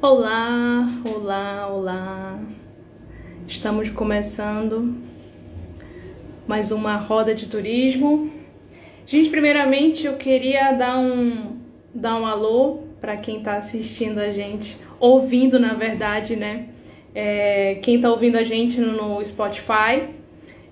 Olá, 0.00 0.86
olá, 1.04 1.66
olá. 1.66 2.40
Estamos 3.48 3.90
começando 3.90 4.94
mais 6.46 6.70
uma 6.70 6.94
roda 6.94 7.34
de 7.34 7.48
turismo. 7.48 8.30
Gente, 9.04 9.28
primeiramente 9.28 10.06
eu 10.06 10.14
queria 10.14 10.70
dar 10.70 11.00
um 11.00 11.56
dar 11.92 12.14
um 12.14 12.24
alô 12.24 12.84
para 13.00 13.16
quem 13.16 13.38
está 13.38 13.56
assistindo 13.56 14.20
a 14.20 14.30
gente, 14.30 14.78
ouvindo 15.00 15.58
na 15.58 15.74
verdade, 15.74 16.36
né? 16.36 16.66
É, 17.12 17.80
quem 17.82 17.96
está 17.96 18.08
ouvindo 18.08 18.38
a 18.38 18.44
gente 18.44 18.80
no 18.80 19.20
Spotify 19.24 20.10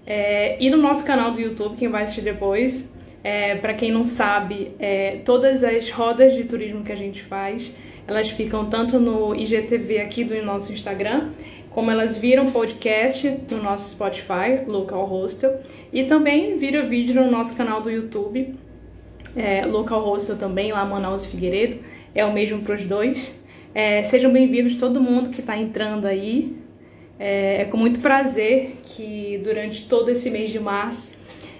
é, 0.06 0.56
e 0.60 0.70
no 0.70 0.76
nosso 0.76 1.04
canal 1.04 1.32
do 1.32 1.40
YouTube, 1.40 1.74
quem 1.76 1.88
vai 1.88 2.04
assistir 2.04 2.22
depois. 2.22 2.94
É, 3.24 3.56
para 3.56 3.74
quem 3.74 3.90
não 3.90 4.04
sabe, 4.04 4.70
é, 4.78 5.16
todas 5.24 5.64
as 5.64 5.90
rodas 5.90 6.36
de 6.36 6.44
turismo 6.44 6.84
que 6.84 6.92
a 6.92 6.96
gente 6.96 7.24
faz 7.24 7.74
elas 8.06 8.30
ficam 8.30 8.66
tanto 8.66 9.00
no 9.00 9.34
IGTV 9.34 10.00
aqui 10.00 10.24
do 10.24 10.40
nosso 10.42 10.72
Instagram, 10.72 11.30
como 11.70 11.90
elas 11.90 12.16
viram 12.16 12.46
podcast 12.46 13.28
no 13.50 13.62
nosso 13.62 13.90
Spotify, 13.90 14.64
Local 14.66 15.04
Hostel, 15.04 15.60
e 15.92 16.04
também 16.04 16.56
viram 16.56 16.88
vídeo 16.88 17.22
no 17.22 17.30
nosso 17.30 17.54
canal 17.54 17.80
do 17.82 17.90
YouTube, 17.90 18.54
é, 19.36 19.66
Local 19.66 20.00
Hostel 20.02 20.38
também, 20.38 20.72
lá 20.72 20.84
Manaus 20.84 21.26
Figueiredo, 21.26 21.78
é 22.14 22.24
o 22.24 22.32
mesmo 22.32 22.60
para 22.60 22.74
os 22.74 22.86
dois. 22.86 23.34
É, 23.74 24.02
sejam 24.04 24.32
bem-vindos 24.32 24.76
todo 24.76 25.00
mundo 25.02 25.28
que 25.28 25.40
está 25.40 25.58
entrando 25.58 26.06
aí. 26.06 26.56
É, 27.18 27.62
é 27.62 27.64
com 27.66 27.76
muito 27.76 28.00
prazer 28.00 28.76
que 28.84 29.38
durante 29.44 29.86
todo 29.86 30.10
esse 30.10 30.30
mês 30.30 30.48
de 30.48 30.58
março 30.58 31.12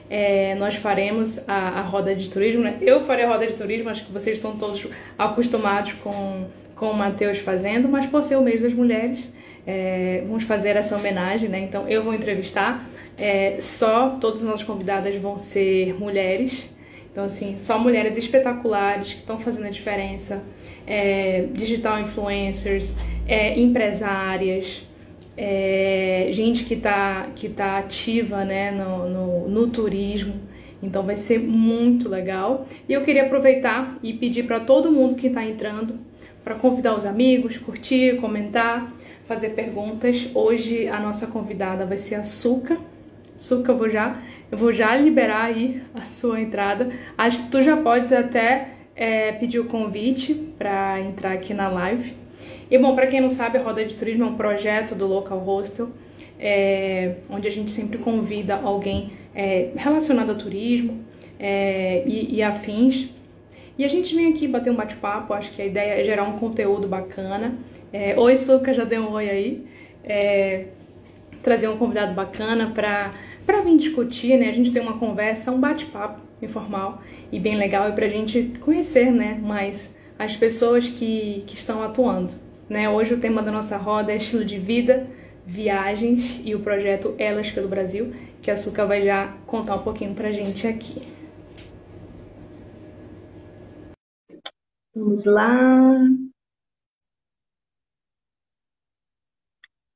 é, 0.09 0.55
nós 0.55 0.77
faremos 0.77 1.39
a, 1.49 1.81
a, 1.81 1.83
roda 1.83 2.15
de 2.15 2.29
turismo. 2.29 2.63
Né? 2.63 2.79
Eu 2.81 3.01
farei 3.01 3.25
a 3.25 3.29
roda 3.29 3.47
de 3.47 3.55
turismo, 3.55 3.89
acho 3.89 4.05
que 4.05 4.13
vocês 4.13 4.37
estão 4.37 4.57
todos 4.57 4.87
acostumados 5.19 5.93
com, 5.95 6.47
com 6.75 6.91
o 6.91 6.95
Matheus 6.95 7.39
fazendo, 7.39 7.89
mas 7.89 8.07
por 8.07 8.23
ser 8.23 8.37
o 8.37 8.43
mês 8.43 8.63
das 8.63 8.73
mulheres, 8.73 9.33
é, 9.67 10.23
vamos 10.27 10.45
fazer 10.45 10.77
essa 10.77 10.97
homenagem, 10.97 11.49
né? 11.49 11.61
Então 11.61 11.89
eu 11.89 12.03
vou 12.03 12.15
entrevistar, 12.15 12.89
é, 13.19 13.57
só 13.61 14.11
todos 14.21 14.43
os 14.43 14.49
nossos 14.49 14.65
convidados 14.65 15.17
vão 15.17 15.37
ser 15.39 15.99
mulheres. 15.99 16.75
Então, 17.11 17.25
assim, 17.25 17.57
só 17.57 17.79
mulheres 17.79 18.19
espetaculares 18.19 19.15
que 19.15 19.21
estão 19.21 19.39
fazendo 19.39 19.67
a 19.67 19.71
diferença, 19.71 20.45
é, 20.87 21.47
digital 21.51 21.99
influencers, 21.99 22.95
é, 23.27 23.59
empresárias, 23.59 24.87
é, 25.37 26.29
gente 26.33 26.65
que 26.65 26.75
está 26.75 27.29
que 27.35 27.49
tá 27.49 27.79
ativa 27.79 28.45
né, 28.45 28.71
no, 28.71 29.09
no, 29.09 29.49
no, 29.49 29.67
turismo. 29.69 30.35
Então 30.83 31.03
vai 31.03 31.17
ser 31.17 31.39
muito 31.39 32.09
legal. 32.09 32.67
E 32.89 32.93
eu 32.93 33.03
queria 33.03 33.25
aproveitar 33.25 33.99
e 34.03 34.13
pedir 34.13 34.45
para 34.45 34.61
todo 34.61 34.91
mundo 34.91 35.15
que 35.15 35.27
está 35.27 35.45
entrando 35.45 35.99
para 36.43 36.55
convidar 36.55 36.95
os 36.95 37.05
amigos, 37.05 37.57
curtir, 37.57 38.17
comentar, 38.21 38.95
fazer 39.27 39.51
perguntas. 39.51 40.29
Hoje 40.33 40.89
a 40.89 41.01
nossa 41.01 41.27
convidada 41.27 41.85
vai 41.85 41.99
ser 41.99 42.15
a 42.15 42.25
Suca. 42.25 42.79
Suca, 43.37 43.73
eu 43.73 43.77
vou 43.77 43.91
já, 43.91 44.23
eu 44.51 44.57
vou 44.57 44.73
já 44.73 44.97
liberar 44.97 45.47
aí 45.47 45.83
a 45.95 46.03
sua 46.03 46.41
entrada. 46.41 46.91
Acho 47.19 47.43
que 47.43 47.51
tu 47.51 47.63
já 47.63 47.77
podes 47.77 48.13
até 48.13 48.69
é, 48.95 49.33
pedir 49.33 49.59
o 49.59 49.65
convite 49.65 50.35
para 50.57 51.01
entrar 51.01 51.33
aqui 51.33 51.53
na 51.53 51.69
live. 51.69 52.15
E 52.71 52.79
bom, 52.79 52.95
para 52.95 53.07
quem 53.07 53.21
não 53.21 53.29
sabe, 53.29 53.59
a 53.59 53.63
Roda 53.63 53.85
de 53.85 53.95
Turismo 53.95 54.25
é 54.25 54.27
um 54.27 54.35
projeto 54.35 54.95
do 54.95 55.07
Local 55.07 55.39
Hostel, 55.39 55.91
é, 56.39 57.17
onde 57.31 57.47
a 57.47 57.51
gente 57.51 57.71
sempre 57.71 57.99
convida 57.99 58.57
alguém 58.57 59.11
é, 59.35 59.71
relacionado 59.77 60.33
a 60.33 60.35
turismo 60.35 61.01
é, 61.39 62.03
e, 62.07 62.37
e, 62.37 62.43
afins. 62.43 63.09
E 63.79 63.85
a 63.85 63.89
gente 63.89 64.15
vem 64.15 64.33
aqui 64.33 64.49
bater 64.49 64.71
um 64.71 64.75
bate-papo, 64.75 65.33
acho 65.33 65.53
que 65.53 65.63
a 65.63 65.67
ideia 65.67 66.01
é 66.01 66.05
gerar 66.05 66.25
um 66.25 66.39
conteúdo 66.39 66.89
bacana. 66.89 67.55
É, 67.93 68.19
oi, 68.19 68.35
Suca, 68.35 68.75
já 68.75 68.85
deu 68.85 69.03
um 69.03 69.13
oi 69.13 69.31
aí. 69.31 69.67
É, 70.03 70.65
trazer 71.43 71.69
um 71.69 71.77
convidado 71.77 72.15
bacana 72.15 72.73
para 72.75 73.61
vir 73.63 73.77
discutir, 73.77 74.37
né? 74.37 74.49
A 74.49 74.53
gente 74.53 74.73
tem 74.73 74.83
uma 74.83 74.99
conversa, 74.99 75.53
um 75.53 75.61
bate-papo 75.61 76.21
informal 76.43 77.01
e 77.31 77.39
bem 77.39 77.55
legal 77.55 77.89
e 77.89 77.93
para 77.93 78.07
a 78.07 78.09
gente 78.09 78.53
conhecer 78.61 79.11
né, 79.11 79.39
mais 79.41 79.95
as 80.19 80.37
pessoas 80.37 80.89
que, 80.89 81.45
que 81.47 81.55
estão 81.55 81.83
atuando. 81.83 82.46
Né? 82.69 82.89
Hoje 82.89 83.15
o 83.15 83.21
tema 83.21 83.43
da 83.43 83.53
nossa 83.53 83.77
roda 83.77 84.13
é 84.13 84.17
estilo 84.17 84.45
de 84.45 84.59
vida, 84.59 85.09
viagens 85.45 86.41
e 86.45 86.55
o 86.55 86.63
projeto 86.63 87.15
Elas 87.19 87.51
pelo 87.51 87.69
Brasil, 87.69 88.13
que 88.43 88.51
a 88.51 88.57
Suca 88.57 88.85
vai 88.85 89.03
já 89.03 89.37
contar 89.47 89.77
um 89.77 89.83
pouquinho 89.85 90.15
pra 90.15 90.33
gente 90.33 90.67
aqui. 90.67 91.01
Vamos 94.95 95.25
lá. 95.25 96.01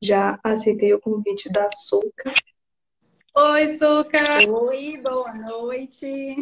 Já 0.03 0.39
aceitei 0.43 0.95
o 0.95 1.01
convite 1.01 1.51
da 1.51 1.69
Suca. 1.69 2.33
Oi, 3.37 3.69
Suca! 3.69 4.39
Oi, 4.49 5.01
boa 5.03 5.35
noite! 5.35 6.37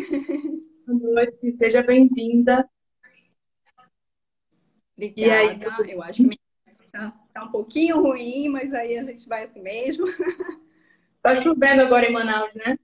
Boa 0.87 1.15
noite, 1.15 1.57
seja 1.57 1.83
bem-vinda. 1.83 2.69
Obrigada. 4.99 5.29
E 5.29 5.31
aí, 5.31 5.59
tudo... 5.59 5.89
Eu 5.89 6.03
acho 6.03 6.29
que 6.29 6.39
está 6.81 7.15
tá 7.33 7.45
um 7.45 7.53
pouquinho 7.53 8.03
ruim, 8.03 8.49
mas 8.49 8.75
aí 8.75 8.99
a 8.99 9.05
gente 9.05 9.29
vai 9.29 9.45
assim 9.45 9.63
mesmo. 9.63 10.07
Tá 11.21 11.35
chovendo 11.35 11.83
agora 11.83 12.07
em 12.07 12.13
Manaus, 12.13 12.55
né? 12.55 12.79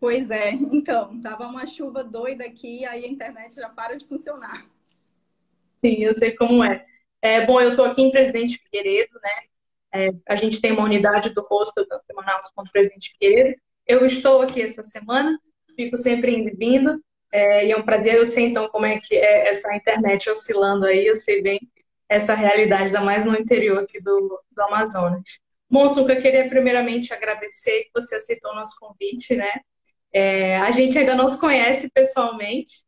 Pois 0.00 0.28
é. 0.28 0.50
Então, 0.50 1.20
tava 1.20 1.46
uma 1.46 1.64
chuva 1.64 2.02
doida 2.02 2.44
aqui, 2.44 2.84
aí 2.84 3.04
a 3.04 3.08
internet 3.08 3.54
já 3.54 3.68
para 3.68 3.96
de 3.96 4.04
funcionar. 4.06 4.66
Sim, 5.82 6.02
eu 6.02 6.14
sei 6.16 6.32
como 6.32 6.64
é. 6.64 6.84
é 7.22 7.46
bom, 7.46 7.60
eu 7.60 7.70
estou 7.70 7.84
aqui 7.84 8.02
em 8.02 8.10
Presidente 8.10 8.58
Figueiredo, 8.58 9.18
né? 9.22 9.30
É, 9.94 10.10
a 10.28 10.34
gente 10.34 10.60
tem 10.60 10.72
uma 10.72 10.82
unidade 10.82 11.32
do 11.32 11.42
hostel, 11.42 11.86
tanto 11.86 12.04
em 12.10 12.14
Manaus 12.14 12.48
quanto 12.54 12.72
Presidente 12.72 13.12
Figueiredo. 13.12 13.56
Eu 13.86 14.04
estou 14.04 14.42
aqui 14.42 14.60
essa 14.60 14.82
semana, 14.82 15.38
fico 15.76 15.96
sempre 15.96 16.36
indo 16.36 16.48
e 16.48 16.56
vindo. 16.56 17.00
É, 17.36 17.66
e 17.66 17.70
é 17.70 17.76
um 17.76 17.82
prazer, 17.82 18.14
eu 18.14 18.24
sei 18.24 18.46
então 18.46 18.66
como 18.70 18.86
é 18.86 18.98
que 18.98 19.14
é 19.14 19.50
essa 19.50 19.76
internet 19.76 20.30
oscilando 20.30 20.86
aí, 20.86 21.06
eu 21.06 21.14
sei 21.18 21.42
bem 21.42 21.60
essa 22.08 22.32
realidade, 22.32 22.84
ainda 22.84 23.02
mais 23.02 23.26
no 23.26 23.36
interior 23.36 23.80
aqui 23.80 24.00
do, 24.00 24.42
do 24.50 24.62
Amazonas. 24.62 25.38
Bom, 25.68 25.86
Suca, 25.86 26.16
queria 26.16 26.48
primeiramente 26.48 27.12
agradecer 27.12 27.84
que 27.84 27.90
você 27.94 28.14
aceitou 28.14 28.52
o 28.52 28.54
nosso 28.54 28.74
convite, 28.80 29.34
né? 29.34 29.52
É, 30.10 30.56
a 30.56 30.70
gente 30.70 30.98
ainda 30.98 31.14
não 31.14 31.28
se 31.28 31.38
conhece 31.38 31.90
pessoalmente. 31.90 32.84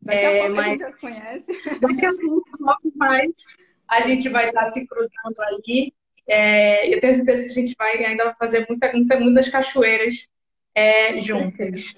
Daqui 0.00 0.24
a 0.24 0.30
é, 0.30 0.38
pouco 0.38 0.54
mas... 0.54 0.66
a 0.66 0.70
gente 0.70 0.80
já 0.80 0.92
conhece. 0.92 1.78
Daqui 1.78 2.06
a 2.06 2.14
pouco, 2.14 2.48
logo 2.58 2.92
mais, 2.96 3.44
a 3.86 4.00
gente 4.00 4.30
vai 4.30 4.48
estar 4.48 4.70
se 4.70 4.86
cruzando 4.86 5.40
ali. 5.40 5.92
É, 6.26 6.88
eu 6.94 6.98
tenho 7.00 7.12
certeza 7.12 7.44
que 7.44 7.50
a 7.50 7.54
gente 7.54 7.74
vai 7.76 8.02
ainda 8.02 8.34
fazer 8.36 8.64
muita, 8.66 8.90
muita, 8.94 9.20
muitas 9.20 9.50
cachoeiras 9.50 10.26
é, 10.74 11.20
juntas. 11.20 11.92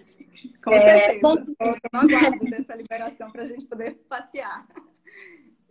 Com 0.65 0.73
é, 0.73 0.81
certeza. 0.81 1.21
Bom... 1.21 1.35
Eu 1.61 1.77
não 1.93 2.01
aguardo 2.01 2.45
dessa 2.47 2.75
liberação 2.75 3.31
para 3.31 3.43
a 3.43 3.47
gente 3.47 3.67
poder 3.67 3.95
passear. 4.09 4.67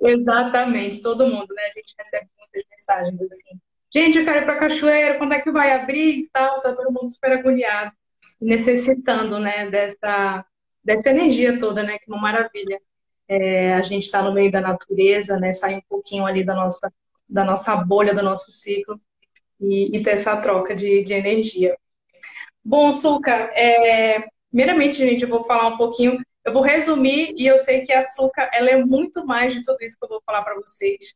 Exatamente, 0.02 1.02
todo 1.02 1.28
mundo, 1.28 1.54
né? 1.54 1.64
A 1.64 1.80
gente 1.80 1.94
recebe 1.98 2.28
muitas 2.38 2.64
mensagens 2.70 3.22
assim. 3.22 3.60
Gente, 3.94 4.18
eu 4.18 4.26
quero 4.26 4.40
ir 4.40 4.46
para 4.46 4.58
cachoeira, 4.58 5.18
quando 5.18 5.34
é 5.34 5.42
que 5.42 5.52
vai 5.52 5.74
abrir 5.74 6.20
e 6.20 6.30
tal? 6.32 6.62
Tá 6.62 6.74
todo 6.74 6.92
mundo 6.92 7.08
super 7.08 7.34
agoniado, 7.34 7.92
necessitando, 8.40 9.38
né, 9.38 9.70
dessa, 9.70 10.46
dessa 10.84 11.10
energia 11.10 11.60
toda, 11.60 11.84
né? 11.84 12.00
Que 12.00 12.10
é 12.10 12.14
uma 12.14 12.22
maravilha. 12.22 12.80
É, 13.28 13.74
a 13.76 13.82
gente 13.82 14.04
está 14.04 14.22
no 14.22 14.34
meio 14.34 14.50
da 14.50 14.62
natureza, 14.62 15.38
né? 15.38 15.52
Sair 15.52 15.76
um 15.76 15.84
pouquinho 15.88 16.26
ali 16.26 16.44
da 16.44 16.56
nossa, 16.56 16.92
da 17.30 17.44
nossa 17.44 17.76
bolha, 17.76 18.14
do 18.14 18.24
nosso 18.24 18.52
ciclo 18.52 19.00
e, 19.60 19.96
e 19.96 20.02
ter 20.02 20.12
essa 20.12 20.36
troca 20.38 20.76
de, 20.76 21.04
de 21.04 21.14
energia. 21.14 21.78
Bom, 22.64 22.92
Suca, 22.92 23.32
é, 23.54 24.28
Primeiramente, 24.52 24.98
gente, 24.98 25.24
eu 25.24 25.30
vou 25.30 25.44
falar 25.46 25.70
um 25.70 25.78
pouquinho, 25.78 26.20
eu 26.44 26.52
vou 26.52 26.62
resumir 26.62 27.34
e 27.38 27.48
eu 27.48 27.58
sei 27.58 27.82
que 27.82 27.94
a 27.94 28.00
Açúcar, 28.00 28.50
ela 28.54 28.70
é 28.70 28.84
muito 28.84 29.26
mais 29.26 29.54
de 29.54 29.64
tudo 29.64 29.78
isso 29.82 29.98
que 29.98 30.04
eu 30.04 30.10
vou 30.10 30.22
falar 30.26 30.44
para 30.44 30.56
vocês. 30.56 31.16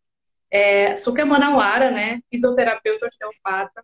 É, 0.50 0.94
Açúcar 0.94 1.24
é 1.24 1.26
manauara, 1.26 1.92
né? 1.92 2.22
Fisioterapeuta 2.32 3.08
osteopata, 3.08 3.84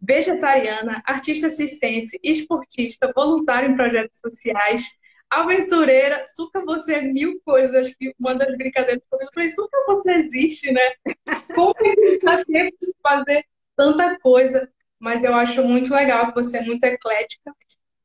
vegetariana, 0.00 1.02
artista 1.04 1.50
circense, 1.50 2.18
esportista, 2.22 3.12
voluntária 3.14 3.66
em 3.66 3.74
projetos 3.74 4.20
sociais, 4.20 4.98
aventureira. 5.28 6.24
Suca, 6.28 6.64
você 6.64 6.94
é 6.94 7.02
mil 7.02 7.40
coisas. 7.44 7.94
que 7.96 8.14
uma 8.20 8.36
das 8.36 8.56
brincadeiras 8.56 9.02
que 9.04 9.14
eu 9.14 9.28
falei, 9.34 9.48
Suca, 9.48 9.76
você 9.88 10.12
existe, 10.12 10.70
né? 10.70 10.92
Como 11.54 11.74
é 11.80 11.94
que 11.96 12.18
dá 12.24 12.44
tempo 12.44 12.76
de 12.80 12.94
fazer 13.02 13.44
tanta 13.76 14.16
coisa? 14.20 14.70
Mas 15.00 15.24
eu 15.24 15.34
acho 15.34 15.64
muito 15.64 15.92
legal 15.92 16.28
que 16.28 16.34
você 16.34 16.58
é 16.58 16.62
muito 16.62 16.84
eclética 16.84 17.52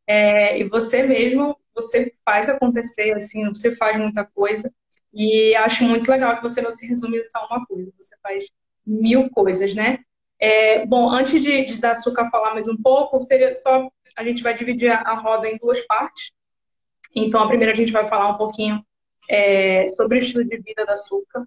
é, 0.07 0.57
e 0.59 0.63
você 0.63 1.03
mesmo, 1.03 1.57
você 1.75 2.13
faz 2.25 2.49
acontecer, 2.49 3.11
assim, 3.13 3.47
você 3.49 3.75
faz 3.75 3.97
muita 3.97 4.25
coisa. 4.25 4.73
E 5.13 5.55
acho 5.55 5.83
muito 5.83 6.09
legal 6.09 6.37
que 6.37 6.43
você 6.43 6.61
não 6.61 6.71
se 6.71 6.87
resume 6.87 7.19
a 7.19 7.23
só 7.25 7.45
uma 7.47 7.65
coisa, 7.65 7.91
você 7.99 8.15
faz 8.21 8.45
mil 8.85 9.29
coisas, 9.29 9.73
né? 9.73 9.99
É, 10.39 10.85
bom, 10.85 11.09
antes 11.09 11.41
de, 11.41 11.65
de 11.65 11.77
dar 11.79 11.93
açúcar 11.93 12.29
falar 12.29 12.53
mais 12.53 12.67
um 12.67 12.77
pouco, 12.77 13.21
seria 13.21 13.53
só 13.55 13.89
a 14.15 14.23
gente 14.23 14.41
vai 14.41 14.53
dividir 14.53 14.91
a 14.91 15.13
roda 15.15 15.47
em 15.47 15.57
duas 15.57 15.81
partes. 15.81 16.31
Então, 17.15 17.43
a 17.43 17.47
primeira 17.47 17.73
a 17.73 17.75
gente 17.75 17.91
vai 17.91 18.05
falar 18.07 18.29
um 18.29 18.37
pouquinho 18.37 18.83
é, 19.29 19.87
sobre 19.89 20.17
o 20.17 20.19
estilo 20.19 20.43
de 20.43 20.57
vida 20.57 20.85
da 20.85 20.93
açúcar. 20.93 21.45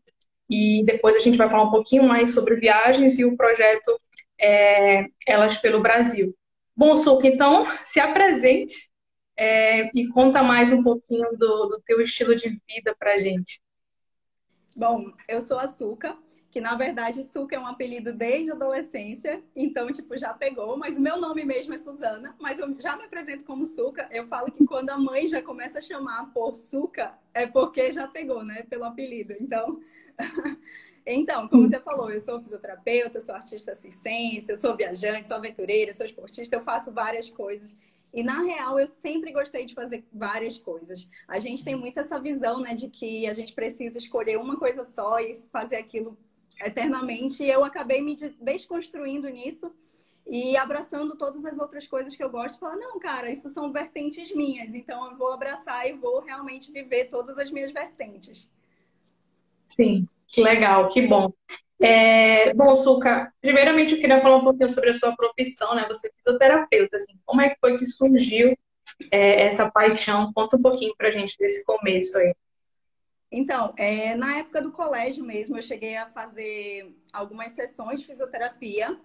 e 0.48 0.84
depois 0.84 1.16
a 1.16 1.20
gente 1.20 1.38
vai 1.38 1.48
falar 1.48 1.64
um 1.64 1.70
pouquinho 1.70 2.04
mais 2.04 2.34
sobre 2.34 2.56
viagens 2.56 3.18
e 3.18 3.24
o 3.24 3.36
projeto 3.36 4.00
é, 4.40 5.06
Elas 5.26 5.56
pelo 5.56 5.80
Brasil. 5.80 6.34
Bom, 6.80 6.96
Suca, 6.96 7.28
então 7.28 7.66
se 7.84 8.00
apresente 8.00 8.90
é, 9.36 9.90
e 9.94 10.08
conta 10.08 10.42
mais 10.42 10.72
um 10.72 10.82
pouquinho 10.82 11.28
do, 11.36 11.66
do 11.66 11.82
teu 11.84 12.00
estilo 12.00 12.34
de 12.34 12.48
vida 12.48 12.96
para 12.98 13.18
gente. 13.18 13.60
Bom, 14.74 15.12
eu 15.28 15.42
sou 15.42 15.58
a 15.58 15.68
Suca, 15.68 16.16
que 16.50 16.58
na 16.58 16.74
verdade 16.76 17.22
Suca 17.22 17.54
é 17.54 17.58
um 17.58 17.66
apelido 17.66 18.14
desde 18.14 18.50
a 18.50 18.54
adolescência, 18.54 19.44
então, 19.54 19.88
tipo, 19.88 20.16
já 20.16 20.32
pegou, 20.32 20.74
mas 20.78 20.96
o 20.96 21.02
meu 21.02 21.18
nome 21.20 21.44
mesmo 21.44 21.74
é 21.74 21.76
Suzana, 21.76 22.34
mas 22.40 22.58
eu 22.58 22.74
já 22.80 22.96
me 22.96 23.04
apresento 23.04 23.44
como 23.44 23.66
Suca. 23.66 24.08
Eu 24.10 24.26
falo 24.26 24.50
que 24.50 24.64
quando 24.64 24.88
a 24.88 24.96
mãe 24.96 25.28
já 25.28 25.42
começa 25.42 25.80
a 25.80 25.82
chamar 25.82 26.32
por 26.32 26.54
Suca, 26.54 27.12
é 27.34 27.46
porque 27.46 27.92
já 27.92 28.08
pegou, 28.08 28.42
né, 28.42 28.62
pelo 28.62 28.84
apelido. 28.84 29.34
Então, 29.38 29.82
então, 31.06 31.48
como 31.48 31.68
você 31.68 31.80
falou, 31.80 32.10
eu 32.10 32.20
sou 32.20 32.40
fisioterapeuta, 32.40 33.20
sou 33.20 33.34
artista 33.34 33.74
circense, 33.74 34.50
eu 34.50 34.56
sou 34.56 34.76
viajante, 34.76 35.28
sou 35.28 35.36
aventureira, 35.36 35.92
sou 35.92 36.06
esportista, 36.06 36.56
eu 36.56 36.62
faço 36.62 36.92
várias 36.92 37.28
coisas. 37.30 37.76
E 38.12 38.22
na 38.22 38.42
real, 38.42 38.78
eu 38.78 38.88
sempre 38.88 39.32
gostei 39.32 39.64
de 39.64 39.74
fazer 39.74 40.04
várias 40.12 40.58
coisas. 40.58 41.08
A 41.28 41.38
gente 41.38 41.64
tem 41.64 41.76
muito 41.76 41.98
essa 41.98 42.18
visão, 42.18 42.60
né, 42.60 42.74
de 42.74 42.88
que 42.88 43.26
a 43.26 43.34
gente 43.34 43.52
precisa 43.52 43.98
escolher 43.98 44.36
uma 44.38 44.56
coisa 44.56 44.82
só 44.84 45.20
e 45.20 45.34
fazer 45.52 45.76
aquilo 45.76 46.18
eternamente. 46.60 47.44
E 47.44 47.50
eu 47.50 47.64
acabei 47.64 48.00
me 48.02 48.16
desconstruindo 48.40 49.28
nisso 49.28 49.72
e 50.26 50.56
abraçando 50.56 51.16
todas 51.16 51.44
as 51.44 51.58
outras 51.58 51.86
coisas 51.86 52.14
que 52.16 52.22
eu 52.22 52.30
gosto. 52.30 52.58
Falar, 52.58 52.76
não, 52.76 52.98
cara, 52.98 53.30
isso 53.30 53.48
são 53.48 53.72
vertentes 53.72 54.34
minhas. 54.34 54.74
Então 54.74 55.10
eu 55.10 55.16
vou 55.16 55.32
abraçar 55.32 55.88
e 55.88 55.92
vou 55.92 56.20
realmente 56.20 56.72
viver 56.72 57.06
todas 57.06 57.38
as 57.38 57.50
minhas 57.50 57.70
vertentes. 57.70 58.50
Sim, 59.68 60.08
que 60.30 60.40
legal, 60.40 60.88
que 60.88 61.06
bom. 61.06 61.32
É, 61.82 62.52
bom, 62.54 62.76
Suca, 62.76 63.32
primeiramente 63.40 63.94
eu 63.94 64.00
queria 64.00 64.20
falar 64.20 64.36
um 64.36 64.44
pouquinho 64.44 64.70
sobre 64.70 64.90
a 64.90 64.94
sua 64.94 65.16
profissão, 65.16 65.74
né? 65.74 65.86
Você 65.88 66.08
é 66.08 66.10
fisioterapeuta, 66.16 66.96
assim, 66.96 67.14
como 67.24 67.40
é 67.40 67.48
que 67.48 67.58
foi 67.58 67.76
que 67.76 67.86
surgiu 67.86 68.56
é, 69.10 69.42
essa 69.46 69.70
paixão? 69.70 70.30
Conta 70.32 70.56
um 70.56 70.62
pouquinho 70.62 70.94
pra 70.96 71.10
gente 71.10 71.36
desse 71.38 71.64
começo 71.64 72.18
aí. 72.18 72.34
Então, 73.32 73.72
é, 73.76 74.14
na 74.14 74.38
época 74.38 74.60
do 74.60 74.72
colégio 74.72 75.24
mesmo, 75.24 75.56
eu 75.56 75.62
cheguei 75.62 75.96
a 75.96 76.06
fazer 76.06 76.94
algumas 77.12 77.52
sessões 77.52 78.00
de 78.00 78.06
fisioterapia, 78.06 78.98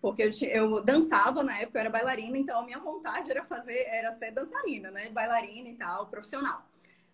porque 0.00 0.22
eu, 0.22 0.30
eu 0.48 0.84
dançava 0.84 1.42
na 1.42 1.58
época, 1.58 1.78
eu 1.78 1.80
era 1.80 1.90
bailarina, 1.90 2.38
então 2.38 2.60
a 2.60 2.64
minha 2.64 2.78
vontade 2.78 3.30
era 3.30 3.44
fazer, 3.44 3.86
era 3.88 4.12
ser 4.12 4.30
dançarina, 4.30 4.90
né? 4.90 5.08
Bailarina 5.10 5.68
e 5.68 5.74
tal, 5.74 6.06
profissional. 6.06 6.69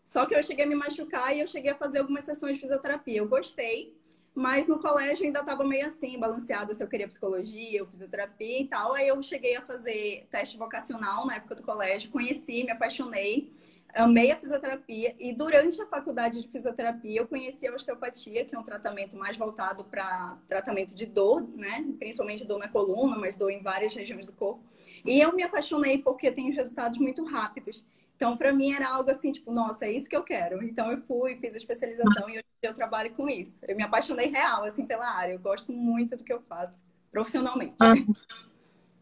Só 0.06 0.24
que 0.24 0.36
eu 0.36 0.42
cheguei 0.42 0.64
a 0.64 0.68
me 0.68 0.76
machucar 0.76 1.36
e 1.36 1.40
eu 1.40 1.48
cheguei 1.48 1.72
a 1.72 1.74
fazer 1.74 1.98
algumas 1.98 2.24
sessões 2.24 2.54
de 2.54 2.60
fisioterapia. 2.60 3.18
Eu 3.18 3.28
gostei, 3.28 3.92
mas 4.32 4.68
no 4.68 4.78
colégio 4.78 5.26
ainda 5.26 5.40
estava 5.40 5.64
meio 5.64 5.84
assim, 5.84 6.16
balanceada 6.16 6.72
se 6.72 6.82
eu 6.82 6.86
queria 6.86 7.08
psicologia 7.08 7.82
ou 7.82 7.88
fisioterapia 7.88 8.60
e 8.60 8.68
tal. 8.68 8.94
Aí 8.94 9.08
eu 9.08 9.20
cheguei 9.20 9.56
a 9.56 9.62
fazer 9.62 10.28
teste 10.30 10.56
vocacional 10.56 11.26
na 11.26 11.34
época 11.34 11.56
do 11.56 11.62
colégio, 11.64 12.08
conheci, 12.12 12.62
me 12.62 12.70
apaixonei, 12.70 13.52
amei 13.92 14.30
a 14.30 14.36
fisioterapia. 14.36 15.12
E 15.18 15.32
durante 15.32 15.82
a 15.82 15.86
faculdade 15.86 16.40
de 16.40 16.48
fisioterapia, 16.48 17.20
eu 17.20 17.26
conheci 17.26 17.66
a 17.66 17.74
osteopatia, 17.74 18.44
que 18.44 18.54
é 18.54 18.58
um 18.58 18.62
tratamento 18.62 19.16
mais 19.16 19.36
voltado 19.36 19.82
para 19.82 20.38
tratamento 20.46 20.94
de 20.94 21.04
dor, 21.04 21.42
né? 21.56 21.84
Principalmente 21.98 22.44
dor 22.44 22.60
na 22.60 22.68
coluna, 22.68 23.18
mas 23.18 23.36
dor 23.36 23.50
em 23.50 23.60
várias 23.60 23.92
regiões 23.92 24.24
do 24.24 24.32
corpo. 24.32 24.62
E 25.04 25.20
eu 25.20 25.34
me 25.34 25.42
apaixonei 25.42 25.98
porque 25.98 26.30
tem 26.30 26.52
resultados 26.52 26.96
muito 26.96 27.24
rápidos. 27.24 27.84
Então, 28.16 28.34
para 28.34 28.52
mim 28.52 28.72
era 28.72 28.88
algo 28.88 29.10
assim, 29.10 29.30
tipo, 29.30 29.52
nossa, 29.52 29.84
é 29.84 29.92
isso 29.92 30.08
que 30.08 30.16
eu 30.16 30.22
quero. 30.22 30.64
Então, 30.64 30.90
eu 30.90 30.96
fui, 30.96 31.36
fiz 31.36 31.52
a 31.52 31.58
especialização 31.58 32.28
e 32.30 32.38
hoje 32.38 32.44
eu 32.62 32.72
trabalho 32.72 33.10
com 33.10 33.28
isso. 33.28 33.60
Eu 33.68 33.76
me 33.76 33.82
apaixonei 33.82 34.28
real, 34.28 34.64
assim, 34.64 34.86
pela 34.86 35.06
área. 35.06 35.34
Eu 35.34 35.38
gosto 35.38 35.70
muito 35.70 36.16
do 36.16 36.24
que 36.24 36.32
eu 36.32 36.40
faço, 36.48 36.82
profissionalmente. 37.12 37.74
Ah, 37.80 37.94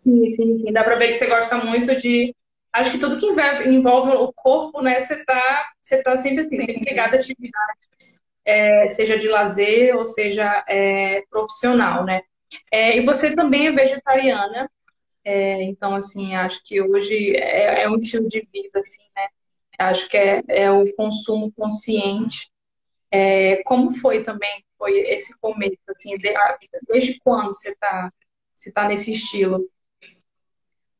sim, 0.02 0.30
sim, 0.30 0.58
sim. 0.58 0.72
Dá 0.72 0.82
para 0.82 0.96
ver 0.96 1.08
que 1.08 1.14
você 1.14 1.26
gosta 1.26 1.56
muito 1.58 1.96
de. 1.96 2.34
Acho 2.72 2.90
que 2.90 2.98
tudo 2.98 3.16
que 3.16 3.26
envolve 3.68 4.10
o 4.10 4.32
corpo, 4.32 4.82
né, 4.82 4.98
você 4.98 5.24
tá, 5.24 5.64
você 5.80 6.02
tá 6.02 6.16
sempre 6.16 6.40
assim, 6.40 6.60
sim. 6.60 6.66
sempre 6.66 6.90
ligado 6.90 7.14
à 7.14 7.16
atividade. 7.16 7.78
É, 8.44 8.88
seja 8.88 9.16
de 9.16 9.28
lazer 9.28 9.96
ou 9.96 10.04
seja 10.04 10.64
é, 10.68 11.22
profissional, 11.30 12.04
né? 12.04 12.20
É, 12.70 12.98
e 12.98 13.04
você 13.04 13.34
também 13.34 13.68
é 13.68 13.72
vegetariana. 13.72 14.68
É, 15.24 15.62
então, 15.62 15.94
assim, 15.94 16.34
acho 16.34 16.62
que 16.64 16.80
hoje 16.82 17.34
é, 17.36 17.84
é, 17.84 17.90
um 17.90 17.98
estilo 17.98 18.28
de 18.28 18.40
vida, 18.52 18.80
assim, 18.80 19.02
né? 19.16 19.28
Acho 19.78 20.08
que 20.08 20.16
é, 20.16 20.42
é 20.48 20.70
o 20.70 20.92
consumo 20.94 21.52
consciente. 21.52 22.50
É, 23.10 23.62
como 23.64 23.90
foi 23.98 24.22
também, 24.22 24.64
foi 24.78 24.98
esse 25.10 25.38
começo, 25.40 25.78
assim, 25.88 26.16
de, 26.18 26.32
desde 26.88 27.18
quando 27.20 27.46
você 27.48 27.70
está 27.70 28.12
você 28.54 28.72
tá 28.72 28.86
nesse 28.88 29.12
estilo? 29.12 29.68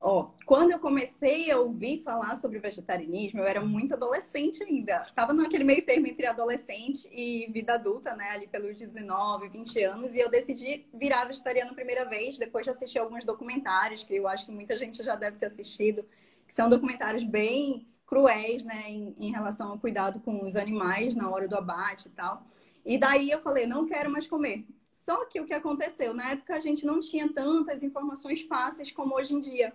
Ó, 0.06 0.33
quando 0.45 0.71
eu 0.71 0.79
comecei 0.79 1.51
a 1.51 1.59
ouvir 1.59 2.03
falar 2.03 2.37
sobre 2.37 2.59
vegetarianismo, 2.59 3.41
eu 3.41 3.47
era 3.47 3.65
muito 3.65 3.95
adolescente 3.95 4.62
ainda. 4.62 5.01
Estava 5.01 5.33
naquele 5.33 5.65
meio 5.65 5.83
termo 5.83 6.06
entre 6.06 6.27
adolescente 6.27 7.09
e 7.11 7.51
vida 7.51 7.73
adulta, 7.73 8.15
né? 8.15 8.29
Ali 8.29 8.47
pelos 8.47 8.77
19, 8.77 9.49
20 9.49 9.83
anos. 9.83 10.15
E 10.15 10.21
eu 10.21 10.29
decidi 10.29 10.87
virar 10.93 11.25
vegetariana 11.25 11.71
a 11.71 11.75
primeira 11.75 12.05
vez, 12.05 12.37
depois 12.37 12.65
de 12.65 12.71
assistir 12.71 12.99
alguns 12.99 13.25
documentários, 13.25 14.05
que 14.05 14.15
eu 14.15 14.29
acho 14.29 14.45
que 14.45 14.53
muita 14.53 14.77
gente 14.77 15.03
já 15.03 15.17
deve 15.17 15.39
ter 15.39 15.47
assistido, 15.47 16.05
que 16.47 16.53
são 16.53 16.69
documentários 16.69 17.25
bem 17.25 17.89
cruéis, 18.05 18.62
né? 18.62 18.85
Em, 18.87 19.17
em 19.19 19.31
relação 19.33 19.71
ao 19.71 19.79
cuidado 19.79 20.21
com 20.21 20.45
os 20.45 20.55
animais 20.55 21.17
na 21.17 21.31
hora 21.31 21.49
do 21.49 21.56
abate 21.56 22.09
e 22.09 22.11
tal. 22.11 22.47
E 22.85 22.99
daí 22.99 23.31
eu 23.31 23.41
falei, 23.41 23.67
não 23.67 23.87
quero 23.87 24.11
mais 24.11 24.27
comer. 24.27 24.67
Só 24.91 25.25
que 25.25 25.41
o 25.41 25.47
que 25.47 25.55
aconteceu? 25.55 26.12
Na 26.12 26.33
época 26.33 26.55
a 26.55 26.61
gente 26.61 26.85
não 26.85 27.01
tinha 27.01 27.27
tantas 27.33 27.83
informações 27.83 28.43
fáceis 28.43 28.93
como 28.93 29.15
hoje 29.15 29.35
em 29.35 29.41
dia. 29.41 29.73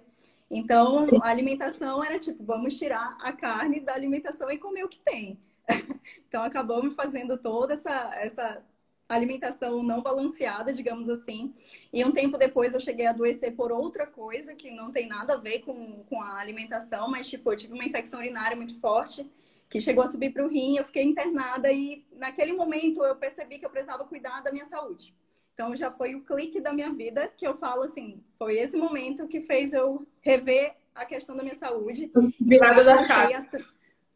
Então, 0.49 1.03
Sim. 1.03 1.19
a 1.21 1.29
alimentação 1.29 2.03
era 2.03 2.17
tipo, 2.17 2.43
vamos 2.43 2.77
tirar 2.77 3.17
a 3.21 3.31
carne 3.31 3.79
da 3.79 3.93
alimentação 3.93 4.49
e 4.49 4.57
comer 4.57 4.83
o 4.83 4.89
que 4.89 4.99
tem. 4.99 5.39
então, 6.27 6.43
acabamos 6.43 6.95
fazendo 6.95 7.37
toda 7.37 7.73
essa, 7.73 8.15
essa 8.15 8.63
alimentação 9.07 9.83
não 9.83 10.01
balanceada, 10.01 10.73
digamos 10.73 11.09
assim. 11.09 11.53
E 11.93 12.03
um 12.03 12.11
tempo 12.11 12.37
depois 12.37 12.73
eu 12.73 12.79
cheguei 12.79 13.05
a 13.05 13.11
adoecer 13.11 13.55
por 13.55 13.71
outra 13.71 14.07
coisa 14.07 14.55
que 14.55 14.71
não 14.71 14.91
tem 14.91 15.07
nada 15.07 15.33
a 15.33 15.37
ver 15.37 15.59
com, 15.59 16.03
com 16.03 16.21
a 16.21 16.39
alimentação, 16.39 17.09
mas 17.09 17.27
tipo, 17.29 17.51
eu 17.51 17.57
tive 17.57 17.73
uma 17.73 17.85
infecção 17.85 18.19
urinária 18.19 18.55
muito 18.55 18.79
forte 18.79 19.29
que 19.69 19.79
chegou 19.79 20.03
a 20.03 20.07
subir 20.07 20.31
para 20.31 20.43
o 20.43 20.49
rim, 20.49 20.77
eu 20.77 20.85
fiquei 20.85 21.03
internada 21.03 21.71
e 21.71 22.03
naquele 22.13 22.53
momento 22.53 23.03
eu 23.03 23.15
percebi 23.15 23.59
que 23.59 23.65
eu 23.65 23.69
precisava 23.69 24.03
cuidar 24.03 24.41
da 24.41 24.51
minha 24.51 24.65
saúde. 24.65 25.13
Então 25.59 25.75
já 25.75 25.91
foi 25.91 26.15
o 26.15 26.21
clique 26.21 26.61
da 26.61 26.71
minha 26.71 26.89
vida 26.93 27.29
que 27.35 27.45
eu 27.45 27.57
falo 27.57 27.83
assim, 27.83 28.23
foi 28.37 28.57
esse 28.57 28.77
momento 28.77 29.27
que 29.27 29.41
fez 29.41 29.73
eu 29.73 30.07
rever 30.21 30.73
a 30.95 31.03
questão 31.03 31.35
da 31.35 31.43
minha 31.43 31.53
saúde. 31.53 32.09
Virada 32.39 32.81
da 32.81 33.03
chave. 33.03 33.45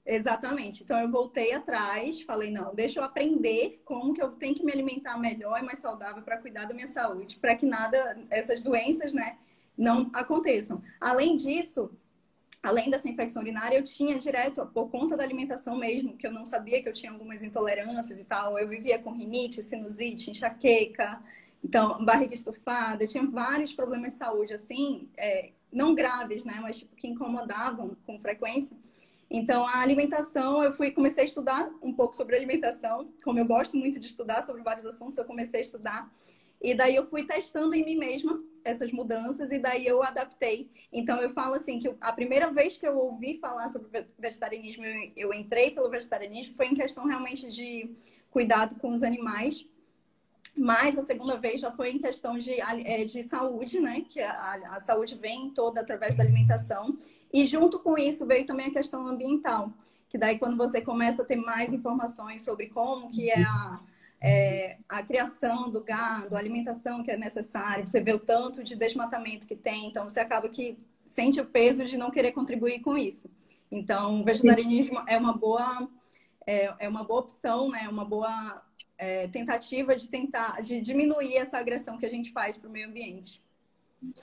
Exatamente. 0.05 0.83
Então 0.83 0.97
eu 0.97 1.11
voltei 1.11 1.51
atrás, 1.51 2.21
falei, 2.21 2.49
não, 2.49 2.73
deixa 2.73 3.01
eu 3.01 3.03
aprender 3.03 3.81
como 3.83 4.13
que 4.13 4.23
eu 4.23 4.31
tenho 4.31 4.55
que 4.55 4.63
me 4.63 4.71
alimentar 4.71 5.17
melhor 5.17 5.59
e 5.59 5.65
mais 5.65 5.79
saudável 5.79 6.23
para 6.23 6.37
cuidar 6.37 6.63
da 6.63 6.73
minha 6.73 6.87
saúde, 6.87 7.35
para 7.35 7.57
que 7.57 7.65
nada, 7.65 8.17
essas 8.29 8.61
doenças, 8.61 9.13
né, 9.13 9.35
não 9.77 10.09
aconteçam. 10.13 10.81
Além 10.97 11.35
disso, 11.35 11.91
além 12.63 12.89
dessa 12.89 13.09
infecção 13.09 13.41
urinária, 13.41 13.77
eu 13.77 13.83
tinha 13.83 14.17
direto, 14.17 14.65
por 14.67 14.89
conta 14.89 15.17
da 15.17 15.23
alimentação 15.23 15.75
mesmo, 15.75 16.15
que 16.15 16.25
eu 16.25 16.31
não 16.31 16.45
sabia 16.45 16.81
que 16.81 16.87
eu 16.87 16.93
tinha 16.93 17.11
algumas 17.11 17.43
intolerâncias 17.43 18.17
e 18.17 18.23
tal. 18.23 18.57
Eu 18.57 18.67
vivia 18.69 18.97
com 18.97 19.11
rinite, 19.11 19.61
sinusite, 19.61 20.31
enxaqueca, 20.31 21.21
então, 21.61 22.03
barriga 22.03 22.33
estufada. 22.33 23.03
Eu 23.03 23.07
tinha 23.07 23.25
vários 23.25 23.73
problemas 23.73 24.13
de 24.13 24.19
saúde, 24.19 24.53
assim, 24.53 25.09
é, 25.17 25.51
não 25.71 25.93
graves, 25.93 26.45
né? 26.45 26.59
Mas, 26.61 26.79
tipo, 26.79 26.95
que 26.95 27.07
incomodavam 27.07 27.97
com 28.05 28.17
frequência. 28.17 28.77
Então, 29.29 29.65
a 29.67 29.79
alimentação, 29.79 30.63
eu 30.63 30.71
fui 30.73 30.91
comecei 30.91 31.23
a 31.23 31.27
estudar 31.27 31.69
um 31.81 31.91
pouco 31.91 32.15
sobre 32.15 32.35
alimentação. 32.35 33.09
Como 33.23 33.39
eu 33.39 33.45
gosto 33.45 33.75
muito 33.75 33.99
de 33.99 34.07
estudar 34.07 34.43
sobre 34.43 34.61
vários 34.61 34.85
assuntos, 34.85 35.17
eu 35.17 35.25
comecei 35.25 35.59
a 35.59 35.63
estudar. 35.63 36.13
E 36.61 36.73
daí 36.73 36.95
eu 36.95 37.07
fui 37.07 37.25
testando 37.25 37.73
em 37.75 37.83
mim 37.83 37.95
mesma 37.95 38.41
essas 38.63 38.91
mudanças 38.91 39.51
e 39.51 39.59
daí 39.59 39.85
eu 39.85 40.01
adaptei. 40.03 40.69
Então 40.91 41.21
eu 41.21 41.29
falo 41.31 41.55
assim 41.55 41.79
que 41.79 41.93
a 41.99 42.11
primeira 42.11 42.51
vez 42.51 42.77
que 42.77 42.87
eu 42.87 42.97
ouvi 42.97 43.37
falar 43.39 43.69
sobre 43.69 44.07
vegetarianismo, 44.17 44.85
eu 45.15 45.33
entrei 45.33 45.71
pelo 45.71 45.89
vegetarianismo 45.89 46.55
foi 46.55 46.67
em 46.67 46.75
questão 46.75 47.05
realmente 47.05 47.49
de 47.49 47.95
cuidado 48.31 48.75
com 48.75 48.91
os 48.91 49.03
animais. 49.03 49.65
Mas 50.55 50.97
a 50.99 51.03
segunda 51.03 51.35
vez 51.35 51.61
já 51.61 51.71
foi 51.71 51.91
em 51.91 51.97
questão 51.97 52.37
de, 52.37 52.61
é, 52.61 53.03
de 53.05 53.23
saúde, 53.23 53.79
né? 53.79 54.05
Que 54.07 54.19
a, 54.19 54.75
a 54.75 54.79
saúde 54.79 55.15
vem 55.15 55.49
toda 55.49 55.81
através 55.81 56.15
da 56.15 56.23
alimentação. 56.23 56.97
E 57.31 57.47
junto 57.47 57.79
com 57.79 57.97
isso 57.97 58.25
veio 58.25 58.45
também 58.45 58.67
a 58.67 58.73
questão 58.73 59.07
ambiental. 59.07 59.73
Que 60.07 60.17
daí 60.17 60.37
quando 60.37 60.55
você 60.55 60.79
começa 60.79 61.23
a 61.23 61.25
ter 61.25 61.37
mais 61.37 61.73
informações 61.73 62.43
sobre 62.43 62.69
como 62.69 63.09
que 63.09 63.31
é 63.31 63.41
a 63.41 63.79
é, 64.23 64.77
a 64.87 65.03
criação 65.03 65.69
do 65.69 65.83
gado, 65.83 66.35
a 66.35 66.39
alimentação 66.39 67.03
que 67.03 67.11
é 67.11 67.17
necessária, 67.17 67.85
você 67.85 67.99
vê 67.99 68.13
o 68.13 68.19
tanto 68.19 68.63
de 68.63 68.73
desmatamento 68.73 69.45
que 69.45 69.55
tem, 69.55 69.87
então 69.87 70.09
você 70.09 70.21
acaba 70.21 70.47
que 70.47 70.77
sente 71.05 71.41
o 71.41 71.45
peso 71.45 71.85
de 71.85 71.97
não 71.97 72.09
querer 72.09 72.31
contribuir 72.31 72.79
com 72.79 72.97
isso. 72.97 73.29
Então, 73.69 74.21
o 74.21 74.23
vegetarianismo 74.23 75.03
é 75.07 75.17
uma 75.17 75.33
boa 75.33 75.89
é, 76.47 76.73
é 76.79 76.89
uma 76.89 77.03
boa 77.03 77.21
opção, 77.21 77.69
né? 77.69 77.87
Uma 77.89 78.05
boa 78.05 78.61
é, 78.97 79.27
tentativa 79.27 79.95
de 79.95 80.09
tentar 80.09 80.61
de 80.61 80.81
diminuir 80.81 81.35
essa 81.35 81.57
agressão 81.57 81.97
que 81.97 82.05
a 82.05 82.09
gente 82.09 82.31
faz 82.31 82.55
para 82.55 82.69
o 82.69 82.71
meio 82.71 82.87
ambiente. 82.87 83.41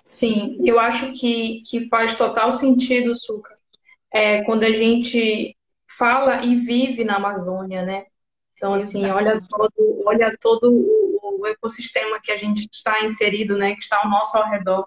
Sim, 0.04 0.58
eu 0.66 0.78
acho 0.78 1.12
que, 1.12 1.62
que 1.62 1.88
faz 1.88 2.14
total 2.14 2.52
sentido, 2.52 3.16
Suca, 3.16 3.58
é, 4.12 4.42
quando 4.44 4.64
a 4.64 4.72
gente 4.72 5.56
fala 5.88 6.44
e 6.44 6.54
vive 6.56 7.04
na 7.04 7.16
Amazônia, 7.16 7.82
né? 7.82 8.06
Então, 8.60 8.74
assim, 8.74 9.06
olha 9.06 9.40
todo, 9.48 10.02
olha 10.04 10.36
todo 10.38 10.70
o, 10.70 11.40
o, 11.40 11.46
ecossistema 11.46 12.20
que 12.22 12.30
a 12.30 12.36
gente 12.36 12.68
está 12.70 13.02
inserido, 13.02 13.56
né? 13.56 13.72
Que 13.72 13.80
está 13.80 14.00
ao 14.04 14.10
nosso 14.10 14.36
ao 14.36 14.50
redor. 14.50 14.86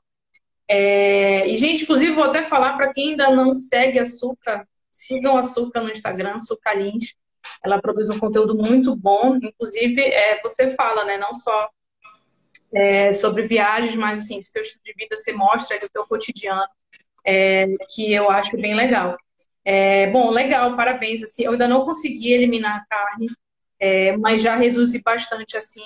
É, 0.70 1.48
e, 1.48 1.58
gente, 1.58 1.82
inclusive, 1.82 2.14
vou 2.14 2.26
até 2.26 2.46
falar 2.46 2.78
para 2.78 2.94
quem 2.94 3.10
ainda 3.10 3.36
não 3.36 3.56
segue 3.56 3.98
a 3.98 4.06
Suca, 4.06 4.68
sigam 4.92 5.36
a 5.36 5.42
Suca 5.42 5.82
no 5.82 5.90
Instagram, 5.90 6.38
Sucalins. 6.38 7.16
Ela 7.66 7.82
produz 7.82 8.12
um 8.12 8.20
conteúdo 8.20 8.56
muito 8.56 8.96
bom. 8.96 9.40
Inclusive, 9.42 10.00
é, 10.04 10.40
você 10.44 10.76
fala, 10.76 11.04
né? 11.04 11.18
Não 11.18 11.34
só 11.34 11.68
é, 12.72 13.12
sobre 13.12 13.48
viagens, 13.48 13.96
mas 13.96 14.20
assim, 14.20 14.38
esse 14.38 14.54
teu 14.54 14.62
estilo 14.62 14.84
de 14.86 14.94
vida 14.94 15.18
você 15.18 15.34
mostra 15.34 15.80
do 15.80 15.90
teu 15.90 16.06
cotidiano, 16.06 16.68
é, 17.26 17.66
que 17.96 18.14
eu 18.14 18.30
acho 18.30 18.56
bem 18.56 18.76
legal. 18.76 19.18
É, 19.66 20.12
bom, 20.12 20.30
legal, 20.30 20.76
parabéns. 20.76 21.24
Assim, 21.24 21.46
eu 21.46 21.54
ainda 21.54 21.68
não 21.68 21.84
consegui 21.86 22.34
eliminar 22.34 22.78
a 22.78 22.86
carne, 22.86 23.28
é, 23.84 24.16
mas 24.16 24.42
já 24.42 24.56
reduzi 24.56 25.02
bastante 25.02 25.58
assim 25.58 25.86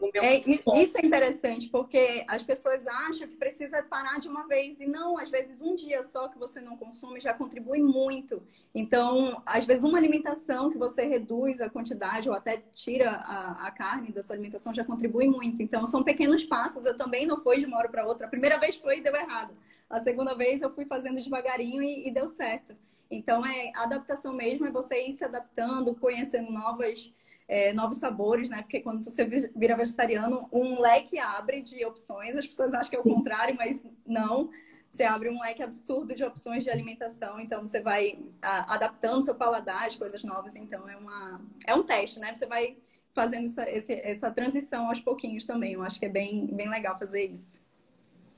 o 0.00 0.10
meu 0.12 0.22
é, 0.22 0.42
Isso 0.82 0.98
é 0.98 1.06
interessante, 1.06 1.68
porque 1.68 2.24
as 2.26 2.42
pessoas 2.42 2.86
acham 2.86 3.28
que 3.28 3.36
precisa 3.36 3.82
parar 3.82 4.18
de 4.18 4.28
uma 4.28 4.46
vez. 4.46 4.80
E 4.80 4.86
não, 4.86 5.16
às 5.16 5.30
vezes 5.30 5.60
um 5.62 5.74
dia 5.74 6.02
só 6.02 6.28
que 6.28 6.38
você 6.38 6.60
não 6.60 6.76
consome 6.76 7.20
já 7.20 7.32
contribui 7.32 7.80
muito. 7.80 8.42
Então, 8.74 9.40
às 9.46 9.64
vezes 9.64 9.84
uma 9.84 9.98
alimentação 9.98 10.70
que 10.70 10.78
você 10.78 11.04
reduz 11.04 11.60
a 11.60 11.70
quantidade 11.70 12.28
ou 12.28 12.34
até 12.34 12.62
tira 12.72 13.10
a, 13.10 13.66
a 13.66 13.70
carne 13.70 14.12
da 14.12 14.22
sua 14.22 14.34
alimentação 14.34 14.74
já 14.74 14.84
contribui 14.84 15.28
muito. 15.28 15.62
Então, 15.62 15.86
são 15.86 16.02
pequenos 16.02 16.44
passos. 16.44 16.84
Eu 16.84 16.96
também 16.96 17.26
não 17.26 17.40
fui 17.42 17.58
de 17.58 17.66
uma 17.66 17.78
hora 17.78 17.88
para 17.88 18.06
outra. 18.06 18.26
A 18.26 18.30
primeira 18.30 18.58
vez 18.58 18.76
foi 18.76 18.98
e 18.98 19.00
deu 19.00 19.14
errado. 19.14 19.54
A 19.88 20.00
segunda 20.00 20.34
vez 20.34 20.62
eu 20.62 20.74
fui 20.74 20.84
fazendo 20.84 21.20
devagarinho 21.20 21.82
e, 21.82 22.08
e 22.08 22.10
deu 22.10 22.28
certo. 22.28 22.76
Então, 23.10 23.44
é 23.44 23.70
adaptação 23.74 24.32
mesmo, 24.32 24.66
é 24.66 24.70
você 24.70 25.06
ir 25.06 25.12
se 25.12 25.24
adaptando, 25.24 25.94
conhecendo 25.94 26.50
novas 26.52 27.12
é, 27.48 27.72
novos 27.72 27.96
sabores, 27.96 28.50
né? 28.50 28.60
Porque 28.60 28.80
quando 28.80 29.02
você 29.02 29.24
vira 29.24 29.74
vegetariano, 29.74 30.46
um 30.52 30.80
leque 30.80 31.18
abre 31.18 31.62
de 31.62 31.82
opções. 31.84 32.36
As 32.36 32.46
pessoas 32.46 32.74
acham 32.74 32.90
que 32.90 32.96
é 32.96 33.00
o 33.00 33.02
contrário, 33.02 33.56
mas 33.56 33.82
não. 34.06 34.50
Você 34.90 35.02
abre 35.02 35.30
um 35.30 35.40
leque 35.40 35.62
absurdo 35.62 36.14
de 36.14 36.24
opções 36.24 36.62
de 36.62 36.70
alimentação, 36.70 37.40
então 37.40 37.64
você 37.64 37.80
vai 37.80 38.18
a, 38.40 38.74
adaptando 38.74 39.22
seu 39.22 39.34
paladar 39.34 39.88
de 39.88 39.96
coisas 39.96 40.22
novas. 40.24 40.56
Então 40.56 40.88
é, 40.88 40.96
uma, 40.96 41.40
é 41.66 41.74
um 41.74 41.82
teste, 41.82 42.20
né? 42.20 42.34
Você 42.34 42.46
vai 42.46 42.76
fazendo 43.14 43.46
essa, 43.46 43.68
esse, 43.68 43.92
essa 43.94 44.30
transição 44.30 44.88
aos 44.88 45.00
pouquinhos 45.00 45.46
também. 45.46 45.72
Eu 45.72 45.82
acho 45.82 45.98
que 45.98 46.06
é 46.06 46.10
bem, 46.10 46.46
bem 46.52 46.68
legal 46.68 46.98
fazer 46.98 47.24
isso. 47.24 47.58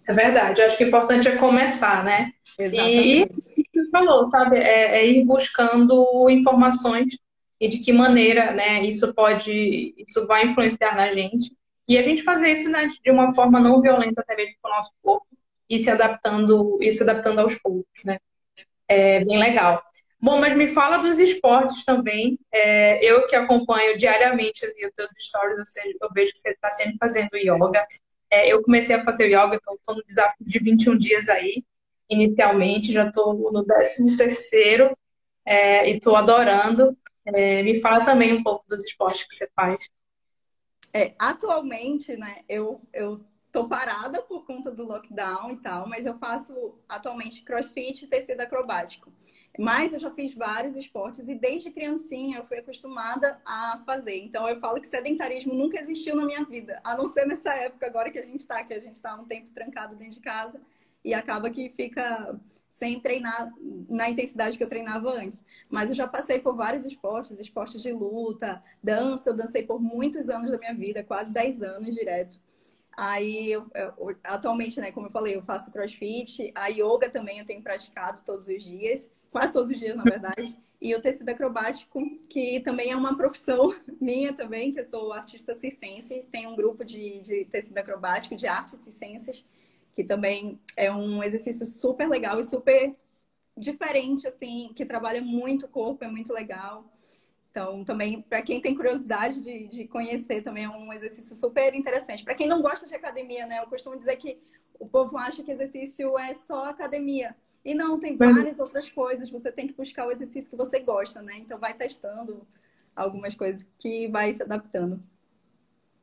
É 0.08 0.12
verdade, 0.12 0.60
eu 0.60 0.66
acho 0.66 0.76
que 0.78 0.84
o 0.84 0.88
importante 0.88 1.28
é 1.28 1.36
começar, 1.36 2.02
né? 2.02 2.32
Exatamente. 2.58 3.44
E 3.49 3.49
falou, 3.90 4.30
sabe, 4.30 4.58
é, 4.58 5.00
é 5.00 5.06
ir 5.06 5.24
buscando 5.24 6.28
informações 6.30 7.14
e 7.60 7.68
de 7.68 7.78
que 7.78 7.92
maneira 7.92 8.52
né, 8.52 8.82
isso 8.84 9.12
pode, 9.12 9.94
isso 9.98 10.26
vai 10.26 10.46
influenciar 10.46 10.96
na 10.96 11.12
gente. 11.12 11.52
E 11.86 11.98
a 11.98 12.02
gente 12.02 12.22
fazer 12.22 12.50
isso 12.52 12.70
né, 12.70 12.86
de 12.86 13.10
uma 13.10 13.34
forma 13.34 13.60
não 13.60 13.82
violenta 13.82 14.22
até 14.22 14.34
mesmo 14.34 14.56
com 14.62 14.68
o 14.68 14.72
nosso 14.72 14.92
corpo 15.02 15.26
e 15.68 15.78
se 15.78 15.90
adaptando, 15.90 16.78
e 16.80 16.90
se 16.90 17.02
adaptando 17.02 17.40
aos 17.40 17.54
poucos, 17.56 18.04
né? 18.04 18.18
É 18.88 19.24
bem 19.24 19.38
legal. 19.38 19.82
Bom, 20.20 20.38
mas 20.38 20.54
me 20.54 20.66
fala 20.66 20.98
dos 20.98 21.18
esportes 21.18 21.84
também. 21.84 22.38
É, 22.52 23.04
eu 23.04 23.26
que 23.26 23.36
acompanho 23.36 23.96
diariamente 23.96 24.64
ali, 24.64 24.86
os 24.86 24.92
teus 24.94 25.10
stories, 25.18 25.58
ou 25.58 25.66
seja, 25.66 25.96
eu 26.00 26.08
vejo 26.12 26.32
que 26.32 26.38
você 26.38 26.50
está 26.50 26.70
sempre 26.70 26.96
fazendo 26.98 27.36
yoga. 27.36 27.86
É, 28.30 28.52
eu 28.52 28.62
comecei 28.62 28.96
a 28.96 29.04
fazer 29.04 29.26
yoga, 29.26 29.56
estou 29.56 29.94
no 29.94 30.04
desafio 30.04 30.46
de 30.46 30.58
21 30.58 30.96
dias 30.98 31.28
aí, 31.28 31.64
inicialmente, 32.10 32.92
já 32.92 33.06
estou 33.06 33.52
no 33.52 33.64
13 33.64 34.16
terceiro 34.16 34.96
é, 35.46 35.88
e 35.88 35.96
estou 35.96 36.16
adorando. 36.16 36.96
É, 37.24 37.62
me 37.62 37.80
fala 37.80 38.04
também 38.04 38.34
um 38.34 38.42
pouco 38.42 38.64
dos 38.68 38.84
esportes 38.84 39.24
que 39.24 39.34
você 39.34 39.48
faz. 39.54 39.88
É, 40.92 41.14
atualmente, 41.18 42.16
né, 42.16 42.40
eu, 42.48 42.80
eu 42.92 43.24
tô 43.52 43.68
parada 43.68 44.20
por 44.22 44.44
conta 44.44 44.72
do 44.72 44.84
lockdown 44.84 45.52
e 45.52 45.56
tal, 45.58 45.88
mas 45.88 46.04
eu 46.04 46.18
faço 46.18 46.78
atualmente 46.88 47.42
crossfit 47.42 48.04
e 48.04 48.08
tecido 48.08 48.40
acrobático. 48.40 49.12
Mas 49.58 49.92
eu 49.92 50.00
já 50.00 50.10
fiz 50.12 50.34
vários 50.34 50.76
esportes 50.76 51.28
e 51.28 51.34
desde 51.34 51.70
criancinha 51.70 52.38
eu 52.38 52.46
fui 52.46 52.58
acostumada 52.58 53.40
a 53.44 53.82
fazer. 53.84 54.16
Então 54.16 54.48
eu 54.48 54.56
falo 54.56 54.80
que 54.80 54.86
sedentarismo 54.86 55.52
nunca 55.52 55.78
existiu 55.78 56.16
na 56.16 56.24
minha 56.24 56.44
vida, 56.44 56.80
a 56.82 56.96
não 56.96 57.06
ser 57.08 57.26
nessa 57.26 57.52
época 57.54 57.86
agora 57.86 58.10
que 58.10 58.18
a 58.18 58.24
gente 58.24 58.40
está, 58.40 58.64
que 58.64 58.74
a 58.74 58.80
gente 58.80 58.96
está 58.96 59.14
um 59.14 59.26
tempo 59.26 59.52
trancado 59.52 59.94
dentro 59.96 60.14
de 60.14 60.20
casa 60.20 60.60
e 61.04 61.14
acaba 61.14 61.50
que 61.50 61.70
fica 61.76 62.38
sem 62.68 62.98
treinar 62.98 63.52
na 63.88 64.08
intensidade 64.08 64.56
que 64.56 64.64
eu 64.64 64.68
treinava 64.68 65.10
antes. 65.10 65.44
Mas 65.68 65.90
eu 65.90 65.96
já 65.96 66.08
passei 66.08 66.38
por 66.38 66.56
vários 66.56 66.86
esportes, 66.86 67.38
esportes 67.38 67.82
de 67.82 67.92
luta, 67.92 68.62
dança, 68.82 69.28
eu 69.28 69.36
dancei 69.36 69.62
por 69.62 69.78
muitos 69.78 70.30
anos 70.30 70.50
da 70.50 70.58
minha 70.58 70.74
vida, 70.74 71.04
quase 71.04 71.30
10 71.30 71.62
anos 71.62 71.94
direto. 71.94 72.40
Aí, 72.96 73.52
eu, 73.52 73.66
eu, 73.74 74.16
atualmente, 74.24 74.80
né, 74.80 74.90
como 74.90 75.06
eu 75.06 75.10
falei, 75.10 75.36
eu 75.36 75.42
faço 75.42 75.70
crossfit, 75.70 76.50
a 76.54 76.68
yoga 76.68 77.08
também 77.08 77.38
eu 77.38 77.46
tenho 77.46 77.62
praticado 77.62 78.22
todos 78.24 78.48
os 78.48 78.64
dias, 78.64 79.10
quase 79.30 79.52
todos 79.52 79.70
os 79.70 79.78
dias, 79.78 79.96
na 79.96 80.02
verdade, 80.02 80.58
e 80.80 80.94
o 80.94 81.00
tecido 81.00 81.28
acrobático, 81.28 82.00
que 82.28 82.60
também 82.60 82.90
é 82.90 82.96
uma 82.96 83.16
profissão 83.16 83.74
minha 84.00 84.32
também, 84.32 84.72
que 84.72 84.80
eu 84.80 84.84
sou 84.84 85.12
artista 85.12 85.54
circense, 85.54 86.26
tenho 86.32 86.50
um 86.50 86.56
grupo 86.56 86.84
de, 86.84 87.20
de 87.20 87.44
tecido 87.44 87.78
acrobático, 87.78 88.34
de 88.36 88.46
artes 88.46 88.80
circenses, 88.80 89.44
que 89.94 90.04
também 90.04 90.60
é 90.76 90.90
um 90.92 91.22
exercício 91.22 91.66
super 91.66 92.08
legal 92.08 92.38
e 92.40 92.44
super 92.44 92.94
diferente, 93.56 94.26
assim, 94.26 94.72
que 94.74 94.84
trabalha 94.84 95.20
muito 95.20 95.66
o 95.66 95.68
corpo, 95.68 96.04
é 96.04 96.08
muito 96.08 96.32
legal. 96.32 96.84
Então, 97.50 97.84
também, 97.84 98.22
para 98.22 98.42
quem 98.42 98.60
tem 98.60 98.74
curiosidade 98.74 99.42
de, 99.42 99.66
de 99.66 99.86
conhecer, 99.88 100.42
também 100.42 100.64
é 100.64 100.70
um 100.70 100.92
exercício 100.92 101.34
super 101.34 101.74
interessante. 101.74 102.24
Para 102.24 102.34
quem 102.34 102.46
não 102.46 102.62
gosta 102.62 102.86
de 102.86 102.94
academia, 102.94 103.44
né? 103.44 103.58
Eu 103.58 103.66
costumo 103.66 103.96
dizer 103.96 104.16
que 104.16 104.38
o 104.78 104.86
povo 104.86 105.18
acha 105.18 105.42
que 105.42 105.50
exercício 105.50 106.16
é 106.16 106.32
só 106.32 106.66
academia. 106.66 107.36
E 107.64 107.74
não, 107.74 107.98
tem 107.98 108.16
várias 108.16 108.60
outras 108.60 108.88
coisas. 108.88 109.28
Você 109.30 109.50
tem 109.50 109.66
que 109.66 109.74
buscar 109.74 110.06
o 110.06 110.12
exercício 110.12 110.50
que 110.50 110.56
você 110.56 110.78
gosta, 110.78 111.20
né? 111.20 111.38
Então, 111.38 111.58
vai 111.58 111.74
testando 111.74 112.46
algumas 112.94 113.34
coisas 113.34 113.66
que 113.78 114.06
vai 114.08 114.32
se 114.32 114.42
adaptando. 114.42 115.02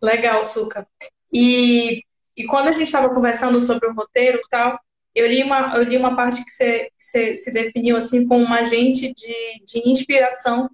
Legal, 0.02 0.44
Suca. 0.44 0.88
E 1.32 2.04
e 2.38 2.46
quando 2.46 2.68
a 2.68 2.72
gente 2.72 2.84
estava 2.84 3.14
conversando 3.14 3.60
sobre 3.62 3.88
o 3.88 3.94
roteiro 3.94 4.38
e 4.38 4.50
tal, 4.50 4.80
eu 5.16 5.26
li 5.26 5.44
uma, 5.44 5.76
eu 5.76 5.84
li 5.84 5.98
uma 5.98 6.16
parte 6.16 6.46
que 6.46 6.52
você, 6.52 6.92
se 7.34 7.52
definiu 7.52 7.98
assim 7.98 8.28
como 8.28 8.46
um 8.46 8.54
agente 8.54 9.12
de, 9.12 9.64
de 9.66 9.90
inspiração 9.90 10.70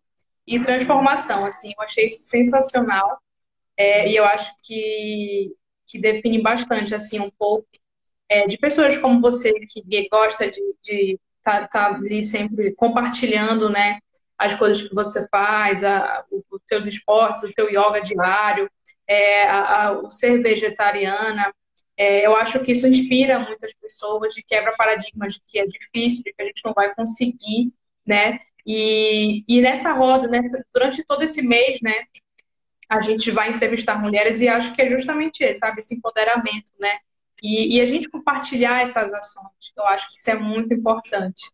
e 0.46 0.60
transformação. 0.60 1.46
Assim, 1.46 1.70
eu 1.70 1.82
achei 1.82 2.06
isso 2.06 2.24
sensacional 2.24 3.18
é, 3.78 4.10
e 4.10 4.18
eu 4.18 4.26
acho 4.26 4.54
que, 4.62 5.56
que 5.88 5.98
define 5.98 6.42
bastante 6.42 6.94
assim 6.94 7.22
um 7.22 7.32
pouco 7.32 7.66
é, 8.28 8.46
de 8.46 8.58
pessoas 8.58 8.98
como 8.98 9.22
você 9.22 9.54
que 9.70 10.10
gosta 10.10 10.50
de 10.50 11.18
estar 11.38 11.68
tá, 11.68 11.68
tá 11.68 11.96
ali 11.96 12.22
sempre 12.22 12.74
compartilhando, 12.74 13.70
né, 13.70 14.00
as 14.38 14.56
coisas 14.56 14.82
que 14.82 14.94
você 14.94 15.26
faz, 15.30 15.84
a, 15.84 16.26
os 16.30 16.62
teus 16.68 16.86
esportes, 16.86 17.44
o 17.44 17.54
teu 17.54 17.70
yoga 17.70 18.02
diário, 18.02 18.70
é, 19.08 19.44
a, 19.48 19.88
a, 19.88 19.92
o 19.92 20.12
ser 20.12 20.42
vegetariana. 20.42 21.54
É, 21.96 22.26
eu 22.26 22.36
acho 22.36 22.64
que 22.64 22.72
isso 22.72 22.88
inspira 22.88 23.40
muitas 23.40 23.74
pessoas, 23.74 24.34
de 24.34 24.44
quebra 24.44 24.74
paradigmas 24.76 25.36
de 25.36 25.42
que 25.46 25.60
é 25.60 25.66
difícil, 25.66 26.24
de 26.24 26.34
que 26.34 26.42
a 26.42 26.46
gente 26.46 26.62
não 26.66 26.74
vai 26.74 26.94
conseguir, 26.96 27.72
né? 28.06 28.38
E, 28.66 29.44
e 29.48 29.62
nessa 29.62 29.92
roda, 29.94 30.28
nessa, 30.28 30.66
durante 30.74 31.04
todo 31.06 31.22
esse 31.22 31.42
mês, 31.42 31.80
né, 31.82 31.94
a 32.90 33.02
gente 33.02 33.32
vai 33.32 33.52
entrevistar 33.52 34.02
mulheres 34.02 34.40
e 34.40 34.48
acho 34.48 34.74
que 34.76 34.82
é 34.82 34.90
justamente 34.90 35.44
isso, 35.44 35.60
sabe? 35.60 35.80
Esse 35.80 35.96
empoderamento, 35.96 36.72
né? 36.80 36.98
E, 37.42 37.78
e 37.78 37.82
a 37.82 37.86
gente 37.86 38.10
compartilhar 38.10 38.82
essas 38.82 39.14
ações. 39.14 39.74
Eu 39.76 39.86
acho 39.88 40.10
que 40.10 40.16
isso 40.16 40.30
é 40.32 40.36
muito 40.36 40.74
importante. 40.74 41.52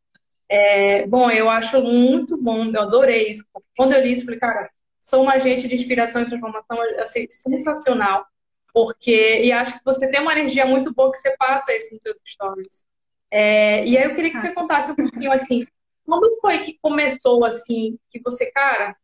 É, 0.48 1.06
bom, 1.08 1.30
eu 1.30 1.50
acho 1.50 1.82
muito 1.84 2.38
bom, 2.42 2.66
eu 2.66 2.82
adorei 2.82 3.30
isso. 3.30 3.46
Quando 3.76 3.94
eu 3.94 4.02
li 4.02 4.12
isso, 4.12 4.26
falei, 4.26 4.40
cara, 4.40 4.70
sou 5.00 5.24
uma 5.24 5.34
agente 5.34 5.68
de 5.68 5.76
inspiração 5.76 6.22
e 6.22 6.26
transformação, 6.26 6.84
eu 6.84 7.02
achei 7.02 7.28
sensacional, 7.30 8.26
porque, 8.74 9.42
e 9.42 9.52
acho 9.52 9.78
que 9.78 9.86
você 9.86 10.08
tem 10.08 10.22
uma 10.22 10.34
energia 10.34 10.66
muito 10.66 10.94
boa 10.94 11.12
que 11.12 11.18
você 11.18 11.36
passa 11.38 11.76
isso 11.76 11.94
nos 11.94 12.02
seus 12.02 12.18
stories. 12.28 12.86
É, 13.32 13.86
e 13.86 13.98
aí 13.98 14.04
eu 14.04 14.16
queria 14.16 14.32
que 14.32 14.40
você 14.40 14.54
contasse 14.54 14.92
um 14.92 14.96
pouquinho, 14.96 15.32
assim, 15.32 15.66
como 16.06 16.40
foi 16.42 16.60
que 16.60 16.78
começou, 16.82 17.46
assim, 17.46 17.98
que 18.10 18.20
você, 18.20 18.52
cara, 18.52 18.96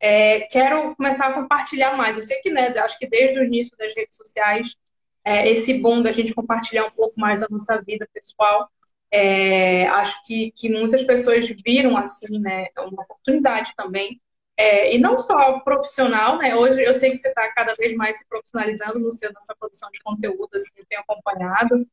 é, 0.00 0.40
quero 0.42 0.94
começar 0.96 1.28
a 1.28 1.32
compartilhar 1.32 1.96
mais. 1.96 2.16
Eu 2.16 2.22
sei 2.22 2.40
que, 2.40 2.50
né, 2.50 2.68
acho 2.78 2.98
que 2.98 3.06
desde 3.06 3.38
o 3.38 3.44
início 3.44 3.76
das 3.76 3.94
redes 3.94 4.16
sociais, 4.16 4.76
é, 5.24 5.48
esse 5.50 5.74
boom 5.74 6.02
da 6.02 6.10
gente 6.10 6.34
compartilhar 6.34 6.86
um 6.86 6.90
pouco 6.90 7.18
mais 7.18 7.40
da 7.40 7.46
nossa 7.50 7.80
vida 7.82 8.08
pessoal, 8.12 8.68
é, 9.10 9.86
acho 9.88 10.24
que, 10.24 10.52
que 10.52 10.68
muitas 10.70 11.02
pessoas 11.04 11.46
viram, 11.64 11.96
assim, 11.96 12.38
né, 12.40 12.68
uma 12.78 13.02
oportunidade 13.02 13.72
também 13.76 14.20
É, 14.56 14.94
e 14.94 14.98
não 14.98 15.16
só 15.18 15.60
profissional, 15.60 16.38
né? 16.38 16.54
Hoje 16.54 16.82
eu 16.82 16.94
sei 16.94 17.10
que 17.10 17.16
você 17.16 17.28
está 17.28 17.50
cada 17.52 17.74
vez 17.74 17.94
mais 17.94 18.18
se 18.18 18.28
profissionalizando 18.28 18.98
no 18.98 19.10
seu, 19.10 19.32
na 19.32 19.40
sua 19.40 19.56
produção 19.56 19.90
de 19.90 20.00
conteúdo, 20.00 20.50
assim, 20.54 20.70
eu 20.76 20.84
tenho 20.88 21.00
acompanhado. 21.00 21.86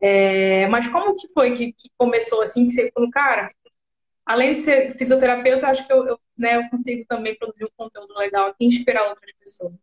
É, 0.00 0.66
mas 0.68 0.88
como 0.88 1.14
que 1.14 1.28
foi 1.32 1.52
que, 1.52 1.72
que, 1.72 1.90
começou 1.98 2.40
assim, 2.40 2.64
que 2.64 2.72
você 2.72 2.90
falou, 2.92 3.10
cara, 3.10 3.50
além 4.24 4.52
de 4.52 4.58
ser 4.58 4.92
fisioterapeuta, 4.92 5.68
acho 5.68 5.86
que 5.86 5.92
eu, 5.92 6.06
eu, 6.06 6.20
né, 6.36 6.56
eu 6.56 6.70
consigo 6.70 7.04
também 7.06 7.36
produzir 7.36 7.64
um 7.64 7.70
conteúdo 7.76 8.14
legal 8.14 8.48
aqui 8.48 8.64
e 8.64 8.68
inspirar 8.68 9.08
outras 9.08 9.32
pessoas. 9.32 9.74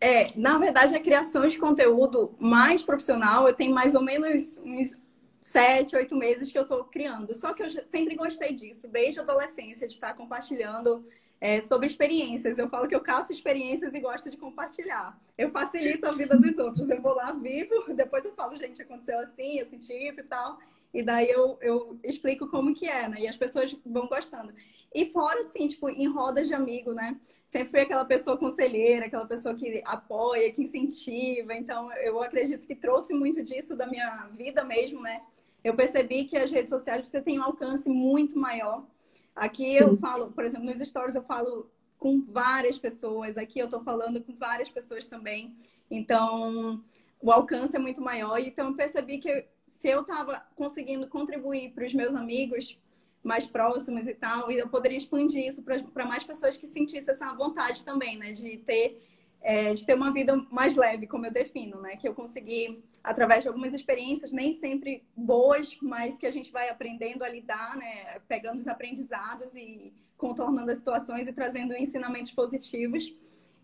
É, 0.00 0.30
na 0.36 0.58
verdade, 0.58 0.94
a 0.94 1.02
criação 1.02 1.48
de 1.48 1.58
conteúdo 1.58 2.34
mais 2.38 2.82
profissional, 2.82 3.46
eu 3.46 3.54
tenho 3.54 3.74
mais 3.74 3.94
ou 3.94 4.02
menos 4.02 4.58
uns 4.58 5.00
sete, 5.46 5.94
oito 5.94 6.16
meses 6.16 6.50
que 6.50 6.58
eu 6.58 6.62
estou 6.62 6.84
criando. 6.84 7.32
Só 7.34 7.54
que 7.54 7.62
eu 7.62 7.70
sempre 7.86 8.16
gostei 8.16 8.52
disso, 8.52 8.88
desde 8.88 9.20
a 9.20 9.22
adolescência, 9.22 9.86
de 9.86 9.94
estar 9.94 10.14
compartilhando 10.14 11.06
é, 11.40 11.60
sobre 11.60 11.86
experiências. 11.86 12.58
Eu 12.58 12.68
falo 12.68 12.88
que 12.88 12.94
eu 12.94 13.00
caço 13.00 13.32
experiências 13.32 13.94
e 13.94 14.00
gosto 14.00 14.28
de 14.28 14.36
compartilhar. 14.36 15.16
Eu 15.38 15.50
facilito 15.50 16.06
a 16.06 16.12
vida 16.12 16.36
dos 16.36 16.58
outros. 16.58 16.90
Eu 16.90 17.00
vou 17.00 17.14
lá, 17.14 17.30
vivo, 17.30 17.84
depois 17.94 18.24
eu 18.24 18.34
falo, 18.34 18.56
gente, 18.56 18.82
aconteceu 18.82 19.20
assim, 19.20 19.58
eu 19.58 19.64
senti 19.66 19.94
isso 19.94 20.20
e 20.20 20.24
tal. 20.24 20.58
E 20.92 21.02
daí 21.02 21.30
eu, 21.30 21.56
eu 21.60 21.98
explico 22.02 22.48
como 22.48 22.74
que 22.74 22.88
é, 22.88 23.08
né? 23.08 23.20
E 23.20 23.28
as 23.28 23.36
pessoas 23.36 23.76
vão 23.86 24.08
gostando. 24.08 24.52
E 24.92 25.06
fora, 25.12 25.40
assim, 25.40 25.68
tipo, 25.68 25.88
em 25.88 26.08
rodas 26.08 26.48
de 26.48 26.54
amigo, 26.54 26.92
né? 26.92 27.16
Sempre 27.44 27.70
fui 27.70 27.80
aquela 27.80 28.04
pessoa 28.04 28.36
conselheira, 28.36 29.06
aquela 29.06 29.26
pessoa 29.26 29.54
que 29.54 29.80
apoia, 29.84 30.50
que 30.52 30.62
incentiva. 30.62 31.54
Então, 31.54 31.92
eu 31.92 32.20
acredito 32.20 32.66
que 32.66 32.74
trouxe 32.74 33.14
muito 33.14 33.44
disso 33.44 33.76
da 33.76 33.86
minha 33.86 34.28
vida 34.36 34.64
mesmo, 34.64 35.00
né? 35.00 35.22
Eu 35.66 35.74
percebi 35.74 36.26
que 36.26 36.36
as 36.36 36.52
redes 36.52 36.70
sociais 36.70 37.08
você 37.08 37.20
tem 37.20 37.40
um 37.40 37.42
alcance 37.42 37.88
muito 37.88 38.38
maior. 38.38 38.86
Aqui 39.34 39.74
Sim. 39.74 39.80
eu 39.80 39.96
falo, 39.96 40.30
por 40.30 40.44
exemplo, 40.44 40.64
nos 40.64 40.78
stories 40.78 41.16
eu 41.16 41.24
falo 41.24 41.68
com 41.98 42.20
várias 42.20 42.78
pessoas, 42.78 43.36
aqui 43.36 43.58
eu 43.58 43.68
tô 43.68 43.80
falando 43.80 44.22
com 44.22 44.32
várias 44.36 44.70
pessoas 44.70 45.08
também. 45.08 45.56
Então, 45.90 46.84
o 47.20 47.32
alcance 47.32 47.74
é 47.74 47.80
muito 47.80 48.00
maior. 48.00 48.38
Então, 48.38 48.68
eu 48.68 48.74
percebi 48.76 49.18
que 49.18 49.44
se 49.66 49.88
eu 49.88 50.02
estava 50.02 50.40
conseguindo 50.54 51.08
contribuir 51.08 51.72
para 51.72 51.84
os 51.84 51.92
meus 51.92 52.14
amigos 52.14 52.78
mais 53.20 53.44
próximos 53.44 54.06
e 54.06 54.14
tal, 54.14 54.48
eu 54.52 54.68
poderia 54.68 54.96
expandir 54.96 55.48
isso 55.48 55.64
para 55.64 56.06
mais 56.06 56.22
pessoas 56.22 56.56
que 56.56 56.68
sentissem 56.68 57.12
essa 57.12 57.32
vontade 57.32 57.82
também, 57.82 58.16
né? 58.16 58.30
De 58.30 58.58
ter, 58.58 59.02
é, 59.48 59.72
de 59.72 59.86
ter 59.86 59.94
uma 59.94 60.12
vida 60.12 60.36
mais 60.50 60.74
leve, 60.74 61.06
como 61.06 61.24
eu 61.24 61.30
defino, 61.30 61.80
né? 61.80 61.94
Que 61.96 62.08
eu 62.08 62.12
consegui, 62.12 62.82
através 63.04 63.44
de 63.44 63.48
algumas 63.48 63.72
experiências, 63.72 64.32
nem 64.32 64.52
sempre 64.52 65.04
boas, 65.16 65.78
mas 65.80 66.16
que 66.18 66.26
a 66.26 66.32
gente 66.32 66.50
vai 66.50 66.68
aprendendo 66.68 67.22
a 67.22 67.28
lidar, 67.28 67.76
né? 67.76 68.18
Pegando 68.26 68.58
os 68.58 68.66
aprendizados 68.66 69.54
e 69.54 69.94
contornando 70.16 70.72
as 70.72 70.78
situações 70.78 71.28
e 71.28 71.32
trazendo 71.32 71.76
ensinamentos 71.76 72.32
positivos. 72.32 73.14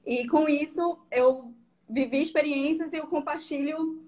E 0.07 0.25
com 0.29 0.49
isso, 0.49 1.01
eu 1.11 1.53
vivi 1.91 2.23
experiências 2.23 2.93
e 2.93 2.99
eu 2.99 3.09
compartilho 3.09 4.07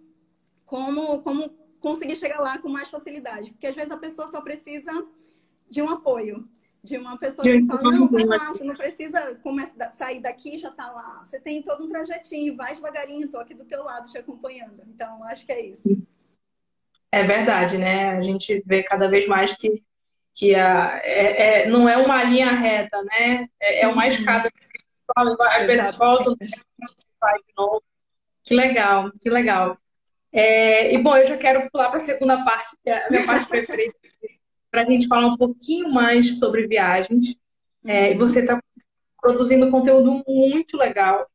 como, 0.65 1.23
como 1.23 1.49
conseguir 1.81 2.15
chegar 2.15 2.39
lá 2.39 2.57
com 2.57 2.69
mais 2.69 2.89
facilidade. 2.89 3.51
Porque 3.51 3.67
às 3.67 3.75
vezes 3.75 3.91
a 3.91 3.97
pessoa 3.97 4.29
só 4.29 4.41
precisa 4.41 4.93
de 5.69 5.83
um 5.83 5.91
apoio. 5.91 6.49
De 6.85 6.99
uma 6.99 7.17
pessoa 7.17 7.43
que 7.43 7.67
fala, 7.67 7.83
não, 7.83 8.09
vai 8.09 8.25
lá, 8.25 8.49
você 8.49 8.63
não 8.63 8.77
precisa 8.77 9.35
começar, 9.37 9.91
sair 9.91 10.21
daqui 10.21 10.57
e 10.57 10.59
já 10.59 10.71
tá 10.71 10.93
lá. 10.93 11.23
Você 11.25 11.41
tem 11.41 11.63
todo 11.63 11.83
um 11.83 11.89
trajetinho, 11.89 12.55
vai 12.57 12.75
devagarinho, 12.75 13.29
tô 13.29 13.39
aqui 13.39 13.55
do 13.55 13.65
teu 13.65 13.83
lado 13.83 14.11
te 14.11 14.19
acompanhando. 14.19 14.83
Então, 14.87 15.25
acho 15.25 15.47
que 15.47 15.53
é 15.53 15.65
isso. 15.65 15.89
É 17.11 17.25
verdade, 17.25 17.79
né? 17.79 18.11
A 18.11 18.21
gente 18.21 18.63
vê 18.67 18.83
cada 18.83 19.09
vez 19.09 19.27
mais 19.27 19.57
que, 19.57 19.83
que 20.35 20.55
a, 20.55 21.01
é, 21.03 21.63
é 21.63 21.71
não 21.71 21.89
é 21.89 21.97
uma 21.97 22.23
linha 22.23 22.53
reta, 22.53 23.03
né? 23.03 23.49
É, 23.59 23.85
é 23.85 23.89
uma 23.89 24.03
uhum. 24.03 24.09
escada. 24.09 24.53
Às 25.17 25.67
vezes 25.67 25.97
volta, 25.97 26.37
vai 27.19 27.39
de 27.39 27.55
novo. 27.57 27.83
Que 28.43 28.55
legal, 28.55 29.11
que 29.19 29.31
legal. 29.31 29.79
É, 30.31 30.93
e 30.93 30.99
bom, 30.99 31.17
eu 31.17 31.25
já 31.25 31.39
quero 31.39 31.71
pular 31.71 31.89
para 31.89 31.97
a 31.97 32.01
segunda 32.01 32.45
parte, 32.45 32.77
que 32.83 32.91
é 32.91 33.07
a 33.07 33.11
minha 33.11 33.25
parte 33.25 33.47
preferida, 33.47 33.95
para 34.75 34.83
a 34.83 34.85
gente 34.85 35.07
falar 35.07 35.29
um 35.29 35.37
pouquinho 35.37 35.89
mais 35.89 36.41
sobre 36.41 36.67
viagens. 36.67 37.37
É, 37.85 38.11
e 38.11 38.17
você 38.17 38.41
está 38.41 38.61
produzindo 39.23 39.71
conteúdo 39.71 40.25
muito 40.27 40.77
legal. 40.77 41.31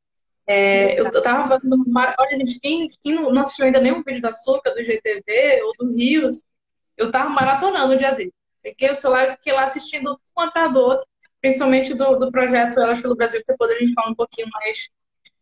É, 0.45 0.99
eu 0.99 1.07
estava 1.07 1.57
vendo, 1.57 1.85
olha, 1.95 2.37
gente, 2.37 2.59
quem, 2.59 2.89
quem 3.01 3.15
não 3.15 3.39
assistiu 3.39 3.65
ainda 3.65 3.79
nenhum 3.79 4.03
vídeo 4.03 4.21
da 4.21 4.33
Suca, 4.33 4.75
do 4.75 4.83
GTV 4.83 5.61
ou 5.63 5.73
do 5.79 5.95
Rios, 5.95 6.43
eu 6.97 7.07
estava 7.07 7.29
maratonando 7.29 7.93
o 7.93 7.97
dia 7.97 8.11
dele. 8.11 8.33
Peguei 8.61 8.91
o 8.91 8.95
celular 8.95 9.29
e 9.29 9.31
fiquei 9.33 9.53
lá 9.53 9.63
assistindo 9.63 10.19
um 10.37 10.41
atrás 10.41 10.73
do 10.73 10.79
outro, 10.81 11.05
principalmente 11.39 11.93
do, 11.93 12.17
do 12.17 12.29
projeto 12.31 12.77
Elas 12.77 13.01
pelo 13.01 13.15
Brasil, 13.15 13.39
que 13.39 13.53
depois 13.53 13.71
a 13.71 13.79
gente 13.79 13.93
fala 13.93 14.11
um 14.11 14.15
pouquinho 14.15 14.49
mais 14.51 14.89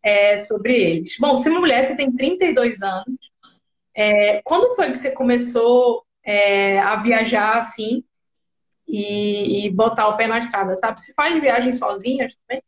é, 0.03 0.37
sobre 0.37 0.79
eles. 0.79 1.15
Bom, 1.19 1.35
se 1.35 1.49
uma 1.49 1.61
mulher, 1.61 1.83
você 1.83 1.97
tem 1.97 2.11
32 2.11 2.83
anos, 2.83 3.31
é, 3.95 4.39
quando 4.43 4.75
foi 4.75 4.91
que 4.91 4.97
você 4.97 5.09
começou 5.09 6.05
é, 6.27 6.77
a 6.79 6.97
viajar 6.97 7.57
assim 7.57 8.03
e, 8.85 9.65
e, 9.65 9.69
botar 9.71 10.09
o 10.09 10.17
pé 10.17 10.27
na 10.27 10.39
estrada, 10.39 10.75
sabe? 10.75 10.99
Se 10.99 11.13
faz 11.13 11.39
viagem 11.39 11.71
sozinha 11.71 12.27
também? 12.27 12.61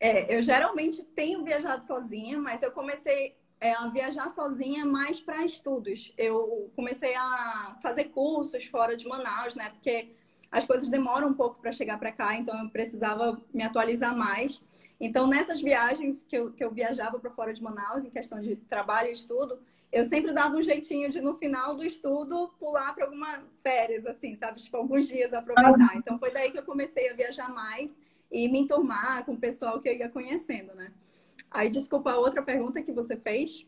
É, 0.00 0.36
eu 0.36 0.42
geralmente 0.42 1.02
tenho 1.02 1.44
viajado 1.44 1.86
sozinha, 1.86 2.38
mas 2.38 2.62
eu 2.62 2.72
comecei 2.72 3.34
é, 3.60 3.72
a 3.72 3.86
viajar 3.86 4.30
sozinha 4.30 4.84
mais 4.84 5.20
para 5.20 5.44
estudos. 5.44 6.12
Eu 6.18 6.70
comecei 6.74 7.14
a 7.14 7.78
fazer 7.80 8.06
cursos 8.06 8.64
fora 8.64 8.96
de 8.96 9.06
Manaus, 9.06 9.54
né? 9.54 9.70
Porque 9.70 10.10
as 10.50 10.64
coisas 10.64 10.88
demoram 10.88 11.28
um 11.28 11.34
pouco 11.34 11.60
para 11.60 11.70
chegar 11.70 11.98
para 11.98 12.12
cá, 12.12 12.34
então 12.36 12.58
eu 12.62 12.68
precisava 12.70 13.40
me 13.54 13.62
atualizar 13.62 14.16
mais. 14.16 14.60
Então, 15.00 15.26
nessas 15.28 15.60
viagens 15.60 16.24
que 16.24 16.36
eu, 16.36 16.52
que 16.52 16.64
eu 16.64 16.70
viajava 16.70 17.18
para 17.18 17.30
fora 17.30 17.54
de 17.54 17.62
Manaus, 17.62 18.04
em 18.04 18.10
questão 18.10 18.40
de 18.40 18.56
trabalho 18.56 19.08
e 19.08 19.12
estudo, 19.12 19.60
eu 19.92 20.04
sempre 20.06 20.32
dava 20.32 20.56
um 20.56 20.62
jeitinho 20.62 21.10
de, 21.10 21.20
no 21.20 21.36
final 21.38 21.74
do 21.74 21.84
estudo, 21.84 22.54
pular 22.58 22.94
para 22.94 23.04
alguma 23.04 23.44
férias, 23.62 24.04
assim, 24.06 24.34
sabe? 24.34 24.60
Tipo, 24.60 24.76
alguns 24.78 25.08
dias 25.08 25.32
aproveitar. 25.32 25.96
Então, 25.96 26.18
foi 26.18 26.30
daí 26.30 26.50
que 26.50 26.58
eu 26.58 26.64
comecei 26.64 27.08
a 27.08 27.14
viajar 27.14 27.48
mais 27.48 27.98
e 28.30 28.48
me 28.48 28.60
enturmar 28.60 29.24
com 29.24 29.32
o 29.32 29.38
pessoal 29.38 29.80
que 29.80 29.88
eu 29.88 29.94
ia 29.94 30.08
conhecendo, 30.08 30.74
né? 30.74 30.92
Aí, 31.50 31.70
desculpa, 31.70 32.12
a 32.12 32.18
outra 32.18 32.42
pergunta 32.42 32.82
que 32.82 32.92
você 32.92 33.16
fez. 33.16 33.66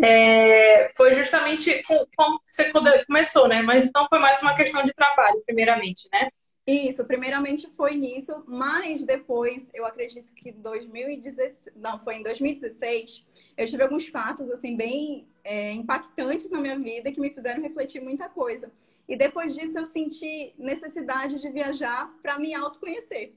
É, 0.00 0.88
foi 0.96 1.12
justamente 1.12 1.82
como 2.16 2.40
você 2.44 2.72
começou, 3.06 3.48
né? 3.48 3.62
Mas 3.62 3.84
então 3.84 4.06
foi 4.08 4.18
mais 4.18 4.40
uma 4.40 4.54
questão 4.54 4.82
de 4.84 4.92
trabalho, 4.92 5.42
primeiramente, 5.44 6.08
né? 6.12 6.30
Isso, 6.66 7.04
primeiramente 7.04 7.68
foi 7.76 7.94
nisso, 7.94 8.42
mas 8.46 9.04
depois, 9.04 9.70
eu 9.74 9.84
acredito 9.84 10.32
que 10.32 10.50
2016, 10.50 11.74
não, 11.76 11.98
foi 11.98 12.16
em 12.16 12.22
2016, 12.22 13.24
eu 13.56 13.66
tive 13.66 13.82
alguns 13.82 14.08
fatos, 14.08 14.50
assim, 14.50 14.74
bem 14.74 15.28
é, 15.44 15.72
impactantes 15.72 16.50
na 16.50 16.60
minha 16.60 16.78
vida 16.78 17.12
que 17.12 17.20
me 17.20 17.30
fizeram 17.30 17.62
refletir 17.62 18.00
muita 18.00 18.30
coisa. 18.30 18.72
E 19.06 19.14
depois 19.14 19.54
disso 19.54 19.78
eu 19.78 19.84
senti 19.84 20.54
necessidade 20.58 21.38
de 21.38 21.50
viajar 21.50 22.10
para 22.22 22.38
me 22.38 22.54
autoconhecer 22.54 23.34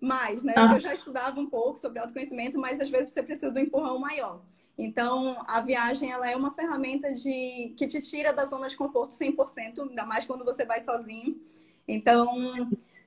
mais, 0.00 0.42
né? 0.42 0.54
Ah. 0.56 0.72
Eu 0.74 0.80
já 0.80 0.94
estudava 0.94 1.38
um 1.38 1.46
pouco 1.46 1.78
sobre 1.78 1.98
autoconhecimento, 1.98 2.58
mas 2.58 2.80
às 2.80 2.88
vezes 2.88 3.12
você 3.12 3.22
precisa 3.22 3.50
do 3.50 3.58
empurrão 3.58 3.98
maior. 3.98 4.40
Então, 4.78 5.36
a 5.46 5.60
viagem 5.60 6.10
ela 6.10 6.28
é 6.28 6.34
uma 6.34 6.54
ferramenta 6.54 7.12
de 7.12 7.74
que 7.76 7.86
te 7.86 8.00
tira 8.00 8.32
da 8.32 8.46
zona 8.46 8.66
de 8.66 8.76
conforto 8.76 9.14
100%, 9.14 9.90
ainda 9.90 10.06
mais 10.06 10.24
quando 10.24 10.42
você 10.42 10.64
vai 10.64 10.80
sozinho. 10.80 11.38
Então, 11.86 12.52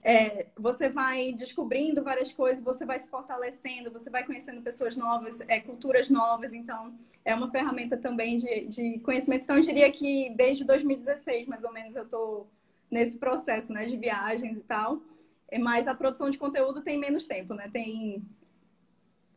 é, 0.03 0.47
você 0.57 0.89
vai 0.89 1.31
descobrindo 1.31 2.03
várias 2.03 2.33
coisas, 2.33 2.63
você 2.63 2.85
vai 2.85 2.99
se 2.99 3.09
fortalecendo, 3.09 3.91
você 3.91 4.09
vai 4.09 4.25
conhecendo 4.25 4.61
pessoas 4.61 4.97
novas, 4.97 5.39
é, 5.47 5.59
culturas 5.59 6.09
novas. 6.09 6.53
Então, 6.53 6.93
é 7.23 7.33
uma 7.33 7.49
ferramenta 7.49 7.95
também 7.97 8.37
de, 8.37 8.67
de 8.67 8.99
conhecimento. 8.99 9.43
Então, 9.43 9.57
eu 9.57 9.63
diria 9.63 9.91
que 9.91 10.29
desde 10.35 10.65
2016, 10.65 11.47
mais 11.47 11.63
ou 11.63 11.71
menos, 11.71 11.95
eu 11.95 12.03
estou 12.03 12.47
nesse 12.91 13.17
processo 13.17 13.71
né, 13.71 13.85
de 13.85 13.97
viagens 13.97 14.57
e 14.57 14.63
tal. 14.63 15.01
É, 15.49 15.57
mas 15.57 15.87
a 15.87 15.95
produção 15.95 16.29
de 16.29 16.37
conteúdo 16.37 16.81
tem 16.81 16.97
menos 16.97 17.27
tempo, 17.27 17.53
né? 17.53 17.69
Tem 17.71 18.23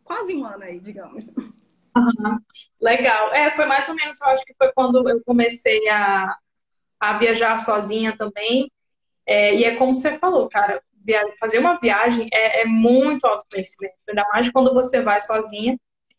quase 0.03 0.35
um 0.35 0.45
ano 0.45 0.65
aí, 0.65 0.81
digamos. 0.81 1.29
Uhum. 1.29 2.39
Legal. 2.81 3.33
É, 3.33 3.51
foi 3.51 3.67
mais 3.67 3.89
ou 3.89 3.95
menos, 3.95 4.21
eu 4.21 4.27
acho 4.29 4.45
que 4.45 4.55
foi 4.55 4.73
quando 4.73 5.09
eu 5.09 5.23
comecei 5.25 5.89
a, 5.89 6.37
a 6.99 7.19
viajar 7.19 7.59
sozinha 7.59 8.17
também. 8.17 8.71
É, 9.27 9.55
e 9.55 9.65
é 9.65 9.77
como 9.77 9.95
você 9.95 10.19
falou, 10.19 10.49
cara, 10.49 10.81
fazer 11.39 11.59
uma 11.59 11.79
viagem 11.79 12.29
é, 12.33 12.63
é, 12.63 12.65
muito 12.65 13.25
autoconhecimento, 13.27 13.95
ainda 14.09 14.25
mais 14.33 14.51
quando 14.51 14.73
você 14.73 15.03
vai 15.03 15.21
sozinha. 15.21 15.79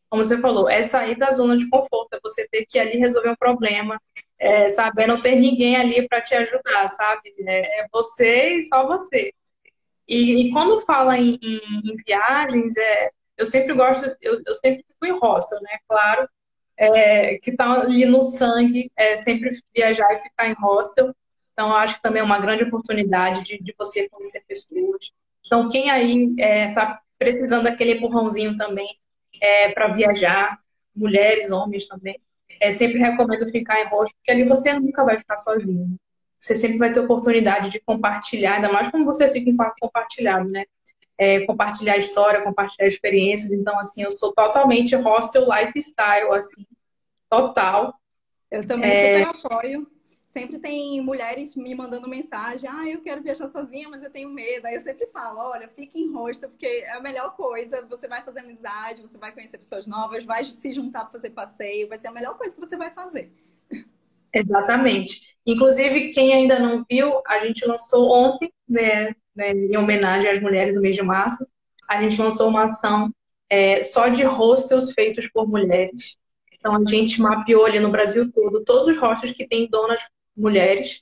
Como 0.09 0.23
você 0.23 0.37
falou, 0.39 0.69
é 0.69 0.81
sair 0.83 1.17
da 1.17 1.31
zona 1.31 1.57
de 1.57 1.69
conforto, 1.69 2.13
é 2.13 2.19
você 2.23 2.47
ter 2.47 2.65
que 2.65 2.79
ali 2.79 2.97
resolver 2.97 3.29
um 3.29 3.35
problema, 3.35 3.99
é, 4.39 4.69
sabe? 4.69 5.03
É 5.03 5.07
não 5.07 5.19
ter 5.19 5.35
ninguém 5.35 5.75
ali 5.75 6.07
para 6.07 6.21
te 6.21 6.33
ajudar, 6.35 6.87
sabe? 6.89 7.33
É, 7.45 7.81
é, 7.81 7.87
você 7.91 8.57
e 8.57 8.63
só 8.63 8.87
você. 8.87 9.33
E, 10.07 10.47
e 10.47 10.51
quando 10.51 10.79
fala 10.81 11.17
em, 11.17 11.37
em, 11.41 11.59
em, 11.91 11.95
viagens, 12.05 12.77
é, 12.77 13.09
eu 13.37 13.45
sempre 13.45 13.73
gosto, 13.73 14.05
eu, 14.21 14.41
eu 14.45 14.55
sempre 14.55 14.85
fico 14.87 15.05
em 15.05 15.19
hostel, 15.19 15.59
né? 15.61 15.77
Claro, 15.89 16.29
é, 16.77 17.37
que 17.39 17.55
tá 17.55 17.81
ali 17.81 18.05
no 18.05 18.21
sangue, 18.21 18.91
é 18.95 19.17
sempre 19.17 19.51
viajar 19.75 20.13
e 20.13 20.19
ficar 20.19 20.47
em 20.47 20.53
hostel. 20.53 21.13
Então, 21.57 21.69
eu 21.69 21.75
acho 21.75 21.95
que 21.95 22.03
também 22.03 22.21
é 22.21 22.23
uma 22.23 22.37
grande 22.37 22.65
oportunidade 22.65 23.41
de, 23.41 23.57
de 23.57 23.73
você 23.75 24.07
conhecer 24.09 24.43
pessoas, 24.47 25.11
Então, 25.43 25.67
quem 25.67 25.89
aí 25.89 26.29
está 26.29 26.43
é, 26.43 26.71
tá 26.71 27.01
precisando 27.17 27.63
daquele 27.63 27.93
empurrãozinho 27.93 28.55
também 28.55 28.87
é, 29.41 29.71
para 29.71 29.87
viajar, 29.87 30.59
mulheres, 30.95 31.49
homens 31.49 31.87
também, 31.87 32.21
é, 32.61 32.71
sempre 32.71 32.99
recomendo 32.99 33.49
ficar 33.49 33.81
em 33.81 33.87
rosto, 33.87 34.13
porque 34.17 34.29
ali 34.29 34.43
você 34.43 34.71
nunca 34.73 35.03
vai 35.03 35.17
ficar 35.17 35.35
sozinho. 35.37 35.97
Você 36.37 36.55
sempre 36.55 36.77
vai 36.77 36.91
ter 36.91 36.99
oportunidade 36.99 37.71
de 37.71 37.79
compartilhar, 37.79 38.57
ainda 38.57 38.71
mais 38.71 38.91
como 38.91 39.03
você 39.03 39.27
fica 39.31 39.49
em 39.49 39.57
quarto 39.57 39.77
compartilhado, 39.81 40.47
né? 40.47 40.63
É, 41.17 41.39
compartilhar 41.47 41.97
história, 41.97 42.43
compartilhar 42.43 42.87
experiências. 42.87 43.51
Então, 43.51 43.79
assim, 43.79 44.03
eu 44.03 44.11
sou 44.11 44.31
totalmente 44.31 44.95
hostel 44.95 45.47
lifestyle, 45.49 46.31
assim, 46.33 46.63
total. 47.27 47.95
Eu 48.51 48.67
também 48.67 48.91
é... 48.91 49.25
super 49.25 49.47
apoio 49.47 49.96
sempre 50.38 50.60
tem 50.60 51.02
mulheres 51.02 51.56
me 51.56 51.73
mandando 51.73 52.08
mensagem, 52.08 52.69
ah, 52.71 52.88
eu 52.88 53.02
quero 53.02 53.23
viajar 53.23 53.47
sozinha, 53.47 53.89
mas 53.89 54.04
eu 54.04 54.12
tenho 54.12 54.30
medo. 54.30 54.67
Aí 54.67 54.76
eu 54.76 54.82
sempre 54.82 55.08
falo, 55.08 55.39
olha, 55.39 55.67
fique 55.67 56.00
em 56.00 56.13
rosto, 56.13 56.47
porque 56.47 56.67
é 56.67 56.91
a 56.91 57.02
melhor 57.02 57.36
coisa, 57.36 57.84
você 57.89 58.08
vai 58.08 58.21
fazer 58.21 58.41
amizade, 58.41 59.02
você 59.02 59.17
vai 59.17 59.32
conhecer 59.32 59.58
pessoas 59.58 59.88
novas, 59.88 60.23
vai 60.26 60.43
se 60.43 60.73
juntar 60.73 61.06
para 61.06 61.13
fazer 61.13 61.32
passeio, 61.32 61.89
vai 61.89 61.97
ser 61.97 62.10
a 62.10 62.12
melhor 62.12 62.38
coisa 62.38 62.54
que 62.54 62.60
você 62.60 62.78
vai 62.78 62.91
fazer. 62.91 63.32
Exatamente. 64.32 65.21
Inclusive, 65.43 66.10
quem 66.10 66.32
ainda 66.32 66.60
não 66.60 66.84
viu, 66.88 67.19
a 67.26 67.39
gente 67.39 67.65
lançou 67.65 68.12
ontem, 68.12 68.54
né, 68.69 69.15
né 69.36 69.54
em 69.54 69.76
homenagem 69.76 70.30
às 70.30 70.39
mulheres 70.39 70.76
do 70.76 70.82
mês 70.82 70.95
de 70.95 71.02
março, 71.02 71.47
a 71.89 72.00
gente 72.00 72.21
lançou 72.21 72.47
uma 72.50 72.65
ação 72.65 73.12
é, 73.50 73.84
só 73.84 74.08
de 74.08 74.23
hostels 74.23 74.91
feitos 74.91 75.28
por 75.30 75.47
mulheres. 75.47 76.15
Então, 76.54 76.76
a 76.76 76.84
gente 76.88 77.19
mapeou 77.19 77.65
ali 77.65 77.80
no 77.80 77.89
Brasil 77.89 78.32
todo 78.32 78.63
todos 78.63 78.89
os 78.89 78.97
hostels 78.97 79.32
que 79.32 79.47
têm 79.47 79.67
donas 79.67 80.02
mulheres, 80.38 81.02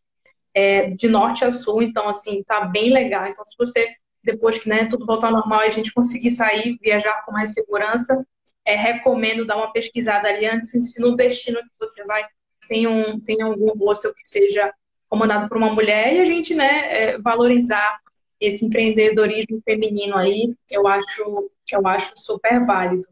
é, 0.53 0.87
de 0.87 1.07
norte 1.07 1.43
a 1.43 1.51
sul, 1.51 1.81
então, 1.81 2.07
assim, 2.07 2.43
tá 2.43 2.65
bem 2.65 2.91
legal. 2.91 3.27
Então, 3.27 3.45
se 3.45 3.55
você, 3.57 3.87
depois 4.23 4.57
que 4.57 4.69
né, 4.69 4.85
tudo 4.85 5.05
voltar 5.05 5.27
ao 5.27 5.33
normal 5.33 5.63
e 5.63 5.67
a 5.67 5.69
gente 5.69 5.93
conseguir 5.93 6.31
sair, 6.31 6.77
viajar 6.81 7.23
com 7.25 7.31
mais 7.31 7.51
segurança, 7.51 8.25
é, 8.65 8.75
recomendo 8.75 9.45
dar 9.45 9.57
uma 9.57 9.71
pesquisada 9.71 10.27
ali 10.27 10.45
antes, 10.45 10.69
se 10.69 11.01
no 11.01 11.15
destino 11.15 11.59
que 11.59 11.69
você 11.79 12.03
vai 12.05 12.25
tem, 12.67 12.87
um, 12.87 13.19
tem 13.19 13.41
algum 13.41 13.77
hostel 13.77 14.13
que 14.13 14.27
seja 14.27 14.73
comandado 15.07 15.47
por 15.47 15.57
uma 15.57 15.73
mulher 15.73 16.13
e 16.13 16.19
a 16.19 16.25
gente, 16.25 16.53
né, 16.53 16.87
é, 16.89 17.17
valorizar 17.19 17.99
esse 18.39 18.65
empreendedorismo 18.65 19.61
feminino 19.63 20.17
aí, 20.17 20.53
eu 20.69 20.87
acho, 20.87 21.49
eu 21.71 21.87
acho 21.87 22.13
super 22.17 22.65
válido. 22.65 23.07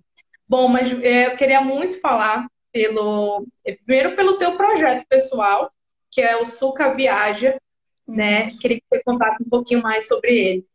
Bom, 0.47 0.67
mas 0.67 0.91
é, 1.01 1.27
eu 1.27 1.35
queria 1.35 1.61
muito 1.61 1.99
falar 2.01 2.47
pelo, 2.71 3.45
primeiro 3.85 4.15
pelo 4.15 4.37
teu 4.37 4.57
projeto 4.57 5.05
pessoal, 5.07 5.71
que 6.13 6.21
é 6.21 6.37
o 6.37 6.45
Suca 6.45 6.93
Viaja, 6.93 7.59
né? 8.07 8.43
Uhum. 8.43 8.57
Queria 8.59 8.77
que 8.77 8.85
você 8.87 9.03
contasse 9.03 9.41
um 9.41 9.49
pouquinho 9.49 9.81
mais 9.81 10.07
sobre 10.07 10.31
ele. 10.31 10.67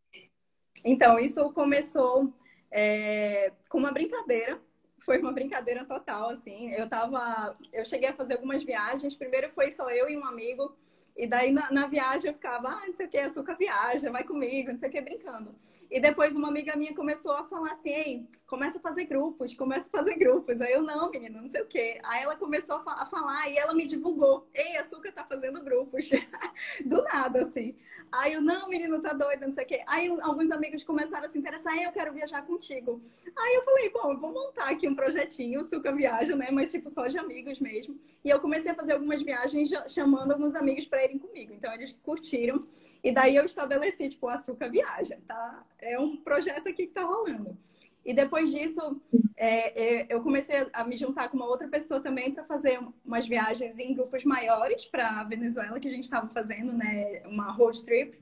Então, 0.84 1.16
isso 1.16 1.52
começou 1.52 2.34
é, 2.72 3.52
com 3.68 3.78
uma 3.78 3.92
brincadeira. 3.92 4.60
Foi 5.04 5.18
uma 5.18 5.32
brincadeira 5.32 5.84
total, 5.84 6.30
assim. 6.30 6.72
Eu 6.72 6.88
tava... 6.88 7.56
Eu 7.72 7.84
cheguei 7.84 8.08
a 8.08 8.14
fazer 8.14 8.34
algumas 8.34 8.64
viagens. 8.64 9.14
Primeiro 9.14 9.50
foi 9.54 9.70
só 9.70 9.88
eu 9.90 10.10
e 10.10 10.16
um 10.18 10.24
amigo. 10.24 10.76
E 11.16 11.26
daí, 11.26 11.52
na, 11.52 11.70
na 11.70 11.86
viagem, 11.86 12.30
eu 12.30 12.34
ficava... 12.34 12.68
Ah, 12.70 12.86
não 12.86 12.94
sei 12.94 13.06
o 13.06 13.08
que, 13.08 13.18
açúcar 13.18 13.54
viaja, 13.54 14.10
vai 14.10 14.24
comigo, 14.24 14.72
não 14.72 14.78
sei 14.78 14.88
o 14.88 14.92
que, 14.92 15.00
brincando. 15.00 15.54
E 15.90 16.00
depois 16.00 16.36
uma 16.36 16.48
amiga 16.48 16.76
minha 16.76 16.94
começou 16.94 17.32
a 17.32 17.44
falar 17.44 17.72
assim, 17.72 17.90
ei, 17.90 18.26
começa 18.46 18.78
a 18.78 18.80
fazer 18.80 19.04
grupos, 19.04 19.54
começa 19.54 19.88
a 19.88 19.90
fazer 19.90 20.16
grupos. 20.16 20.60
Aí 20.60 20.72
eu, 20.72 20.82
não, 20.82 21.10
menina, 21.10 21.40
não 21.40 21.48
sei 21.48 21.62
o 21.62 21.66
quê. 21.66 21.98
Aí 22.04 22.22
ela 22.22 22.36
começou 22.36 22.76
a 22.86 23.06
falar 23.06 23.48
e 23.48 23.56
ela 23.56 23.74
me 23.74 23.86
divulgou. 23.86 24.46
Ei, 24.52 24.76
Açúcar 24.76 25.12
tá 25.12 25.24
fazendo 25.24 25.62
grupos. 25.62 26.10
Do 26.84 27.02
nada, 27.04 27.40
assim. 27.40 27.74
Aí 28.10 28.32
eu, 28.34 28.40
não, 28.40 28.68
menino, 28.68 29.00
tá 29.00 29.12
doida, 29.12 29.46
não 29.46 29.52
sei 29.52 29.64
o 29.64 29.66
quê. 29.66 29.82
Aí 29.86 30.08
alguns 30.22 30.50
amigos 30.50 30.82
começaram 30.82 31.26
a 31.26 31.28
se 31.28 31.38
interessar, 31.38 31.76
eu 31.76 31.92
quero 31.92 32.12
viajar 32.12 32.42
contigo. 32.42 33.02
Aí 33.36 33.54
eu 33.54 33.64
falei, 33.64 33.90
bom, 33.90 34.12
eu 34.12 34.18
vou 34.18 34.32
montar 34.32 34.68
aqui 34.70 34.88
um 34.88 34.94
projetinho, 34.94 35.64
Suca 35.64 35.92
Viaja, 35.92 36.34
né? 36.34 36.48
Mas 36.50 36.70
tipo, 36.70 36.88
só 36.88 37.06
de 37.06 37.18
amigos 37.18 37.60
mesmo. 37.60 37.98
E 38.24 38.30
eu 38.30 38.40
comecei 38.40 38.72
a 38.72 38.74
fazer 38.74 38.92
algumas 38.92 39.22
viagens 39.22 39.70
chamando 39.88 40.32
alguns 40.32 40.54
amigos 40.54 40.86
para 40.86 41.04
irem 41.04 41.18
comigo. 41.18 41.52
Então 41.52 41.72
eles 41.72 41.92
curtiram. 42.02 42.60
E 43.02 43.12
daí 43.12 43.36
eu 43.36 43.44
estabeleci, 43.44 44.08
tipo, 44.08 44.26
o 44.26 44.30
Açúcar 44.30 44.68
Viaja, 44.68 45.18
tá? 45.26 45.64
É 45.80 45.98
um 45.98 46.16
projeto 46.16 46.68
aqui 46.68 46.86
que 46.86 46.92
tá 46.92 47.04
rolando. 47.04 47.56
E 48.04 48.14
depois 48.14 48.50
disso, 48.50 49.00
é, 49.36 50.00
é 50.00 50.06
eu 50.08 50.22
comecei 50.22 50.66
a 50.72 50.84
me 50.84 50.96
juntar 50.96 51.28
com 51.28 51.36
uma 51.36 51.46
outra 51.46 51.68
pessoa 51.68 52.00
também 52.00 52.32
para 52.32 52.44
fazer 52.44 52.80
umas 53.04 53.26
viagens 53.26 53.78
em 53.78 53.94
grupos 53.94 54.24
maiores 54.24 54.86
para 54.86 55.20
a 55.20 55.24
Venezuela, 55.24 55.78
que 55.78 55.88
a 55.88 55.90
gente 55.90 56.04
estava 56.04 56.28
fazendo, 56.28 56.72
né? 56.72 57.22
Uma 57.26 57.52
road 57.52 57.84
trip, 57.84 58.18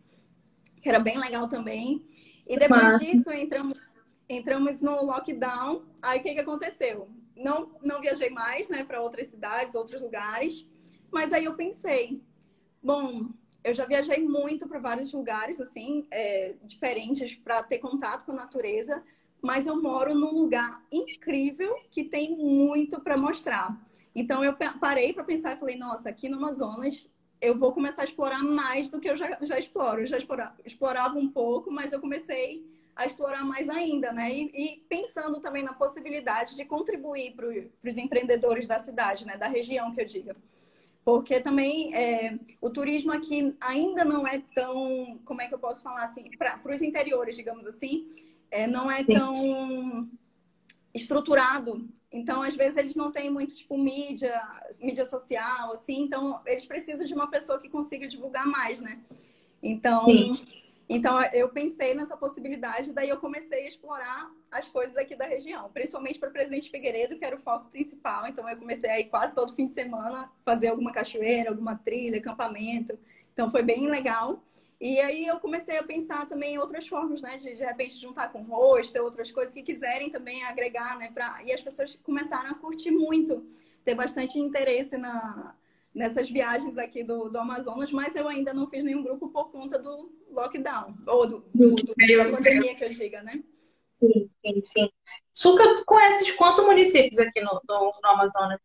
que 0.83 0.89
era 0.89 0.99
bem 0.99 1.19
legal 1.19 1.49
também. 1.49 2.05
E 2.47 2.57
depois 2.59 2.99
disso, 2.99 3.31
entramos, 3.31 3.79
entramos 4.29 4.83
no 4.83 5.05
lockdown. 5.05 5.85
Aí 6.03 6.21
o 6.21 6.23
que, 6.23 6.35
que 6.35 6.41
aconteceu? 6.41 7.09
Não, 7.37 7.71
não 7.83 8.01
viajei 8.01 8.31
mais, 8.31 8.69
né, 8.69 8.83
para 8.85 9.01
outras 9.01 9.27
cidades, 9.27 9.75
outros 9.75 10.01
lugares. 10.01 10.67
Mas 11.11 11.33
aí 11.33 11.45
eu 11.45 11.55
pensei, 11.55 12.23
bom, 12.83 13.29
eu 13.67 13.75
já 13.75 13.85
viajei 13.85 14.23
muito 14.23 14.69
para 14.69 14.79
vários 14.79 15.13
lugares, 15.13 15.61
assim, 15.61 16.07
é, 16.09 16.55
diferentes, 16.63 17.35
para 17.35 17.65
ter 17.65 17.79
contato 17.79 18.25
com 18.25 18.31
a 18.31 18.37
natureza, 18.37 19.03
mas 19.43 19.67
eu 19.67 19.83
moro 19.83 20.15
num 20.15 20.31
lugar 20.31 20.81
incrível 20.91 21.75
que 21.91 22.05
tem 22.05 22.37
muito 22.37 23.01
para 23.01 23.19
mostrar. 23.19 23.77
Então 24.15 24.45
eu 24.45 24.55
parei 24.81 25.13
para 25.13 25.25
pensar 25.25 25.57
e 25.57 25.59
falei, 25.59 25.77
nossa, 25.77 26.09
aqui 26.09 26.29
no 26.29 26.37
Amazonas 26.37 27.11
eu 27.41 27.59
vou 27.59 27.73
começar 27.73 28.03
a 28.03 28.05
explorar 28.05 28.41
mais 28.41 28.89
do 28.89 29.01
que 29.01 29.11
eu 29.11 29.17
já, 29.17 29.37
já 29.43 29.59
exploro. 29.59 30.03
Eu 30.03 30.07
já 30.07 30.17
explorava, 30.17 30.55
explorava 30.65 31.19
um 31.19 31.29
pouco, 31.29 31.69
mas 31.69 31.93
eu 31.93 32.01
comecei 32.01 32.65
a 32.95 33.05
explorar 33.05 33.45
mais 33.45 33.69
ainda, 33.69 34.13
né? 34.13 34.33
E, 34.33 34.51
e 34.55 34.77
pensando 34.89 35.41
também 35.41 35.65
na 35.65 35.73
possibilidade 35.73 36.55
de 36.55 36.65
contribuir 36.65 37.35
para 37.35 37.49
os 37.49 37.97
empreendedores 37.97 38.69
da 38.69 38.79
cidade, 38.79 39.27
né? 39.27 39.37
Da 39.37 39.49
região 39.49 39.93
que 39.93 40.01
eu 40.01 40.07
diga 40.07 40.37
porque 41.07 41.39
também 41.39 41.95
é, 41.95 42.37
o 42.61 42.69
turismo 42.69 43.13
aqui 43.13 43.55
ainda 43.61 44.05
não 44.05 44.27
é 44.27 44.43
tão, 44.53 45.21
como 45.25 45.41
é 45.41 45.47
que 45.47 45.55
eu 45.55 45.59
posso 45.59 45.81
falar 45.81 46.03
assim, 46.03 46.29
para 46.37 46.61
os 46.75 46.83
interiores, 46.83 47.37
digamos 47.37 47.65
assim, 47.65 48.09
é, 48.51 48.67
não 48.67 48.91
é 48.91 49.05
tão 49.05 50.11
estruturado. 50.93 51.89
Então, 52.11 52.43
às 52.43 52.57
vezes, 52.57 52.77
eles 52.77 52.97
não 52.97 53.13
têm 53.13 53.31
muito, 53.31 53.55
tipo, 53.55 53.79
mídia, 53.79 54.35
mídia 54.81 55.07
social, 55.07 55.75
assim, 55.75 56.01
então 56.01 56.41
eles 56.45 56.65
precisam 56.65 57.07
de 57.07 57.15
uma 57.15 57.31
pessoa 57.31 57.61
que 57.61 57.69
consiga 57.69 58.09
divulgar 58.09 58.45
mais, 58.45 58.81
né? 58.81 58.99
Então, 59.63 60.07
Sim. 60.07 60.41
Então, 60.89 61.21
eu 61.33 61.49
pensei 61.49 61.95
nessa 61.95 62.17
possibilidade, 62.17 62.93
daí 62.93 63.09
eu 63.09 63.19
comecei 63.19 63.65
a 63.65 63.69
explorar 63.69 64.31
as 64.51 64.69
coisas 64.69 64.97
aqui 64.97 65.17
da 65.17 65.27
região, 65.27 65.69
principalmente 65.73 66.19
para 66.19 66.31
Presidente 66.31 66.71
Figueiredo, 66.71 67.19
que 67.19 67.25
era 67.25 67.35
o 67.35 67.41
foco 67.41 67.69
principal. 67.71 68.27
Então, 68.27 68.49
eu 68.49 68.57
comecei 68.57 68.89
aí 68.89 69.05
quase 69.05 69.35
todo 69.35 69.55
fim 69.55 69.67
de 69.67 69.75
semana 69.75 70.31
fazer 70.45 70.69
alguma 70.69 70.93
cachoeira, 70.93 71.51
alguma 71.51 71.77
trilha, 71.77 72.19
acampamento. 72.19 72.97
Então, 73.33 73.51
foi 73.51 73.63
bem 73.63 73.89
legal. 73.89 74.43
E 74.81 75.01
aí 75.01 75.27
eu 75.27 75.41
comecei 75.41 75.79
a 75.79 75.83
pensar 75.83 76.29
também 76.29 76.55
em 76.55 76.59
outras 76.59 76.87
formas, 76.87 77.23
né? 77.23 77.37
De, 77.39 77.57
de 77.57 77.65
repente 77.65 77.99
juntar 77.99 78.31
com 78.31 78.43
rosto, 78.43 78.99
outras 79.03 79.33
coisas 79.33 79.53
que 79.53 79.63
quiserem 79.63 80.11
também 80.11 80.45
agregar, 80.45 80.97
né? 80.99 81.11
Pra... 81.13 81.43
E 81.45 81.53
as 81.53 81.63
pessoas 81.63 81.99
começaram 82.05 82.51
a 82.51 82.55
curtir 82.55 82.91
muito, 82.91 83.45
ter 83.85 83.95
bastante 83.95 84.39
interesse 84.39 84.97
na, 84.99 85.55
nessas 85.97 86.29
viagens 86.29 86.77
aqui 86.77 87.03
do, 87.03 87.31
do 87.31 87.39
Amazonas, 87.39 87.91
mas 87.91 88.15
eu 88.15 88.29
ainda 88.29 88.53
não 88.53 88.69
fiz 88.69 88.85
nenhum 88.85 89.03
grupo 89.03 89.31
por 89.31 89.51
conta 89.51 89.79
do 89.79 90.13
lockdown, 90.31 90.95
ou 91.07 91.27
do, 91.27 91.39
do, 91.55 91.75
do 91.75 91.95
da 91.95 92.37
pandemia 92.37 92.75
que 92.75 92.85
eu 92.85 92.91
diga, 92.91 93.23
né? 93.23 93.43
Sim, 93.99 94.31
sim, 94.45 94.63
sim. 94.63 94.91
Suca, 95.33 95.75
tu 95.75 95.87
conheces 95.87 96.31
quantos 96.33 96.63
municípios 96.67 97.19
aqui 97.19 97.41
no, 97.41 97.63
no, 97.67 97.93
no 98.03 98.11
Amazonas? 98.11 98.61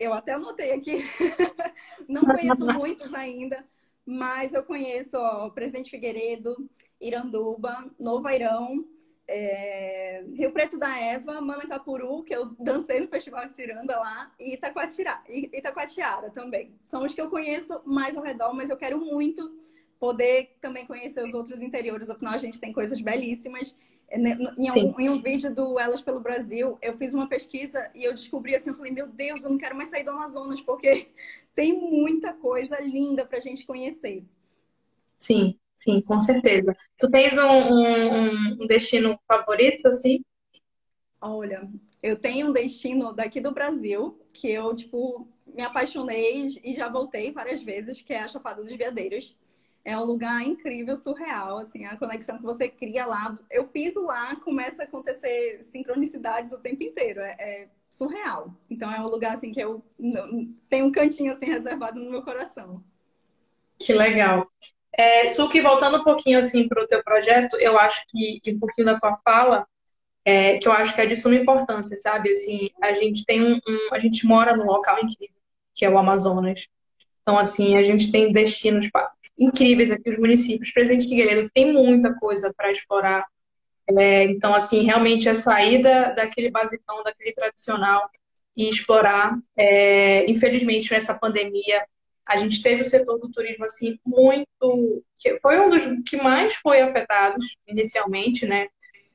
Eu 0.00 0.14
até 0.14 0.32
anotei 0.32 0.72
aqui. 0.72 1.04
não 2.08 2.22
conheço 2.22 2.64
muitos 2.72 3.12
ainda, 3.12 3.62
mas 4.06 4.54
eu 4.54 4.62
conheço 4.62 5.18
ó, 5.18 5.50
Presidente 5.50 5.90
Figueiredo, 5.90 6.56
Iranduba, 6.98 7.84
Novo 7.98 8.26
Airão, 8.26 8.82
é, 9.28 10.24
Rio 10.34 10.52
Preto 10.52 10.78
da 10.78 10.98
Eva, 10.98 11.40
Manacapuru, 11.40 12.22
que 12.22 12.34
eu 12.34 12.46
dancei 12.58 13.00
no 13.00 13.08
Festival 13.08 13.46
de 13.46 13.54
Ciranda 13.54 13.98
lá, 13.98 14.32
e 14.38 14.54
Itacoatiara, 14.54 15.22
Itacoatiara 15.28 16.30
também. 16.30 16.74
São 16.84 17.04
os 17.04 17.14
que 17.14 17.20
eu 17.20 17.28
conheço 17.28 17.80
mais 17.84 18.16
ao 18.16 18.22
redor, 18.22 18.54
mas 18.54 18.70
eu 18.70 18.76
quero 18.76 19.00
muito 19.00 19.54
poder 19.98 20.56
também 20.60 20.86
conhecer 20.86 21.24
os 21.24 21.34
outros 21.34 21.60
interiores, 21.62 22.10
afinal 22.10 22.34
a 22.34 22.38
gente 22.38 22.60
tem 22.60 22.72
coisas 22.72 23.00
belíssimas. 23.00 23.76
É, 24.08 24.16
né, 24.16 24.38
em 24.56 24.70
um, 24.70 25.00
em 25.00 25.10
um, 25.10 25.20
vídeo 25.20 25.52
do 25.52 25.80
Elas 25.80 26.00
pelo 26.00 26.20
Brasil, 26.20 26.78
eu 26.80 26.96
fiz 26.96 27.12
uma 27.12 27.28
pesquisa 27.28 27.90
e 27.92 28.04
eu 28.04 28.14
descobri 28.14 28.54
assim, 28.54 28.70
eu 28.70 28.76
falei, 28.76 28.92
meu 28.92 29.08
Deus, 29.08 29.42
eu 29.42 29.50
não 29.50 29.58
quero 29.58 29.74
mais 29.74 29.90
sair 29.90 30.04
do 30.04 30.10
Amazonas, 30.10 30.60
porque 30.60 31.08
tem 31.56 31.72
muita 31.72 32.32
coisa 32.32 32.80
linda 32.80 33.26
para 33.26 33.38
a 33.38 33.40
gente 33.40 33.66
conhecer. 33.66 34.22
Sim, 35.18 35.58
Sim, 35.76 36.00
com 36.00 36.18
certeza. 36.18 36.74
Tu 36.98 37.10
tens 37.10 37.36
um, 37.38 37.42
um, 37.42 38.62
um 38.62 38.66
destino 38.66 39.18
favorito, 39.28 39.86
assim? 39.88 40.24
Olha, 41.20 41.68
eu 42.02 42.16
tenho 42.16 42.48
um 42.48 42.52
destino 42.52 43.12
daqui 43.12 43.40
do 43.40 43.52
Brasil 43.52 44.20
que 44.32 44.48
eu, 44.50 44.74
tipo, 44.74 45.28
me 45.46 45.62
apaixonei 45.62 46.48
e 46.62 46.74
já 46.74 46.88
voltei 46.88 47.32
várias 47.32 47.62
vezes, 47.62 48.02
que 48.02 48.12
é 48.12 48.20
a 48.20 48.28
Chapada 48.28 48.62
dos 48.62 48.76
Veadeiros. 48.76 49.36
é 49.84 49.96
um 49.98 50.04
lugar 50.04 50.42
incrível, 50.44 50.96
surreal, 50.98 51.58
assim, 51.58 51.86
a 51.86 51.96
conexão 51.96 52.38
que 52.38 52.44
você 52.44 52.68
cria 52.68 53.06
lá. 53.06 53.38
Eu 53.50 53.68
piso 53.68 54.02
lá, 54.04 54.36
começa 54.36 54.82
a 54.82 54.86
acontecer 54.86 55.62
sincronicidades 55.64 56.52
o 56.52 56.60
tempo 56.60 56.82
inteiro. 56.84 57.20
É, 57.22 57.36
é 57.40 57.70
surreal. 57.90 58.54
Então 58.70 58.92
é 58.92 59.00
um 59.00 59.08
lugar 59.08 59.34
assim 59.36 59.52
que 59.52 59.60
eu 59.60 59.84
tenho 60.68 60.86
um 60.86 60.92
cantinho 60.92 61.32
assim 61.32 61.46
reservado 61.46 62.00
no 62.00 62.10
meu 62.10 62.22
coração. 62.22 62.84
Que 63.78 63.94
legal. 63.94 64.46
É, 64.98 65.26
Suki, 65.26 65.60
voltando 65.60 65.98
um 65.98 66.04
pouquinho 66.04 66.38
assim 66.38 66.66
para 66.66 66.82
o 66.82 66.86
teu 66.86 67.02
projeto, 67.04 67.56
eu 67.56 67.78
acho 67.78 68.02
que 68.08 68.40
um 68.48 68.58
pouquinho 68.58 68.86
da 68.86 68.98
tua 68.98 69.16
fala, 69.18 69.66
é, 70.24 70.58
que 70.58 70.66
eu 70.66 70.72
acho 70.72 70.94
que 70.94 71.00
é 71.00 71.06
de 71.06 71.14
suma 71.14 71.34
importância, 71.34 71.96
sabe? 71.96 72.30
Assim, 72.30 72.70
a 72.82 72.92
gente 72.94 73.24
tem 73.24 73.42
um, 73.42 73.54
um, 73.56 73.88
a 73.92 73.98
gente 73.98 74.26
mora 74.26 74.56
num 74.56 74.64
local 74.64 74.98
incrível, 74.98 75.36
que 75.74 75.84
é 75.84 75.90
o 75.90 75.98
Amazonas. 75.98 76.66
Então, 77.22 77.38
assim, 77.38 77.76
a 77.76 77.82
gente 77.82 78.10
tem 78.10 78.32
destinos 78.32 78.88
incríveis 79.38 79.90
aqui, 79.90 80.08
os 80.08 80.18
municípios. 80.18 80.72
Presidente 80.72 81.08
Figueiredo 81.08 81.50
tem 81.52 81.72
muita 81.72 82.14
coisa 82.14 82.52
para 82.56 82.70
explorar. 82.70 83.24
É, 83.88 84.24
então, 84.24 84.54
assim, 84.54 84.82
realmente 84.82 85.28
a 85.28 85.34
saída 85.34 86.12
daquele 86.14 86.50
basicão, 86.50 87.02
daquele 87.04 87.32
tradicional 87.32 88.10
e 88.56 88.68
explorar. 88.68 89.36
É, 89.56 90.28
infelizmente, 90.30 90.90
nessa 90.90 91.14
pandemia, 91.14 91.84
a 92.26 92.36
gente 92.36 92.62
teve 92.62 92.82
o 92.82 92.84
setor 92.84 93.18
do 93.18 93.30
turismo, 93.30 93.64
assim, 93.64 93.98
muito... 94.04 95.02
que 95.16 95.38
foi 95.40 95.60
um 95.60 95.70
dos 95.70 95.84
que 96.08 96.16
mais 96.16 96.54
foi 96.56 96.80
afetados 96.80 97.56
inicialmente, 97.66 98.46
né? 98.46 98.66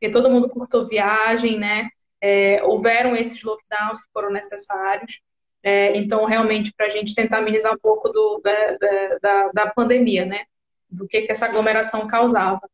porque 0.01 0.09
todo 0.09 0.31
mundo 0.31 0.49
curtou 0.49 0.83
viagem, 0.83 1.59
né? 1.59 1.87
É, 2.19 2.63
houveram 2.63 3.15
esses 3.15 3.43
lockdowns 3.43 4.01
que 4.01 4.11
foram 4.11 4.31
necessários. 4.31 5.21
É, 5.61 5.95
então, 5.95 6.25
realmente, 6.25 6.73
para 6.75 6.87
a 6.87 6.89
gente 6.89 7.13
tentar 7.13 7.37
amenizar 7.37 7.71
um 7.71 7.77
pouco 7.77 8.09
do, 8.09 8.41
da, 8.43 8.77
da, 9.21 9.51
da, 9.53 9.69
pandemia, 9.69 10.25
né? 10.25 10.45
Do 10.89 11.07
que, 11.07 11.21
que 11.21 11.31
essa 11.31 11.45
aglomeração 11.45 12.07
causava. 12.07 12.67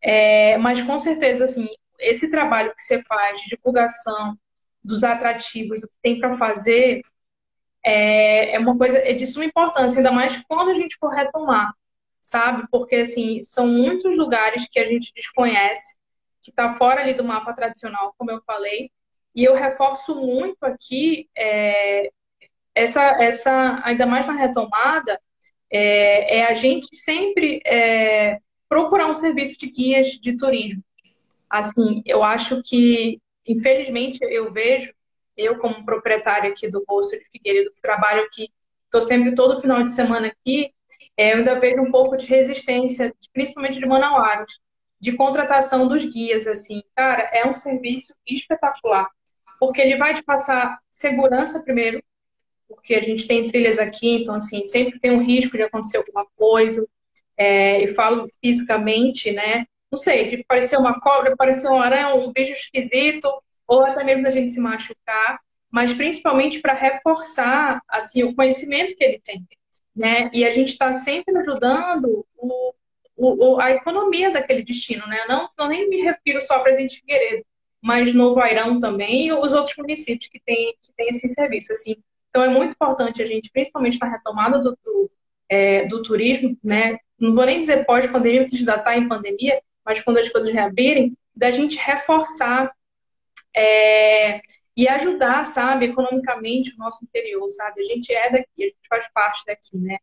É, 0.00 0.56
mas, 0.56 0.80
com 0.80 0.98
certeza, 0.98 1.44
assim, 1.44 1.68
esse 1.98 2.30
trabalho 2.30 2.72
que 2.74 2.80
você 2.80 3.02
faz 3.02 3.42
de 3.42 3.50
divulgação 3.50 4.34
dos 4.82 5.04
atrativos, 5.04 5.82
do 5.82 5.86
que 5.86 5.94
tem 6.02 6.18
para 6.18 6.32
fazer, 6.32 7.02
é, 7.84 8.54
é 8.54 8.58
uma 8.58 8.76
coisa 8.76 8.98
é 8.98 9.12
de 9.12 9.26
suma 9.26 9.44
importância, 9.44 9.98
ainda 9.98 10.12
mais 10.12 10.42
quando 10.48 10.70
a 10.70 10.74
gente 10.74 10.96
for 10.98 11.10
retomar, 11.10 11.72
sabe? 12.20 12.66
Porque, 12.70 12.96
assim, 12.96 13.42
são 13.42 13.66
muitos 13.66 14.16
lugares 14.16 14.66
que 14.70 14.78
a 14.78 14.86
gente 14.86 15.12
desconhece 15.14 15.98
que 16.42 16.50
está 16.50 16.72
fora 16.72 17.02
ali 17.02 17.14
do 17.14 17.24
mapa 17.24 17.52
tradicional, 17.52 18.14
como 18.16 18.30
eu 18.30 18.42
falei. 18.46 18.90
E 19.34 19.44
eu 19.44 19.54
reforço 19.54 20.14
muito 20.14 20.64
aqui 20.64 21.28
é, 21.36 22.10
essa, 22.74 23.02
essa, 23.22 23.80
ainda 23.84 24.06
mais 24.06 24.26
na 24.26 24.34
retomada, 24.34 25.20
é, 25.70 26.38
é 26.38 26.46
a 26.46 26.54
gente 26.54 26.88
sempre 26.96 27.60
é, 27.64 28.38
procurar 28.68 29.08
um 29.08 29.14
serviço 29.14 29.58
de 29.58 29.70
guias 29.70 30.08
de 30.08 30.36
turismo. 30.36 30.82
Assim, 31.48 32.02
eu 32.06 32.22
acho 32.22 32.62
que, 32.62 33.20
infelizmente, 33.46 34.18
eu 34.22 34.52
vejo, 34.52 34.92
eu 35.40 35.58
como 35.58 35.84
proprietária 35.84 36.50
aqui 36.50 36.68
do 36.68 36.84
Bolso 36.86 37.10
de 37.10 37.24
Figueiredo, 37.30 37.72
que 37.72 37.82
trabalho 37.82 38.22
aqui, 38.22 38.50
estou 38.84 39.02
sempre 39.02 39.34
todo 39.34 39.60
final 39.60 39.82
de 39.82 39.90
semana 39.90 40.28
aqui, 40.28 40.72
é, 41.16 41.32
eu 41.32 41.38
ainda 41.38 41.58
vejo 41.58 41.80
um 41.80 41.90
pouco 41.90 42.16
de 42.16 42.26
resistência, 42.26 43.14
principalmente 43.32 43.78
de 43.78 43.86
manauaros 43.86 44.60
de 45.00 45.12
contratação 45.12 45.88
dos 45.88 46.04
guias, 46.04 46.46
assim, 46.46 46.82
cara, 46.94 47.22
é 47.32 47.46
um 47.46 47.54
serviço 47.54 48.14
espetacular, 48.28 49.08
porque 49.58 49.80
ele 49.80 49.96
vai 49.96 50.12
te 50.12 50.22
passar 50.22 50.78
segurança 50.90 51.62
primeiro, 51.62 52.02
porque 52.68 52.94
a 52.94 53.00
gente 53.00 53.26
tem 53.26 53.46
trilhas 53.46 53.78
aqui, 53.78 54.10
então, 54.10 54.34
assim, 54.34 54.64
sempre 54.64 55.00
tem 55.00 55.10
um 55.10 55.22
risco 55.22 55.56
de 55.56 55.62
acontecer 55.62 55.96
alguma 55.96 56.26
coisa, 56.36 56.86
é, 57.36 57.82
e 57.82 57.88
falo 57.88 58.28
fisicamente, 58.44 59.32
né, 59.32 59.64
não 59.90 59.98
sei, 59.98 60.36
de 60.36 60.44
parecer 60.44 60.76
uma 60.76 61.00
cobra, 61.00 61.34
parecer 61.34 61.68
um 61.68 61.80
aranha, 61.80 62.14
um 62.14 62.30
bicho 62.30 62.52
esquisito, 62.52 63.28
ou 63.70 63.84
até 63.84 64.04
mesmo 64.04 64.22
da 64.22 64.30
gente 64.30 64.50
se 64.50 64.60
machucar, 64.60 65.40
mas 65.70 65.92
principalmente 65.94 66.60
para 66.60 66.74
reforçar, 66.74 67.80
assim, 67.88 68.24
o 68.24 68.34
conhecimento 68.34 68.96
que 68.96 69.04
ele 69.04 69.20
tem, 69.24 69.46
né, 69.94 70.30
e 70.32 70.44
a 70.44 70.50
gente 70.50 70.68
está 70.68 70.92
sempre 70.92 71.36
ajudando 71.38 72.26
o 72.36 72.74
o, 73.20 73.60
a 73.60 73.70
economia 73.72 74.30
daquele 74.30 74.62
destino, 74.62 75.06
né? 75.06 75.18
Não, 75.28 75.48
não 75.58 75.68
nem 75.68 75.88
me 75.88 76.00
refiro 76.00 76.40
só 76.40 76.54
a 76.54 76.60
Presidente 76.60 77.00
Figueiredo, 77.00 77.44
mas 77.82 78.14
Novo 78.14 78.40
Airão 78.40 78.80
também 78.80 79.26
e 79.26 79.32
os 79.32 79.52
outros 79.52 79.76
municípios 79.76 80.28
que 80.28 80.40
têm, 80.40 80.74
que 80.80 80.92
têm 80.96 81.08
esse 81.10 81.28
serviço, 81.28 81.72
assim. 81.72 81.96
Então 82.30 82.42
é 82.42 82.48
muito 82.48 82.72
importante 82.72 83.22
a 83.22 83.26
gente, 83.26 83.50
principalmente 83.52 83.98
na 84.00 84.08
retomada 84.08 84.58
do, 84.58 84.70
do, 84.82 85.10
é, 85.48 85.86
do 85.86 86.02
turismo, 86.02 86.56
né? 86.64 86.96
Não 87.18 87.34
vou 87.34 87.44
nem 87.44 87.60
dizer 87.60 87.84
pós-pandemia, 87.84 88.42
porque 88.42 88.56
ainda 88.56 88.76
está 88.76 88.96
em 88.96 89.06
pandemia, 89.06 89.60
mas 89.84 90.00
quando 90.00 90.16
as 90.16 90.28
coisas 90.28 90.50
reabrirem, 90.50 91.14
da 91.36 91.50
gente 91.50 91.78
reforçar 91.78 92.72
é, 93.54 94.40
e 94.76 94.88
ajudar, 94.88 95.44
sabe, 95.44 95.86
economicamente 95.86 96.74
o 96.74 96.78
nosso 96.78 97.04
interior, 97.04 97.48
sabe? 97.50 97.80
A 97.80 97.84
gente 97.84 98.12
é 98.14 98.30
daqui, 98.30 98.48
a 98.58 98.64
gente 98.64 98.88
faz 98.88 99.10
parte 99.12 99.44
daqui, 99.46 99.76
né? 99.76 99.98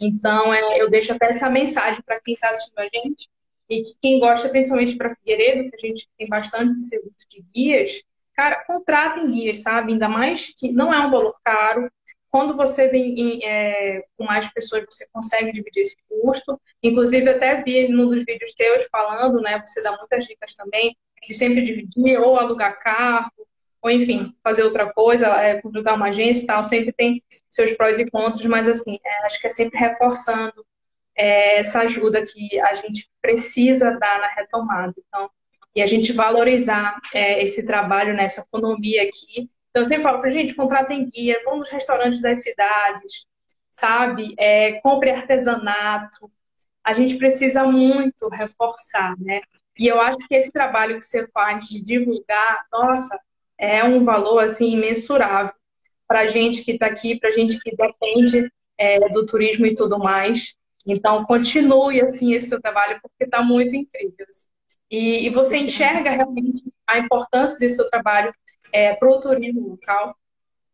Então, 0.00 0.52
é, 0.52 0.80
eu 0.80 0.90
deixo 0.90 1.12
até 1.12 1.26
essa 1.26 1.50
mensagem 1.50 2.02
para 2.02 2.20
quem 2.20 2.34
está 2.34 2.50
assistindo 2.50 2.78
a 2.78 2.88
gente 2.92 3.28
e 3.68 3.82
que 3.82 3.94
quem 4.00 4.18
gosta, 4.18 4.48
principalmente 4.48 4.96
para 4.96 5.14
Figueiredo, 5.14 5.68
que 5.68 5.76
a 5.76 5.88
gente 5.88 6.08
tem 6.18 6.28
bastante 6.28 6.72
serviço 6.72 7.28
de 7.28 7.44
guias, 7.54 8.02
cara, 8.34 8.64
contratem 8.64 9.30
guias, 9.30 9.60
sabe? 9.60 9.92
Ainda 9.92 10.08
mais 10.08 10.54
que 10.56 10.72
não 10.72 10.92
é 10.92 10.98
um 11.06 11.10
valor 11.10 11.34
caro. 11.44 11.90
Quando 12.30 12.56
você 12.56 12.88
vem 12.88 13.20
em, 13.20 13.44
é, 13.44 14.02
com 14.16 14.24
mais 14.24 14.50
pessoas, 14.52 14.84
você 14.88 15.06
consegue 15.12 15.52
dividir 15.52 15.82
esse 15.82 15.96
custo. 16.08 16.60
Inclusive, 16.82 17.28
até 17.28 17.62
vi 17.62 17.88
num 17.88 18.08
dos 18.08 18.24
vídeos 18.24 18.52
teus 18.54 18.86
falando, 18.90 19.40
né? 19.40 19.62
Você 19.66 19.82
dá 19.82 19.96
muitas 19.96 20.24
dicas 20.24 20.54
também 20.54 20.96
de 21.26 21.34
sempre 21.34 21.62
dividir 21.62 22.18
ou 22.18 22.36
alugar 22.36 22.78
carro, 22.80 23.30
ou 23.80 23.90
enfim, 23.90 24.34
fazer 24.42 24.62
outra 24.62 24.92
coisa, 24.92 25.26
é, 25.40 25.60
contratar 25.60 25.94
uma 25.94 26.08
agência 26.08 26.44
e 26.44 26.46
tal. 26.46 26.64
Sempre 26.64 26.92
tem 26.92 27.22
seus 27.50 27.72
prós 27.72 27.98
e 27.98 28.08
contras, 28.10 28.44
mas 28.46 28.68
assim, 28.68 28.98
é, 29.04 29.26
acho 29.26 29.40
que 29.40 29.46
é 29.46 29.50
sempre 29.50 29.78
reforçando 29.78 30.64
é, 31.16 31.58
essa 31.58 31.80
ajuda 31.80 32.24
que 32.24 32.58
a 32.60 32.74
gente 32.74 33.10
precisa 33.20 33.90
dar 33.98 34.20
na 34.20 34.28
retomada. 34.28 34.94
Então, 34.98 35.30
e 35.74 35.80
a 35.80 35.86
gente 35.86 36.12
valorizar 36.12 37.00
é, 37.14 37.42
esse 37.42 37.66
trabalho 37.66 38.14
nessa 38.14 38.42
economia 38.42 39.02
aqui. 39.02 39.50
Então, 39.70 39.82
eu 39.82 39.84
sempre 39.86 40.02
falo 40.02 40.20
para 40.20 40.30
gente, 40.30 40.54
contratem 40.54 41.08
guia, 41.08 41.40
vão 41.44 41.58
nos 41.58 41.70
restaurantes 41.70 42.20
das 42.20 42.42
cidades, 42.42 43.26
sabe? 43.70 44.34
É, 44.38 44.72
compre 44.80 45.10
artesanato. 45.10 46.30
A 46.84 46.92
gente 46.92 47.16
precisa 47.16 47.64
muito 47.64 48.28
reforçar, 48.28 49.14
né? 49.18 49.40
E 49.78 49.86
eu 49.86 50.00
acho 50.00 50.18
que 50.28 50.34
esse 50.34 50.50
trabalho 50.52 50.98
que 50.98 51.06
você 51.06 51.26
faz 51.28 51.66
de 51.66 51.80
divulgar, 51.82 52.66
nossa, 52.72 53.18
é 53.58 53.82
um 53.84 54.04
valor 54.04 54.40
assim 54.40 54.72
imensurável 54.72 55.54
para 56.06 56.20
a 56.20 56.26
gente 56.26 56.62
que 56.62 56.72
está 56.72 56.86
aqui, 56.86 57.18
para 57.18 57.30
gente 57.30 57.58
que 57.58 57.74
depende 57.74 58.50
é, 58.76 59.08
do 59.10 59.24
turismo 59.24 59.64
e 59.66 59.74
tudo 59.74 59.98
mais. 59.98 60.54
Então, 60.86 61.24
continue 61.24 62.00
assim 62.00 62.34
esse 62.34 62.48
seu 62.48 62.60
trabalho, 62.60 62.98
porque 63.00 63.24
está 63.24 63.42
muito 63.42 63.74
incrível. 63.74 64.26
E, 64.90 65.26
e, 65.26 65.30
você 65.30 65.56
enxerga 65.56 66.10
realmente 66.10 66.62
a 66.86 66.98
importância 66.98 67.58
desse 67.58 67.76
seu 67.76 67.88
trabalho 67.88 68.34
é, 68.72 68.94
para 68.94 69.08
o 69.08 69.20
turismo 69.20 69.70
local? 69.70 70.14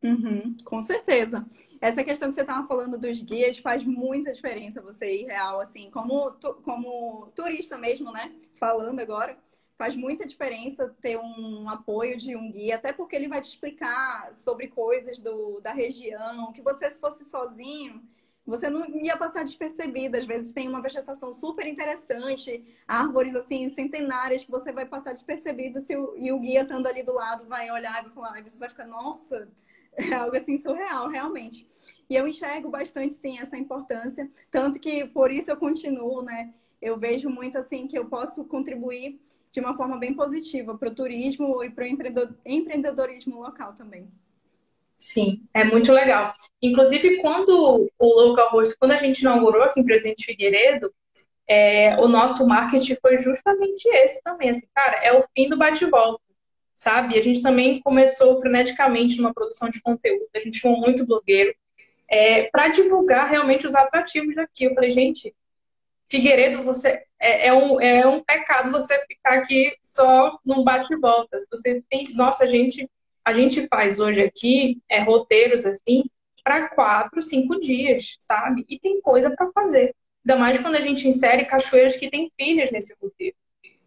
Uhum, 0.03 0.57
com 0.65 0.81
certeza. 0.81 1.45
Essa 1.81 2.05
questão 2.05 2.29
que 2.29 2.35
você 2.37 2.43
estava 2.43 2.67
falando 2.69 2.97
dos 2.97 3.21
guias 3.21 3.59
faz 3.59 3.83
muita 3.85 4.33
diferença 4.33 4.81
você 4.81 5.23
ir 5.23 5.27
real, 5.27 5.61
assim, 5.61 5.91
como, 5.91 6.31
como 6.63 7.33
turista 7.35 7.77
mesmo, 7.77 8.13
né? 8.13 8.33
Falando 8.55 9.01
agora 9.01 9.37
faz 9.77 9.95
muita 9.95 10.27
diferença 10.27 10.89
ter 11.01 11.17
um 11.17 11.69
apoio 11.69 12.17
de 12.19 12.35
um 12.37 12.51
guia, 12.51 12.75
até 12.77 12.93
porque 12.93 13.15
ele 13.15 13.29
vai 13.29 13.41
te 13.41 13.49
explicar 13.51 14.35
sobre 14.35 14.67
coisas 14.69 15.21
do, 15.21 15.61
da 15.61 15.73
região, 15.73 16.53
que 16.53 16.61
você 16.63 16.91
se 16.91 16.99
fosse 16.99 17.25
sozinho, 17.25 18.03
você 18.45 18.69
não 18.69 18.85
ia 18.89 19.17
passar 19.17 19.45
despercebido. 19.45 20.17
Às 20.17 20.25
vezes 20.27 20.53
tem 20.53 20.69
uma 20.69 20.83
vegetação 20.83 21.33
super 21.33 21.65
interessante, 21.67 22.65
árvores 22.89 23.35
assim 23.37 23.69
centenárias 23.69 24.45
que 24.45 24.51
você 24.51 24.73
vai 24.73 24.87
passar 24.87 25.13
despercebido 25.13 25.81
se 25.81 25.97
o, 25.97 26.17
e 26.17 26.33
o 26.33 26.39
guia 26.41 26.63
estando 26.63 26.87
ali 26.89 27.03
do 27.05 27.15
lado 27.15 27.47
vai 27.47 27.71
olhar 27.71 28.01
e 28.01 28.07
vai 28.07 28.13
falar, 28.13 28.39
e 28.41 28.43
você 28.51 28.59
vai 28.59 28.69
ficar, 28.69 28.87
nossa, 28.87 29.49
é 29.99 30.15
algo 30.15 30.37
assim 30.37 30.57
surreal, 30.57 31.09
realmente. 31.09 31.67
E 32.09 32.17
eu 32.17 32.27
enxergo 32.27 32.71
bastante 32.71 33.15
sim 33.15 33.39
essa 33.39 33.57
importância, 33.57 34.31
tanto 34.51 34.79
que 34.79 35.05
por 35.07 35.31
isso 35.31 35.51
eu 35.51 35.57
continuo, 35.57 36.23
né? 36.23 36.55
Eu 36.81 36.99
vejo 36.99 37.29
muito 37.29 37.59
assim 37.59 37.87
que 37.87 37.99
eu 37.99 38.07
posso 38.07 38.45
contribuir 38.45 39.21
de 39.51 39.61
uma 39.61 39.77
forma 39.77 39.99
bem 39.99 40.15
positiva 40.15 40.77
para 40.77 40.89
o 40.89 40.95
turismo 40.95 41.63
e 41.63 41.71
para 41.71 41.85
o 41.85 41.89
empreendedorismo 42.47 43.41
local 43.41 43.75
também. 43.75 44.09
Sim, 44.97 45.43
é 45.55 45.65
muito 45.65 45.93
legal. 45.93 46.35
Inclusive, 46.61 47.21
quando 47.21 47.89
o 47.99 48.07
Local 48.07 48.51
Host, 48.51 48.77
quando 48.79 48.93
a 48.93 48.97
gente 48.97 49.21
inaugurou 49.21 49.63
aqui 49.63 49.81
em 49.81 49.85
Presidente 49.85 50.25
Figueiredo, 50.25 50.93
é, 51.47 51.97
o 52.01 52.09
nosso 52.09 52.47
marketing 52.47 52.97
foi 52.97 53.17
justamente 53.17 53.89
esse 53.89 54.23
também. 54.23 54.51
Assim, 54.51 54.67
cara, 54.75 54.97
é 55.05 55.13
o 55.17 55.23
fim 55.35 55.49
do 55.49 55.57
bate-volta, 55.57 56.21
sabe? 56.79 57.19
A 57.19 57.21
gente 57.21 57.43
também 57.43 57.81
começou 57.81 58.41
freneticamente 58.41 59.17
numa 59.19 59.35
produção 59.35 59.69
de 59.69 59.83
conteúdo. 59.83 60.29
A 60.33 60.39
gente 60.39 60.61
chamou 60.61 60.81
muito 60.81 61.05
blogueiro 61.05 61.53
é, 62.09 62.45
para 62.45 62.69
divulgar 62.69 63.29
realmente 63.29 63.67
os 63.67 63.75
atrativos 63.75 64.37
daqui. 64.37 64.65
Eu 64.65 64.75
falei, 64.75 64.89
gente, 64.93 65.35
Figueiredo, 66.07 66.63
você 66.63 67.03
é, 67.21 67.49
é, 67.49 67.53
um, 67.53 67.81
é 67.81 68.07
um 68.07 68.23
pecado 68.23 68.71
você 68.71 68.97
ficar 69.07 69.39
aqui 69.39 69.77
só 69.83 70.39
num 70.45 70.63
bate-volta. 70.63 71.41
Você 71.51 71.83
tem, 71.91 72.05
nossa, 72.15 72.45
a 72.45 72.47
gente, 72.47 72.89
a 73.25 73.33
gente 73.33 73.67
faz 73.67 73.99
hoje 73.99 74.23
aqui 74.23 74.81
é, 74.89 75.03
roteiros 75.03 75.67
assim 75.67 76.05
para 76.45 76.69
quatro, 76.69 77.21
cinco 77.21 77.59
dias, 77.59 78.17
sabe? 78.21 78.65
E 78.69 78.79
tem 78.79 79.01
coisa 79.01 79.35
para 79.35 79.51
fazer. 79.51 79.97
Ainda 80.25 80.39
mais 80.39 80.61
quando 80.61 80.77
a 80.77 80.81
gente 80.81 81.09
insere 81.09 81.45
cachoeiras 81.45 81.97
que 81.97 82.09
têm 82.09 82.31
trilhas 82.39 82.71
nesse 82.71 82.95
roteiro. 83.03 83.35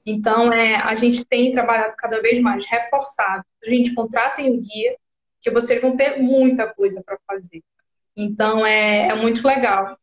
Então, 0.05 0.51
é, 0.51 0.75
a 0.75 0.95
gente 0.95 1.23
tem 1.25 1.51
trabalhado 1.51 1.95
cada 1.97 2.21
vez 2.21 2.39
mais 2.41 2.65
reforçado. 2.65 3.43
A 3.63 3.69
gente 3.69 3.93
contratem 3.93 4.51
o 4.51 4.61
guia, 4.61 4.95
que 5.39 5.51
vocês 5.51 5.81
vão 5.81 5.95
ter 5.95 6.19
muita 6.21 6.67
coisa 6.67 7.03
para 7.05 7.17
fazer. 7.27 7.61
Então, 8.15 8.65
é, 8.65 9.07
é 9.07 9.15
muito 9.15 9.45
legal 9.47 9.97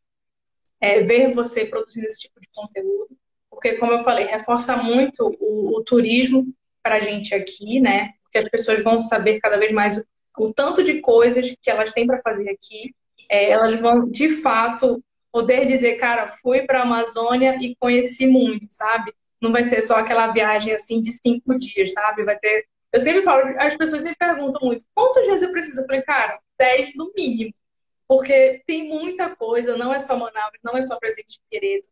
é, 0.81 1.01
ver 1.01 1.33
você 1.33 1.65
produzindo 1.65 2.07
esse 2.07 2.19
tipo 2.19 2.39
de 2.39 2.47
conteúdo, 2.53 3.09
porque, 3.49 3.73
como 3.73 3.91
eu 3.93 4.03
falei, 4.03 4.25
reforça 4.25 4.77
muito 4.77 5.35
o, 5.39 5.77
o 5.77 5.83
turismo 5.83 6.53
para 6.81 6.95
a 6.95 6.99
gente 6.99 7.35
aqui, 7.35 7.79
né? 7.79 8.13
Porque 8.23 8.37
as 8.37 8.49
pessoas 8.49 8.83
vão 8.83 9.01
saber 9.01 9.39
cada 9.39 9.57
vez 9.57 9.71
mais 9.71 9.97
o, 9.97 10.05
o 10.37 10.53
tanto 10.53 10.83
de 10.83 11.01
coisas 11.01 11.53
que 11.61 11.69
elas 11.69 11.91
têm 11.91 12.07
para 12.07 12.21
fazer 12.21 12.49
aqui. 12.49 12.93
É, 13.29 13.49
elas 13.51 13.75
vão, 13.75 14.09
de 14.09 14.29
fato, 14.29 15.03
poder 15.31 15.65
dizer, 15.65 15.95
cara, 15.95 16.27
fui 16.27 16.61
para 16.63 16.79
a 16.79 16.83
Amazônia 16.83 17.57
e 17.61 17.75
conheci 17.79 18.25
muito, 18.25 18.67
sabe? 18.71 19.13
Não 19.41 19.51
vai 19.51 19.63
ser 19.63 19.81
só 19.81 19.95
aquela 19.95 20.27
viagem 20.27 20.73
assim 20.73 21.01
de 21.01 21.11
cinco 21.11 21.57
dias, 21.57 21.91
sabe? 21.93 22.23
Vai 22.23 22.37
ter. 22.37 22.65
Eu 22.91 22.99
sempre 22.99 23.23
falo, 23.23 23.55
as 23.59 23.75
pessoas 23.75 24.01
sempre 24.01 24.17
perguntam 24.17 24.61
muito, 24.67 24.85
quantos 24.95 25.23
dias 25.25 25.41
eu 25.41 25.51
preciso? 25.51 25.81
Eu 25.81 25.85
falei, 25.85 26.01
cara, 26.01 26.39
dez 26.57 26.93
no 26.95 27.11
mínimo 27.15 27.53
porque 28.09 28.63
tem 28.65 28.89
muita 28.89 29.35
coisa, 29.35 29.77
não 29.77 29.93
é 29.93 29.99
só 29.99 30.17
Manaus, 30.17 30.57
não 30.63 30.75
é 30.75 30.81
só 30.81 30.97
Presidente 30.97 31.39
Figueiredo, 31.43 31.87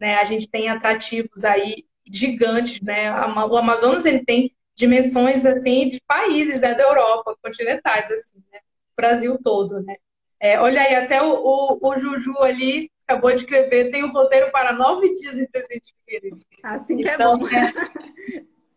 né? 0.00 0.16
A 0.16 0.24
gente 0.24 0.48
tem 0.48 0.68
atrativos 0.68 1.44
aí 1.44 1.86
gigantes, 2.04 2.80
né? 2.80 3.12
O 3.12 3.56
Amazonas 3.56 4.04
ele 4.04 4.24
tem 4.24 4.52
dimensões 4.74 5.46
assim 5.46 5.88
de 5.88 6.00
países 6.08 6.60
né, 6.60 6.74
da 6.74 6.82
Europa, 6.82 7.36
continentais 7.40 8.10
assim, 8.10 8.42
né? 8.52 8.58
Brasil 8.96 9.38
todo, 9.40 9.80
né? 9.80 9.94
É, 10.40 10.58
olha 10.58 10.82
aí, 10.82 10.96
até 10.96 11.22
o, 11.22 11.34
o, 11.34 11.78
o, 11.80 11.96
Juju 11.96 12.36
ali 12.40 12.90
acabou 13.10 13.30
de 13.32 13.40
escrever, 13.40 13.90
tem 13.90 14.04
um 14.04 14.12
roteiro 14.12 14.50
para 14.52 14.72
nove 14.72 15.12
dias 15.14 15.36
em 15.36 15.46
Presidente 15.46 15.94
Figueiredo. 16.04 16.38
Assim 16.62 16.96
que 16.96 17.08
é 17.08 17.14
então, 17.14 17.34
é 17.34 17.38
bom. 17.38 17.48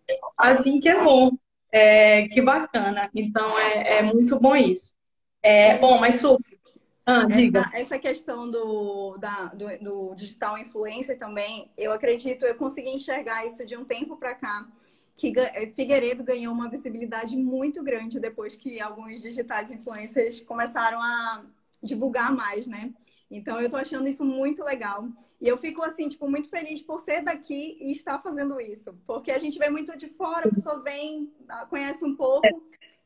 É, 0.09 0.19
assim 0.37 0.79
que 0.79 0.89
é 0.89 1.03
bom. 1.03 1.31
É, 1.71 2.27
que 2.27 2.41
bacana. 2.41 3.09
Então 3.13 3.57
é, 3.59 3.99
é 3.99 4.01
muito 4.01 4.39
bom 4.39 4.55
isso. 4.55 4.93
É, 5.41 5.77
bom, 5.77 5.99
mas 5.99 6.15
super. 6.15 6.57
Ah, 7.05 7.25
diga. 7.25 7.59
Essa, 7.59 7.77
essa 7.77 7.99
questão 7.99 8.49
do, 8.49 9.17
da, 9.17 9.45
do, 9.47 9.77
do, 9.83 10.15
digital 10.15 10.57
influencer 10.57 11.19
também, 11.19 11.69
eu 11.77 11.91
acredito, 11.91 12.45
eu 12.45 12.55
consegui 12.55 12.91
enxergar 12.91 13.45
isso 13.45 13.65
de 13.65 13.75
um 13.75 13.83
tempo 13.83 14.15
para 14.15 14.33
cá, 14.33 14.65
que 15.17 15.33
Figueiredo 15.75 16.23
ganhou 16.23 16.53
uma 16.53 16.69
visibilidade 16.69 17.35
muito 17.35 17.83
grande 17.83 18.21
depois 18.21 18.55
que 18.55 18.79
alguns 18.79 19.19
digitais 19.19 19.69
influencers 19.69 20.39
começaram 20.41 21.01
a 21.01 21.43
divulgar 21.81 22.33
mais, 22.33 22.67
né? 22.67 22.93
Então 23.35 23.59
eu 23.59 23.69
tô 23.69 23.77
achando 23.77 24.07
isso 24.07 24.23
muito 24.23 24.63
legal. 24.63 25.07
E 25.41 25.47
eu 25.47 25.57
fico 25.57 25.83
assim, 25.83 26.07
tipo, 26.07 26.29
muito 26.29 26.49
feliz 26.49 26.81
por 26.81 27.01
ser 27.01 27.21
daqui 27.21 27.77
e 27.81 27.91
estar 27.91 28.19
fazendo 28.19 28.61
isso. 28.61 28.93
Porque 29.05 29.31
a 29.31 29.39
gente 29.39 29.59
vê 29.59 29.69
muito 29.69 29.97
de 29.97 30.07
fora, 30.07 30.47
a 30.47 30.53
pessoa 30.53 30.79
vem, 30.81 31.33
conhece 31.69 32.05
um 32.05 32.15
pouco 32.15 32.47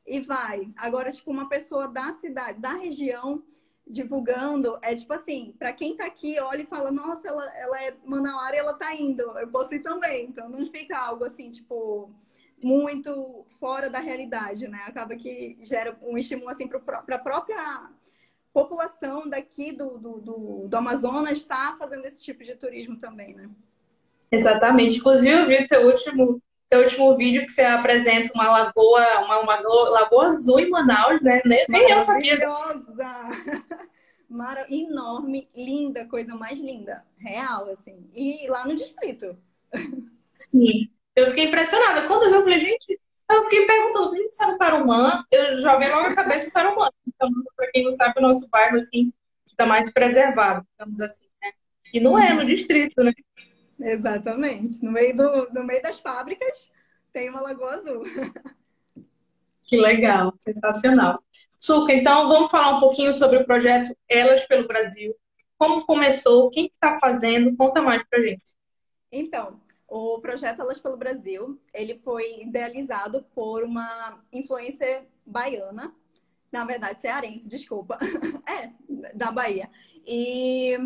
e 0.05 0.19
vai. 0.19 0.71
Agora, 0.77 1.11
tipo, 1.11 1.31
uma 1.31 1.49
pessoa 1.49 1.87
da 1.87 2.11
cidade, 2.13 2.59
da 2.59 2.73
região, 2.73 3.43
divulgando, 3.89 4.77
é 4.81 4.93
tipo 4.93 5.13
assim, 5.13 5.55
para 5.57 5.71
quem 5.73 5.95
tá 5.95 6.05
aqui, 6.05 6.39
olha 6.39 6.61
e 6.61 6.67
fala, 6.67 6.91
nossa, 6.91 7.27
ela, 7.27 7.57
ela 7.57 7.83
é 7.83 7.95
Manauara 8.03 8.55
e 8.55 8.59
ela 8.59 8.73
tá 8.73 8.93
indo, 8.93 9.23
eu 9.39 9.47
posso 9.47 9.73
ir 9.73 9.79
também. 9.79 10.25
Então 10.25 10.49
não 10.49 10.65
fica 10.67 10.97
algo 10.97 11.23
assim, 11.23 11.49
tipo, 11.49 12.11
muito 12.63 13.45
fora 13.59 13.89
da 13.89 13.99
realidade, 13.99 14.67
né? 14.67 14.83
Acaba 14.85 15.15
que 15.15 15.57
gera 15.61 15.97
um 16.01 16.17
estímulo 16.17 16.49
assim 16.49 16.67
para 16.67 16.99
a 16.99 17.19
própria 17.19 17.89
população 18.57 19.29
daqui 19.29 19.71
do, 19.71 19.99
do, 19.99 20.19
do, 20.19 20.67
do 20.67 20.77
Amazonas 20.77 21.37
estar 21.37 21.73
tá 21.73 21.77
fazendo 21.77 22.05
esse 22.05 22.23
tipo 22.23 22.43
de 22.43 22.55
turismo 22.55 22.97
também, 22.97 23.35
né? 23.35 23.47
Exatamente. 24.31 24.97
Inclusive, 24.97 25.31
eu 25.31 25.45
vi 25.45 25.67
teu 25.67 25.85
último, 25.85 26.41
teu 26.67 26.79
último 26.79 27.15
vídeo 27.15 27.45
que 27.45 27.51
você 27.51 27.61
apresenta 27.61 28.31
uma 28.33 28.49
lagoa, 28.49 29.19
uma, 29.25 29.39
uma 29.41 29.59
lagoa 29.89 30.25
azul 30.25 30.59
em 30.59 30.71
Manaus, 30.71 31.21
né? 31.21 31.39
Nem 31.45 31.91
eu 31.91 32.01
sabia. 32.01 32.39
Mara... 34.27 34.65
Enorme, 34.71 35.47
linda, 35.55 36.05
coisa 36.05 36.33
mais 36.33 36.59
linda. 36.59 37.05
Real, 37.19 37.69
assim. 37.69 38.09
E 38.11 38.47
lá 38.49 38.65
no 38.65 38.75
distrito. 38.75 39.37
Sim. 40.39 40.89
Eu 41.15 41.27
fiquei 41.27 41.45
impressionada. 41.45 42.07
Quando 42.07 42.23
eu 42.23 42.29
vi, 42.31 42.35
eu 42.37 42.43
falei, 42.43 42.59
gente, 42.59 42.99
eu 43.29 43.43
fiquei 43.43 43.65
perguntando, 43.65 44.15
gente, 44.15 44.35
se 44.35 44.43
é 44.43 44.47
no 44.47 44.57
Tarumã? 44.57 45.25
Eu 45.31 45.57
joguei 45.57 45.89
logo 45.89 46.07
a 46.07 46.15
cabeça 46.15 46.47
do 46.47 46.53
Tarumã. 46.53 46.89
Então, 47.07 47.29
para 47.55 47.71
quem 47.71 47.83
não 47.83 47.91
sabe, 47.91 48.19
o 48.19 48.21
nosso 48.21 48.47
bairro, 48.49 48.77
assim, 48.77 49.11
está 49.45 49.65
mais 49.65 49.91
preservado, 49.91 50.65
digamos 50.71 51.01
assim, 51.01 51.25
né? 51.41 51.51
E 51.93 51.99
não 51.99 52.17
é 52.17 52.33
no 52.33 52.45
distrito, 52.45 53.03
né? 53.03 53.13
Exatamente. 53.79 54.83
No 54.83 54.91
meio, 54.91 55.15
do, 55.15 55.49
no 55.53 55.63
meio 55.63 55.81
das 55.81 55.99
fábricas 55.99 56.71
tem 57.13 57.29
uma 57.29 57.41
lagoa 57.41 57.75
azul. 57.75 58.03
Que 59.63 59.75
legal, 59.75 60.33
sensacional. 60.39 61.21
Suca, 61.57 61.91
então 61.91 62.29
vamos 62.29 62.49
falar 62.49 62.77
um 62.77 62.79
pouquinho 62.79 63.11
sobre 63.11 63.39
o 63.39 63.45
projeto 63.45 63.93
Elas 64.07 64.45
pelo 64.45 64.65
Brasil. 64.67 65.13
Como 65.57 65.85
começou? 65.85 66.49
Quem 66.49 66.67
está 66.67 66.93
tá 66.93 66.99
fazendo? 66.99 67.55
Conta 67.57 67.81
mais 67.81 68.01
pra 68.07 68.21
gente. 68.21 68.55
Então, 69.11 69.59
o 69.87 70.19
projeto 70.19 70.61
Elas 70.61 70.79
pelo 70.79 70.97
Brasil, 70.97 71.59
ele 71.73 71.99
foi 72.03 72.41
idealizado 72.41 73.25
por 73.33 73.63
uma 73.63 74.21
influencer 74.31 75.07
baiana, 75.25 75.93
na 76.51 76.65
verdade 76.65 77.01
cearense, 77.01 77.47
desculpa, 77.47 77.97
é, 78.47 78.71
da 79.15 79.31
Bahia. 79.31 79.69
E 80.05 80.77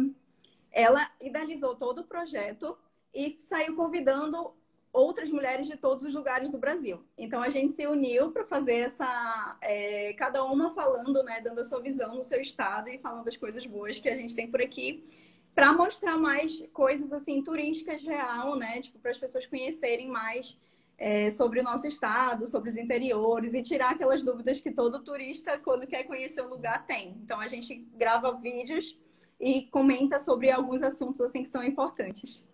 ela 0.72 1.10
idealizou 1.20 1.76
todo 1.76 2.02
o 2.02 2.08
projeto 2.08 2.78
e 3.14 3.38
saiu 3.42 3.76
convidando 3.76 4.54
outras 4.94 5.30
mulheres 5.30 5.68
de 5.68 5.78
todos 5.78 6.04
os 6.04 6.14
lugares 6.14 6.50
do 6.50 6.58
Brasil. 6.58 7.04
Então 7.18 7.42
a 7.42 7.50
gente 7.50 7.72
se 7.72 7.88
uniu 7.88 8.32
para 8.32 8.46
fazer 8.46 8.80
essa, 8.80 9.58
é, 9.62 10.14
cada 10.14 10.44
uma 10.44 10.74
falando, 10.74 11.24
né, 11.24 11.40
dando 11.42 11.62
a 11.62 11.64
sua 11.64 11.82
visão 11.82 12.16
no 12.16 12.24
seu 12.24 12.42
estado 12.42 12.90
e 12.90 12.98
falando 13.00 13.26
das 13.26 13.38
coisas 13.38 13.66
boas 13.66 14.00
que 14.00 14.10
a 14.10 14.16
gente 14.16 14.36
tem 14.36 14.50
por 14.50 14.62
aqui, 14.62 15.04
para 15.54 15.74
mostrar 15.74 16.18
mais 16.18 16.66
coisas 16.74 17.12
assim 17.12 17.44
turísticas 17.44 18.02
real, 18.04 18.56
né, 18.56 18.82
tipo 18.82 19.00
para 19.00 19.12
as 19.12 19.18
pessoas 19.18 19.46
conhecerem 19.46 20.08
mais 20.08 20.58
é, 20.98 21.32
sobre 21.32 21.60
o 21.60 21.64
nosso 21.64 21.88
estado, 21.88 22.46
sobre 22.46 22.70
os 22.70 22.78
interiores 22.78 23.54
e 23.54 23.64
tirar 23.64 23.92
aquelas 23.92 24.24
dúvidas 24.24 24.62
que 24.62 24.72
todo 24.72 25.04
turista 25.04 25.58
quando 25.58 25.88
quer 25.88 26.04
conhecer 26.04 26.44
um 26.44 26.50
lugar 26.50 26.86
tem. 26.86 27.18
Então 27.24 27.40
a 27.40 27.48
gente 27.48 27.88
grava 27.96 28.32
vídeos 28.34 28.98
e 29.40 29.64
comenta 29.64 30.20
sobre 30.20 30.52
alguns 30.52 30.84
assuntos 30.84 31.20
assim 31.20 31.42
que 31.42 31.50
são 31.50 31.64
importantes. 31.64 32.46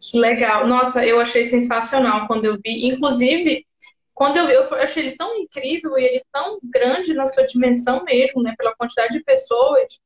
Que 0.00 0.18
legal. 0.18 0.66
Nossa, 0.66 1.06
eu 1.06 1.20
achei 1.20 1.44
sensacional 1.44 2.26
quando 2.26 2.46
eu 2.46 2.58
vi. 2.64 2.88
Inclusive, 2.88 3.64
quando 4.14 4.38
eu 4.38 4.46
vi, 4.46 4.54
eu 4.54 4.74
achei 4.74 5.06
ele 5.06 5.16
tão 5.16 5.36
incrível 5.36 5.96
e 5.98 6.04
ele 6.04 6.22
tão 6.32 6.58
grande 6.64 7.14
na 7.14 7.26
sua 7.26 7.44
dimensão 7.44 8.02
mesmo, 8.02 8.42
né? 8.42 8.54
Pela 8.56 8.74
quantidade 8.74 9.12
de 9.12 9.22
pessoas, 9.22 10.00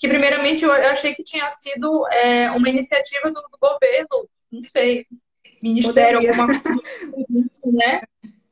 que 0.00 0.08
primeiramente 0.08 0.64
eu 0.64 0.72
achei 0.72 1.14
que 1.14 1.22
tinha 1.22 1.48
sido 1.50 2.08
é, 2.08 2.50
uma 2.52 2.70
iniciativa 2.70 3.30
do, 3.30 3.34
do, 3.34 3.58
governo, 3.60 4.26
não 4.50 4.62
sei, 4.62 5.06
ministério, 5.62 6.20
Poderia. 6.20 6.40
alguma 6.40 6.60
coisa, 6.62 7.50
né? 7.66 8.00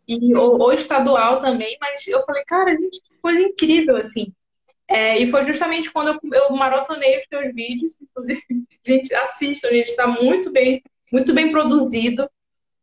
E, 0.06 0.34
ou, 0.34 0.60
ou, 0.60 0.72
estadual 0.74 1.38
também, 1.38 1.78
mas 1.80 2.06
eu 2.06 2.22
falei, 2.26 2.44
cara, 2.46 2.76
gente, 2.76 3.00
que 3.00 3.16
coisa 3.22 3.40
incrível, 3.40 3.96
assim. 3.96 4.30
É, 4.86 5.18
e 5.18 5.30
foi 5.30 5.42
justamente 5.42 5.90
quando 5.90 6.08
eu, 6.08 6.34
eu 6.34 6.50
maratonei 6.54 7.16
os 7.16 7.26
teus 7.26 7.50
vídeos, 7.54 7.98
inclusive, 7.98 8.42
gente, 8.86 9.14
assistam, 9.14 9.68
gente, 9.70 9.88
está 9.88 10.06
muito 10.06 10.52
bem, 10.52 10.82
muito 11.10 11.32
bem 11.32 11.50
produzido. 11.50 12.28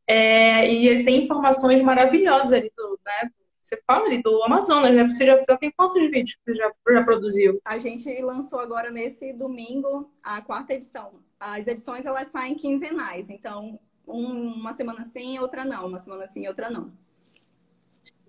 É, 0.07 0.71
e 0.71 0.87
ele 0.87 1.03
tem 1.03 1.23
informações 1.23 1.83
maravilhosas 1.83 2.53
ali 2.53 2.71
do, 2.75 2.99
né? 3.05 3.29
Você 3.65 3.81
fala 3.87 4.05
ali 4.05 4.21
do 4.21 4.43
Amazonas, 4.43 4.93
né? 4.93 5.07
Você 5.07 5.25
já, 5.25 5.43
já 5.49 5.57
tem 5.57 5.71
quantos 5.75 5.99
vídeos 6.11 6.35
que 6.35 6.51
você 6.51 6.55
já, 6.55 6.71
já 6.87 7.03
produziu? 7.03 7.59
A 7.65 7.79
gente 7.79 8.21
lançou 8.21 8.59
agora 8.59 8.91
nesse 8.91 9.33
domingo 9.33 10.11
a 10.21 10.39
quarta 10.39 10.75
edição. 10.75 11.13
As 11.39 11.65
edições 11.65 12.05
elas 12.05 12.27
saem 12.27 12.53
quinzenais, 12.53 13.27
então 13.31 13.79
um, 14.07 14.53
uma 14.53 14.71
semana 14.73 15.03
sim, 15.03 15.39
outra 15.39 15.65
não, 15.65 15.87
uma 15.87 15.97
semana 15.97 16.27
sim, 16.27 16.47
outra 16.47 16.69
não. 16.69 16.93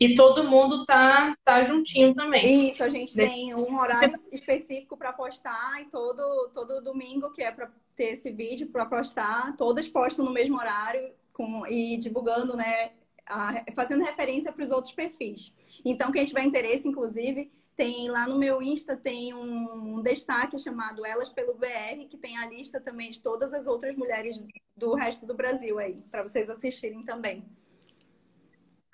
E 0.01 0.15
todo 0.15 0.49
mundo 0.49 0.87
tá, 0.87 1.37
tá 1.45 1.61
juntinho 1.61 2.15
também. 2.15 2.71
Isso, 2.71 2.83
a 2.83 2.89
gente 2.89 3.15
tem 3.15 3.55
um 3.55 3.79
horário 3.79 4.15
específico 4.33 4.97
para 4.97 5.13
postar 5.13 5.83
e 5.83 5.85
todo, 5.91 6.49
todo 6.49 6.81
domingo, 6.81 7.31
que 7.31 7.43
é 7.43 7.53
para 7.53 7.71
ter 7.95 8.15
esse 8.15 8.31
vídeo 8.31 8.69
para 8.69 8.87
postar, 8.87 9.55
todas 9.59 9.87
postam 9.87 10.25
no 10.25 10.33
mesmo 10.33 10.57
horário 10.57 11.13
com, 11.35 11.67
e 11.67 11.99
divulgando, 11.99 12.57
né? 12.57 12.93
A, 13.29 13.65
fazendo 13.75 14.05
referência 14.05 14.53
para 14.53 14.63
os 14.63 14.71
outros 14.71 14.95
perfis. 14.95 15.53
Então, 15.85 16.13
quem 16.13 16.25
tiver 16.25 16.43
interesse, 16.45 16.87
inclusive, 16.89 17.51
Tem 17.77 18.09
lá 18.09 18.27
no 18.27 18.39
meu 18.39 18.63
Insta 18.63 18.97
tem 18.97 19.35
um 19.35 20.01
destaque 20.03 20.59
chamado 20.59 21.05
Elas 21.05 21.29
pelo 21.29 21.55
BR, 21.55 22.09
que 22.09 22.17
tem 22.17 22.39
a 22.39 22.47
lista 22.47 22.81
também 22.81 23.11
de 23.11 23.21
todas 23.21 23.53
as 23.53 23.67
outras 23.67 23.95
mulheres 23.95 24.43
do 24.75 24.95
resto 24.95 25.27
do 25.27 25.35
Brasil 25.35 25.79
aí, 25.79 25.97
para 26.11 26.23
vocês 26.23 26.49
assistirem 26.49 27.05
também. 27.05 27.45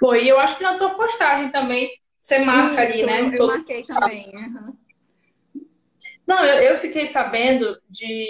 Foi, 0.01 0.27
eu 0.27 0.39
acho 0.41 0.57
que 0.57 0.65
na 0.65 0.79
tua 0.79 0.97
postagem 0.97 1.49
também 1.51 1.89
você 2.19 2.41
marca 2.41 2.83
Isso, 2.85 2.93
ali, 2.93 3.03
né? 3.05 3.21
Eu, 3.29 3.33
eu 3.35 3.47
marquei 3.47 3.85
também. 3.85 4.33
Uhum. 4.35 4.77
Não, 6.27 6.45
eu, 6.45 6.75
eu 6.75 6.81
fiquei 6.81 7.07
sabendo 7.07 7.81
de. 7.89 8.27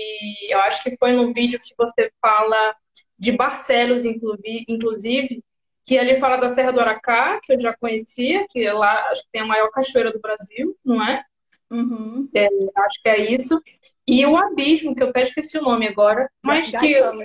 Eu 0.51 0.61
acho 0.61 0.83
que 0.83 0.97
foi 0.99 1.13
no 1.13 1.33
vídeo 1.33 1.61
que 1.63 1.75
você 1.77 2.13
fala 2.21 2.77
de 3.19 3.33
Barcelos, 3.33 4.05
inclusive, 4.05 5.43
que 5.85 5.95
ele 5.95 6.19
fala 6.19 6.37
da 6.37 6.49
Serra 6.49 6.73
do 6.73 6.81
Aracá, 6.81 7.41
que 7.43 7.53
eu 7.53 7.61
já 7.61 7.75
conhecia, 7.77 8.47
que 8.49 8.65
é 8.65 8.73
lá 8.73 9.09
acho 9.11 9.23
que 9.25 9.33
tem 9.33 9.43
a 9.43 9.47
maior 9.47 9.71
cachoeira 9.71 10.13
do 10.13 10.21
Brasil, 10.21 10.77
não 10.85 11.03
é? 11.07 11.25
Uhum. 11.71 12.29
é 12.35 12.49
acho 12.77 13.03
que 13.03 13.09
é 13.09 13.35
isso. 13.35 13.61
E 14.07 14.25
o 14.27 14.37
Abismo, 14.37 14.95
que 14.95 15.03
eu 15.03 15.09
até 15.09 15.23
esqueci 15.23 15.57
o 15.59 15.63
nome 15.63 15.89
agora, 15.89 16.31
mas 16.43 16.71
que. 16.71 16.93
Eu... 16.93 17.21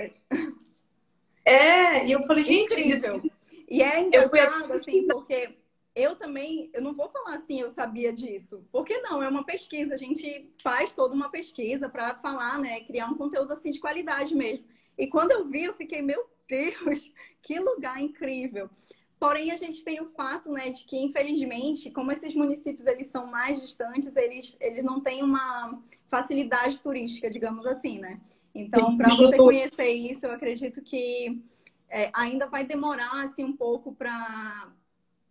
É, 1.44 2.06
e 2.06 2.12
eu 2.12 2.22
falei, 2.24 2.44
gente. 2.44 2.72
Incrível. 2.72 3.22
E 3.68 3.82
é 3.82 4.00
engraçado, 4.00 4.68
fui... 4.68 4.76
assim, 4.76 5.06
porque 5.06 5.50
eu 5.94 6.16
também, 6.16 6.70
eu 6.72 6.80
não 6.80 6.94
vou 6.94 7.10
falar 7.10 7.36
assim, 7.36 7.60
eu 7.60 7.70
sabia 7.70 8.12
disso. 8.12 8.64
Porque 8.72 8.98
não, 8.98 9.22
é 9.22 9.28
uma 9.28 9.44
pesquisa, 9.44 9.94
a 9.94 9.98
gente 9.98 10.50
faz 10.62 10.92
toda 10.94 11.14
uma 11.14 11.30
pesquisa 11.30 11.88
para 11.88 12.14
falar, 12.16 12.58
né, 12.58 12.80
criar 12.80 13.06
um 13.06 13.16
conteúdo 13.16 13.52
assim 13.52 13.70
de 13.70 13.80
qualidade 13.80 14.34
mesmo. 14.34 14.64
E 14.96 15.06
quando 15.06 15.32
eu 15.32 15.46
vi, 15.46 15.64
eu 15.64 15.74
fiquei, 15.74 16.00
meu 16.00 16.26
Deus, 16.48 17.12
que 17.42 17.58
lugar 17.58 18.00
incrível. 18.00 18.70
Porém, 19.18 19.50
a 19.50 19.56
gente 19.56 19.82
tem 19.82 20.00
o 20.00 20.10
fato, 20.10 20.50
né, 20.50 20.70
de 20.70 20.84
que 20.84 20.96
infelizmente, 20.96 21.90
como 21.90 22.12
esses 22.12 22.34
municípios 22.34 22.86
eles 22.86 23.08
são 23.08 23.26
mais 23.26 23.60
distantes, 23.60 24.14
eles, 24.16 24.56
eles 24.60 24.84
não 24.84 25.00
têm 25.00 25.22
uma 25.22 25.82
facilidade 26.08 26.80
turística, 26.80 27.28
digamos 27.28 27.66
assim, 27.66 27.98
né? 27.98 28.20
Então, 28.54 28.96
para 28.96 29.08
você 29.08 29.36
conhecer 29.36 29.92
isso, 29.92 30.26
eu 30.26 30.32
acredito 30.32 30.82
que 30.82 31.42
é, 31.88 32.10
ainda 32.14 32.46
vai 32.46 32.64
demorar 32.64 33.24
assim 33.24 33.44
um 33.44 33.56
pouco 33.56 33.94
para 33.94 34.72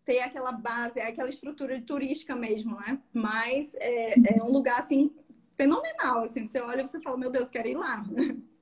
ter 0.05 0.19
aquela 0.19 0.51
base, 0.51 0.99
aquela 0.99 1.29
estrutura 1.29 1.81
turística 1.81 2.35
mesmo, 2.35 2.75
né? 2.79 2.99
Mas 3.13 3.73
é, 3.75 4.37
é, 4.37 4.43
um 4.43 4.51
lugar 4.51 4.79
assim 4.79 5.11
fenomenal, 5.55 6.21
assim. 6.21 6.45
Você 6.45 6.61
olha 6.61 6.81
e 6.81 6.87
você 6.87 7.01
fala, 7.01 7.17
meu 7.17 7.29
Deus, 7.29 7.49
quero 7.49 7.67
ir 7.67 7.75
lá. 7.75 8.03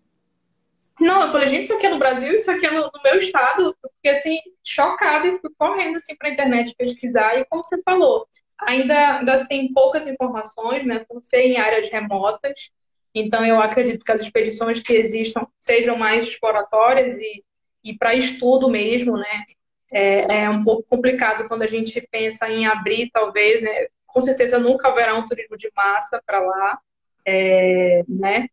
Não, 1.00 1.24
eu 1.24 1.32
falei, 1.32 1.48
gente, 1.48 1.64
isso 1.64 1.74
aqui 1.74 1.88
é 1.88 1.90
no 1.90 2.00
Brasil, 2.00 2.34
isso 2.36 2.50
aqui 2.50 2.66
é 2.66 2.72
no, 2.72 2.84
no 2.84 3.04
meu 3.04 3.18
estado. 3.18 3.76
Eu 3.84 3.90
fiquei 3.96 4.12
assim, 4.12 4.38
chocada 4.64 5.28
e 5.28 5.40
fui 5.40 5.52
correndo 5.58 5.98
assim 5.98 6.16
para 6.16 6.30
a 6.30 6.32
internet 6.32 6.74
pesquisar. 6.78 7.38
E 7.38 7.46
como 7.46 7.64
você 7.64 7.82
falou, 7.84 8.28
ainda, 8.60 9.20
ainda 9.20 9.48
tem 9.48 9.72
poucas 9.74 10.08
informações, 10.08 10.86
né? 10.86 11.06
Por 11.08 11.24
ser 11.24 11.42
em 11.42 11.58
áreas 11.58 11.90
remotas. 11.90 12.72
Então, 13.14 13.46
eu 13.46 13.62
acredito 13.62 14.04
que 14.04 14.12
as 14.12 14.22
expedições 14.22 14.82
que 14.82 14.94
existam 14.94 15.46
sejam 15.60 15.98
mais 15.98 16.28
exploratórias 16.28 17.18
e 17.20 17.44
e 17.86 17.96
para 17.96 18.16
estudo 18.16 18.68
mesmo, 18.68 19.16
né? 19.16 19.46
É, 19.92 20.44
é, 20.44 20.50
um 20.50 20.64
pouco 20.64 20.84
complicado 20.90 21.48
quando 21.48 21.62
a 21.62 21.68
gente 21.68 22.02
pensa 22.12 22.50
em 22.50 22.66
abrir, 22.66 23.12
talvez, 23.12 23.62
né? 23.62 23.88
Com 24.08 24.22
certeza 24.22 24.58
nunca 24.58 24.88
haverá 24.90 25.16
um 25.16 25.24
turismo 25.24 25.56
de 25.56 25.70
massa 25.76 26.22
para 26.26 26.40
lá, 26.40 26.80
é, 27.24 28.02
né? 28.10 28.48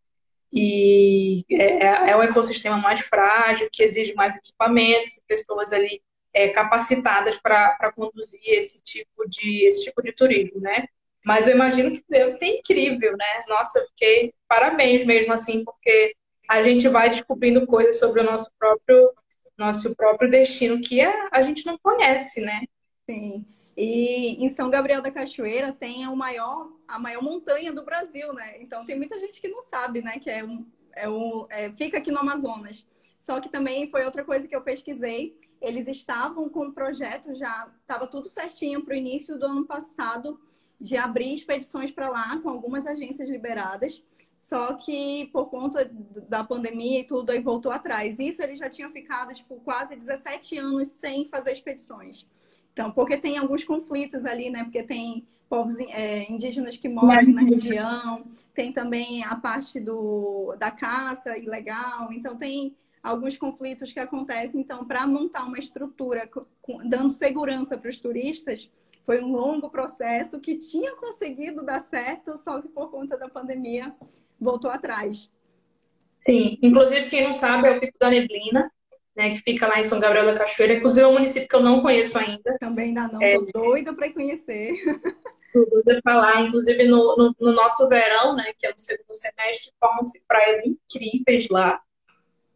E 0.53 1.45
é, 1.51 2.11
é, 2.11 2.25
ecossistema 2.25 2.77
mais 2.77 3.01
frágil, 3.01 3.69
que 3.73 3.83
exige 3.83 4.15
mais 4.15 4.37
equipamentos, 4.37 5.23
pessoas 5.27 5.73
ali 5.73 6.03
é, 6.35 6.49
capacitadas 6.49 7.39
para 7.39 7.93
conduzir 7.95 8.41
esse 8.45 8.83
tipo 8.83 9.29
de 9.29 9.65
esse 9.65 9.85
tipo 9.85 10.03
de 10.03 10.13
turismo, 10.13 10.61
né? 10.61 10.87
Mas 11.25 11.47
eu 11.47 11.55
imagino 11.55 11.93
que 11.93 12.03
deve 12.09 12.31
ser 12.33 12.47
incrível, 12.47 13.17
né? 13.17 13.41
Nossa, 13.49 13.79
eu 13.79 13.87
fiquei 13.87 14.35
parabéns 14.49 15.05
mesmo 15.05 15.33
assim, 15.33 15.65
porque 15.65 16.15
a 16.49 16.63
gente 16.63 16.89
vai 16.89 17.09
descobrindo 17.09 17.67
coisas 17.67 17.99
sobre 17.99 18.21
o 18.21 18.25
nosso 18.25 18.51
próprio 18.59 19.13
nosso 19.57 19.95
próprio 19.95 20.31
destino, 20.31 20.81
que 20.81 21.01
é, 21.01 21.29
a 21.31 21.43
gente 21.43 21.65
não 21.65 21.79
conhece, 21.79 22.41
né? 22.41 22.63
Sim. 23.09 23.45
E 23.77 24.45
em 24.45 24.51
São 24.51 24.68
Gabriel 24.68 25.01
da 25.01 25.11
Cachoeira 25.11 25.73
tem 25.73 26.07
o 26.07 26.14
maior, 26.14 26.70
a 26.87 26.99
maior 26.99 27.23
montanha 27.23 27.73
do 27.73 27.85
Brasil, 27.85 28.33
né? 28.33 28.61
Então 28.61 28.85
tem 28.85 28.97
muita 28.97 29.18
gente 29.18 29.41
que 29.41 29.49
não 29.49 29.62
sabe, 29.62 30.03
né? 30.03 30.18
Que 30.18 30.31
é 30.31 30.45
um, 30.45 30.66
é 30.95 31.09
um, 31.09 31.47
é, 31.49 31.70
fica 31.73 31.99
aqui 31.99 32.11
no 32.12 32.20
Amazonas. 32.20 32.87
Só 33.18 33.41
que 33.41 33.49
também 33.49 33.91
foi 33.91 34.05
outra 34.05 34.25
coisa 34.25 34.47
que 34.47 34.55
eu 34.55 34.62
pesquisei. 34.62 35.39
Eles 35.61 35.87
estavam 35.87 36.49
com 36.49 36.66
o 36.66 36.73
projeto 36.73 37.35
já, 37.35 37.73
estava 37.81 38.07
tudo 38.07 38.29
certinho 38.29 38.85
para 38.85 38.95
o 38.95 38.97
início 38.97 39.39
do 39.39 39.47
ano 39.47 39.64
passado 39.64 40.41
de 40.79 40.97
abrir 40.97 41.33
expedições 41.33 41.93
para 41.93 42.09
lá 42.09 42.39
com 42.41 42.51
algumas 42.51 42.85
agências 42.85 43.31
liberadas. 43.31 44.03
Só 44.37 44.75
que 44.75 45.31
por 45.33 45.47
conta 45.47 45.89
da 46.29 46.43
pandemia 46.43 47.01
e 47.01 47.05
tudo, 47.05 47.31
aí 47.31 47.41
voltou 47.41 47.70
atrás. 47.70 48.18
Isso 48.18 48.43
ele 48.43 48.57
já 48.57 48.68
tinha 48.68 48.91
ficado, 48.91 49.33
tipo, 49.33 49.61
quase 49.61 49.95
17 49.95 50.59
anos 50.59 50.89
sem 50.89 51.29
fazer 51.29 51.53
expedições. 51.53 52.27
Então, 52.73 52.91
porque 52.91 53.16
tem 53.16 53.37
alguns 53.37 53.64
conflitos 53.64 54.25
ali, 54.25 54.51
né? 54.51 54.64
Porque 54.64 54.83
tem 54.83 55.27
povos 55.49 55.79
é, 55.79 56.31
indígenas 56.31 56.79
que 56.79 56.89
moram 56.89 57.18
ali 57.18 57.33
na 57.33 57.43
região, 57.43 58.25
tem 58.55 58.73
também 58.73 59.23
a 59.23 59.37
parte 59.37 59.79
do, 59.79 60.57
da 60.59 60.70
caça 60.70 61.37
ilegal, 61.37 62.11
então 62.11 62.37
tem 62.37 62.75
alguns 63.03 63.37
conflitos 63.37 63.93
que 63.93 64.01
acontecem. 64.01 64.62
Então, 64.62 64.87
para 64.87 65.07
montar 65.07 65.45
uma 65.45 65.59
estrutura 65.59 66.27
dando 66.87 67.11
segurança 67.11 67.77
para 67.77 67.91
os 67.91 67.99
turistas, 67.99 68.70
foi 69.05 69.23
um 69.23 69.33
longo 69.33 69.68
processo 69.68 70.41
que 70.41 70.57
tinha 70.57 70.97
conseguido 70.97 71.62
dar 71.64 71.81
certo, 71.81 72.39
só 72.39 72.62
que 72.62 72.68
por 72.68 72.91
conta 72.91 73.18
da 73.18 73.29
pandemia 73.29 73.95
voltou 74.41 74.70
atrás. 74.70 75.31
Sim, 76.18 76.57
inclusive 76.62 77.09
quem 77.09 77.25
não 77.25 77.33
sabe 77.33 77.68
é 77.68 77.77
o 77.77 77.81
Pico 77.81 77.99
da 77.99 78.09
Neblina, 78.09 78.70
né, 79.15 79.31
que 79.31 79.39
fica 79.39 79.67
lá 79.67 79.79
em 79.79 79.85
São 79.85 80.01
Gabriel 80.01 80.27
da 80.27 80.35
Cachoeira. 80.35 80.75
Inclusive 80.75 81.05
é 81.05 81.09
um 81.09 81.13
município 81.13 81.49
que 81.49 81.57
eu 81.57 81.63
não 81.63 81.83
conheço 81.83 82.19
ainda. 82.19 82.57
Também 82.59 82.89
ainda 82.89 83.09
não, 83.09 83.23
é, 83.23 83.37
tô 83.37 83.61
doida 83.61 83.95
para 83.95 84.13
conhecer. 84.13 84.75
Tô 85.53 85.65
doida 85.67 86.01
para 86.03 86.15
falar. 86.15 86.41
Inclusive 86.43 86.85
no, 86.85 87.17
no, 87.17 87.37
no, 87.39 87.53
nosso 87.53 87.89
verão, 87.89 88.35
né, 88.35 88.53
que 88.59 88.67
é 88.67 88.71
o 88.71 88.79
segundo 88.79 89.15
semestre, 89.15 89.73
formam-se 89.79 90.23
praias 90.27 90.63
incríveis 90.65 91.49
lá. 91.49 91.81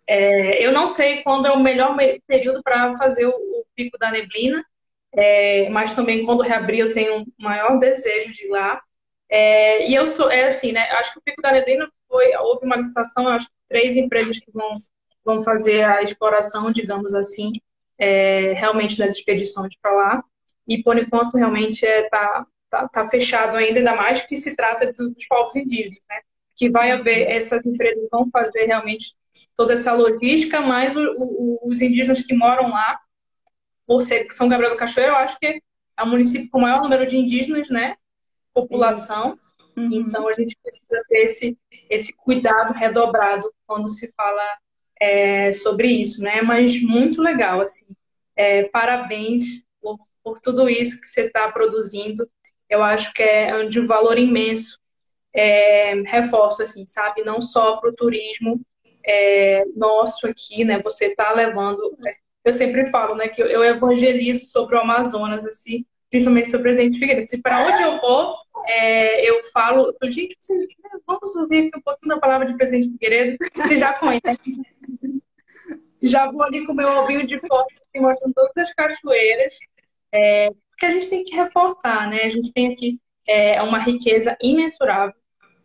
É, 0.07 0.65
eu 0.65 0.73
não 0.73 0.87
sei 0.87 1.23
quando 1.23 1.47
é 1.47 1.53
o 1.53 1.61
melhor 1.61 1.97
período 2.27 2.63
para 2.63 2.97
fazer 2.97 3.27
o, 3.27 3.31
o, 3.31 3.67
Pico 3.75 3.99
da 3.99 4.11
Neblina, 4.11 4.65
é, 5.13 5.69
mas 5.69 5.93
também 5.93 6.25
quando 6.25 6.43
reabrir 6.43 6.81
eu 6.81 6.93
tenho 6.93 7.19
um 7.19 7.27
maior 7.39 7.79
desejo 7.79 8.33
de 8.33 8.47
ir 8.47 8.49
lá. 8.49 8.81
É, 9.29 9.87
e 9.87 9.95
eu 9.95 10.07
sou, 10.07 10.31
é 10.31 10.49
assim, 10.49 10.73
né? 10.73 10.89
Acho 10.93 11.13
que 11.13 11.19
o 11.19 11.23
Pico 11.23 11.43
da 11.43 11.53
Neblina 11.53 11.87
foi, 12.09 12.35
houve 12.37 12.65
uma 12.65 12.77
licitação, 12.77 13.29
acho 13.29 13.49
que 13.49 13.55
três 13.69 13.97
empresas 13.97 14.39
que 14.39 14.51
vão, 14.53 14.83
vão 15.27 15.43
fazer 15.43 15.85
a 15.85 16.03
exploração, 16.03 16.71
digamos 16.71 17.15
assim, 17.15 17.53
é, 17.99 18.53
realmente 18.55 18.97
das 18.97 19.17
expedições 19.17 19.77
para 19.81 19.93
lá. 19.93 20.25
E 20.67 20.83
por 20.83 20.97
enquanto 20.99 21.37
realmente 21.37 21.85
está 21.85 21.89
é, 21.89 22.03
tá, 22.09 22.47
tá, 22.71 22.89
tá, 22.89 23.09
fechado 23.09 23.57
ainda, 23.57 23.79
ainda 23.79 23.95
mais 23.95 24.23
que 24.23 24.39
se 24.39 24.57
trata 24.57 24.87
dos, 24.87 25.13
dos 25.13 25.27
povos 25.27 25.55
indígenas, 25.55 26.01
né? 26.09 26.21
Que 26.57 26.71
vai 26.71 26.91
haver, 26.91 27.29
essas 27.31 27.65
empresas 27.67 28.09
vão 28.11 28.31
fazer 28.31 28.65
realmente 28.65 29.15
toda 29.55 29.75
essa 29.75 29.93
logística, 29.93 30.61
mas 30.61 30.97
o, 30.97 31.01
o, 31.19 31.69
os 31.69 31.83
indígenas 31.83 32.23
que 32.23 32.35
moram 32.35 32.71
lá, 32.71 32.99
por 33.87 34.01
ser 34.01 34.27
São 34.31 34.49
Gabriel 34.49 34.73
do 34.73 34.79
Cachoeiro, 34.79 35.13
eu 35.13 35.17
acho 35.17 35.39
que 35.39 35.61
é 35.99 36.03
o 36.03 36.07
município 36.07 36.49
com 36.51 36.59
o 36.59 36.63
maior 36.63 36.83
número 36.83 37.07
de 37.07 37.19
indígenas, 37.19 37.69
né? 37.69 37.97
população. 38.57 39.39
Uhum. 39.77 39.91
Então, 39.93 40.27
a 40.27 40.33
gente 40.33 40.57
precisa 40.63 41.03
ter 41.09 41.19
esse, 41.19 41.59
esse 41.91 42.13
cuidado 42.15 42.73
redobrado 42.73 43.53
quando 43.67 43.89
se 43.91 44.11
fala 44.17 44.43
é, 45.01 45.53
sobre 45.53 45.89
isso, 45.89 46.23
né? 46.23 46.43
Mas 46.43 46.81
muito 46.83 47.23
legal, 47.23 47.61
assim. 47.61 47.87
É, 48.35 48.65
parabéns 48.65 49.65
por, 49.81 49.99
por, 50.23 50.39
tudo 50.41 50.69
isso 50.69 51.01
que 51.01 51.07
você 51.07 51.23
está 51.23 51.51
produzindo. 51.51 52.29
Eu 52.69 52.83
acho 52.83 53.13
que 53.13 53.23
é 53.23 53.65
de 53.67 53.81
um 53.81 53.87
valor 53.87 54.19
imenso. 54.19 54.79
É, 55.33 55.95
reforço, 56.07 56.63
assim, 56.63 56.87
sabe? 56.87 57.23
Não 57.23 57.43
só 57.43 57.77
para 57.77 57.91
o 57.91 57.95
turismo 57.95 58.61
é, 59.05 59.65
nosso 59.77 60.27
aqui, 60.27 60.65
né? 60.65 60.81
Você 60.83 61.07
está 61.07 61.33
levando... 61.33 61.97
Né? 61.99 62.13
Eu 62.45 62.53
sempre 62.53 62.87
falo, 62.87 63.15
né? 63.15 63.29
Que 63.29 63.43
eu 63.43 63.63
evangelizo 63.65 64.47
sobre 64.47 64.77
o 64.77 64.81
Amazonas, 64.81 65.45
assim, 65.45 65.85
principalmente 66.11 66.49
sobre 66.49 66.61
o 66.61 66.63
presidente 66.63 66.99
Figueiredo. 66.99 67.29
Se 67.29 67.39
para 67.39 67.67
onde 67.67 67.83
eu 67.83 68.01
vou, 68.01 68.35
é, 68.67 69.29
eu 69.29 69.43
falo, 69.53 69.95
gente, 70.05 70.37
vocês, 70.41 70.65
vamos 71.07 71.37
ouvir 71.37 71.67
aqui 71.67 71.79
um 71.79 71.83
pouquinho 71.83 72.15
da 72.15 72.21
palavra 72.21 72.47
de 72.47 72.57
presidente 72.57 72.93
Figueiredo, 72.93 73.37
você 73.55 73.77
já 73.77 73.93
conhece. 73.95 74.23
Já 76.07 76.31
vou 76.31 76.43
ali 76.43 76.65
com 76.67 76.75
meu 76.75 76.89
ovinho 77.01 77.27
de 77.27 77.39
foto, 77.41 77.73
assim, 77.75 78.03
mostrando 78.03 78.35
todas 78.35 78.57
as 78.57 78.73
cachoeiras, 78.75 79.59
é, 80.13 80.51
porque 80.71 80.87
a 80.87 80.91
gente 80.91 81.09
tem 81.09 81.25
que 81.25 81.35
reforçar, 81.35 82.09
né? 82.09 82.23
A 82.23 82.31
gente 82.31 82.53
tem 82.53 82.73
aqui 82.73 83.01
é, 83.27 83.63
uma 83.63 83.79
riqueza 83.79 84.37
imensurável, 84.41 85.15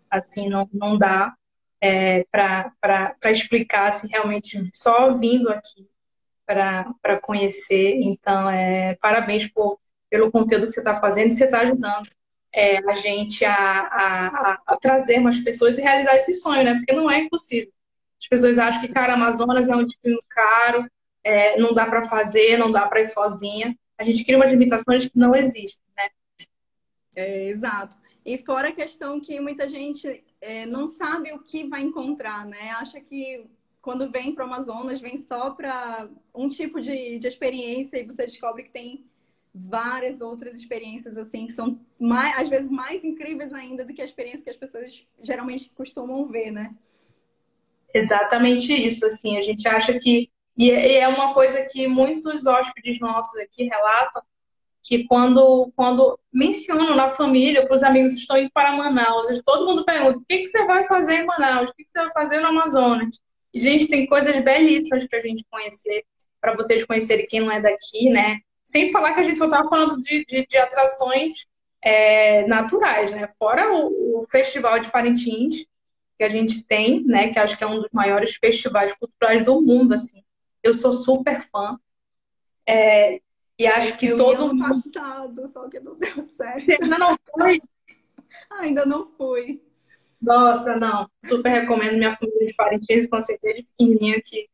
assim, 0.09 0.49
não, 0.49 0.69
não 0.73 0.97
dá 0.97 1.33
é, 1.81 2.25
para 2.31 3.13
explicar, 3.25 3.87
assim, 3.89 4.07
realmente 4.07 4.61
só 4.73 5.15
vindo 5.17 5.49
aqui 5.49 5.87
para 6.45 7.19
conhecer. 7.21 7.99
Então, 8.01 8.49
é, 8.49 8.95
parabéns 9.01 9.47
por, 9.47 9.79
pelo 10.09 10.31
conteúdo 10.31 10.65
que 10.65 10.73
você 10.73 10.81
está 10.81 10.97
fazendo 10.97 11.31
você 11.31 11.45
está 11.45 11.61
ajudando 11.61 12.09
é, 12.53 12.77
a 12.89 12.93
gente 12.93 13.45
a, 13.45 13.53
a, 13.53 14.61
a, 14.67 14.77
trazer 14.77 15.19
mais 15.19 15.39
pessoas 15.39 15.77
e 15.77 15.81
realizar 15.81 16.15
esse 16.15 16.33
sonho, 16.33 16.63
né? 16.63 16.75
Porque 16.75 16.91
não 16.93 17.09
é 17.09 17.19
impossível. 17.19 17.71
As 18.21 18.27
pessoas 18.27 18.59
acham 18.59 18.81
que, 18.81 18.87
cara, 18.89 19.13
Amazonas 19.13 19.67
é 19.67 19.75
um 19.75 19.85
destino 19.85 20.21
caro, 20.29 20.87
é, 21.23 21.59
não 21.59 21.73
dá 21.73 21.85
para 21.85 22.03
fazer, 22.03 22.57
não 22.57 22.71
dá 22.71 22.87
para 22.87 23.01
ir 23.01 23.05
sozinha. 23.05 23.75
A 23.97 24.03
gente 24.03 24.23
cria 24.23 24.37
umas 24.37 24.51
limitações 24.51 25.07
que 25.07 25.17
não 25.17 25.35
existem, 25.35 25.83
né? 25.97 26.09
É, 27.15 27.49
exato. 27.49 27.97
E 28.23 28.37
fora 28.37 28.69
a 28.69 28.73
questão 28.73 29.19
que 29.19 29.39
muita 29.39 29.67
gente 29.67 30.23
é, 30.39 30.65
não 30.65 30.87
sabe 30.87 31.33
o 31.33 31.39
que 31.39 31.67
vai 31.67 31.81
encontrar, 31.81 32.45
né? 32.45 32.71
Acha 32.71 33.01
que 33.01 33.45
quando 33.81 34.11
vem 34.11 34.33
para 34.33 34.43
o 34.43 34.47
Amazonas, 34.47 35.01
vem 35.01 35.17
só 35.17 35.51
para 35.51 36.07
um 36.33 36.47
tipo 36.47 36.79
de, 36.79 37.17
de 37.17 37.27
experiência 37.27 37.97
e 37.97 38.05
você 38.05 38.25
descobre 38.25 38.63
que 38.63 38.71
tem 38.71 39.05
várias 39.53 40.21
outras 40.21 40.55
experiências 40.55 41.17
assim 41.17 41.47
que 41.47 41.53
são 41.53 41.79
mais, 41.99 42.37
às 42.37 42.47
vezes 42.49 42.69
mais 42.69 43.03
incríveis 43.03 43.51
ainda 43.51 43.83
do 43.83 43.93
que 43.93 44.01
a 44.01 44.05
experiência 44.05 44.43
que 44.43 44.49
as 44.49 44.55
pessoas 44.55 45.05
geralmente 45.21 45.69
costumam 45.71 46.27
ver, 46.27 46.51
né? 46.51 46.73
Exatamente 47.93 48.73
isso, 48.73 49.05
assim, 49.05 49.37
a 49.37 49.41
gente 49.41 49.67
acha 49.67 49.97
que 49.99 50.29
e 50.57 50.69
é 50.69 51.07
uma 51.07 51.33
coisa 51.33 51.65
que 51.65 51.87
muitos 51.87 52.45
hóspedes 52.45 52.99
nossos 52.99 53.39
aqui 53.39 53.63
relatam 53.63 54.21
que 54.83 55.05
quando 55.05 55.71
quando 55.75 56.19
mencionam 56.33 56.95
na 56.95 57.11
família 57.11 57.65
para 57.65 57.75
os 57.75 57.83
amigos 57.83 58.13
que 58.13 58.19
estão 58.19 58.37
indo 58.37 58.51
para 58.53 58.75
Manaus, 58.75 59.41
todo 59.45 59.65
mundo 59.65 59.85
pergunta: 59.85 60.17
o 60.17 60.25
que, 60.27 60.39
que 60.39 60.47
você 60.47 60.65
vai 60.65 60.85
fazer 60.85 61.15
em 61.15 61.25
Manaus? 61.25 61.69
O 61.69 61.73
que, 61.73 61.83
que 61.83 61.91
você 61.91 61.99
vai 61.99 62.11
fazer 62.13 62.39
no 62.39 62.47
Amazonas? 62.47 63.19
E, 63.53 63.59
gente, 63.59 63.87
tem 63.87 64.05
coisas 64.07 64.41
belíssimas 64.43 65.05
para 65.07 65.19
a 65.19 65.21
gente 65.21 65.45
conhecer, 65.49 66.03
para 66.39 66.55
vocês 66.55 66.83
conhecerem 66.85 67.27
quem 67.27 67.41
não 67.41 67.51
é 67.51 67.61
daqui, 67.61 68.09
né? 68.09 68.39
Sem 68.63 68.91
falar 68.91 69.13
que 69.13 69.19
a 69.19 69.23
gente 69.23 69.37
só 69.37 69.45
estava 69.45 69.67
falando 69.67 69.99
de, 69.99 70.25
de, 70.25 70.45
de 70.45 70.57
atrações 70.57 71.45
é, 71.83 72.47
naturais, 72.47 73.11
né? 73.11 73.29
Fora 73.37 73.73
o, 73.73 74.21
o, 74.21 74.27
Festival 74.31 74.79
de 74.79 74.89
Parintins, 74.89 75.65
que 76.21 76.25
a 76.25 76.29
gente 76.29 76.63
tem, 76.63 77.03
né? 77.03 77.29
Que 77.29 77.39
acho 77.39 77.57
que 77.57 77.63
é 77.63 77.67
um 77.67 77.81
dos 77.81 77.89
maiores 77.91 78.35
festivais 78.35 78.93
culturais 78.93 79.43
do 79.43 79.59
mundo, 79.59 79.95
assim. 79.95 80.23
Eu 80.61 80.71
sou 80.71 80.93
super 80.93 81.41
fã. 81.41 81.79
É, 82.63 83.19
e 83.57 83.65
acho 83.65 83.97
que 83.97 84.05
eu 84.05 84.17
todo 84.17 84.43
ia 84.43 84.53
mundo. 84.53 84.83
passado, 84.83 85.47
só 85.47 85.67
que 85.67 85.79
não 85.79 85.97
deu 85.97 86.21
certo. 86.21 86.63
Você 86.63 86.77
ainda 86.79 86.99
não 86.99 87.17
foi? 87.31 87.59
ainda 88.51 88.85
não 88.85 89.09
fui. 89.17 89.63
Nossa, 90.21 90.75
não. 90.75 91.09
Super 91.23 91.49
recomendo 91.49 91.97
minha 91.97 92.15
família 92.15 92.45
de 92.45 92.53
Parintins, 92.53 93.05
então 93.05 93.17
assim, 93.17 93.35
desde 93.41 93.63
pequenininha 93.63 94.21
que, 94.23 94.47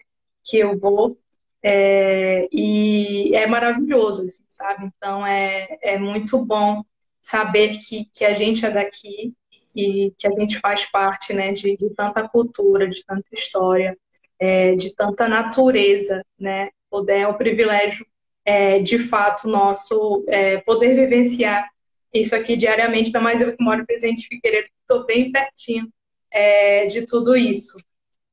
que 0.45 0.57
eu 0.59 0.79
vou. 0.79 1.19
É, 1.61 2.47
e 2.49 3.35
é 3.35 3.45
maravilhoso, 3.45 4.21
assim, 4.23 4.45
sabe? 4.47 4.85
Então 4.85 5.27
é, 5.27 5.77
é 5.81 5.99
muito 5.99 6.37
bom 6.45 6.81
saber 7.21 7.77
que, 7.77 8.05
que 8.13 8.23
a 8.23 8.33
gente 8.33 8.65
é 8.65 8.71
daqui 8.71 9.33
e 9.77 10.11
que 10.17 10.27
a 10.27 10.31
gente 10.31 10.59
faz 10.59 10.89
parte 10.89 11.33
né, 11.33 11.53
de, 11.53 11.77
de 11.77 11.89
tanta 11.91 12.27
cultura, 12.27 12.89
de 12.89 13.05
tanta 13.05 13.27
história, 13.31 13.95
é, 14.39 14.75
de 14.75 14.95
tanta 14.95 15.27
natureza, 15.27 16.25
né? 16.39 16.69
Poder 16.89 17.19
é 17.19 17.27
um 17.27 17.35
privilégio 17.35 18.05
é, 18.43 18.79
de 18.79 18.97
fato 18.97 19.47
nosso 19.47 20.25
é, 20.27 20.57
poder 20.61 20.95
vivenciar 20.95 21.67
isso 22.13 22.35
aqui 22.35 22.55
diariamente, 22.55 23.07
ainda 23.07 23.19
mais 23.19 23.41
eu 23.41 23.55
que 23.55 23.63
moro 23.63 23.81
em 23.81 23.85
Presidente 23.85 24.27
Figueiredo, 24.27 24.67
estou 24.81 25.05
bem 25.05 25.31
pertinho 25.31 25.87
é, 26.31 26.87
de 26.87 27.05
tudo 27.05 27.35
isso. 27.35 27.77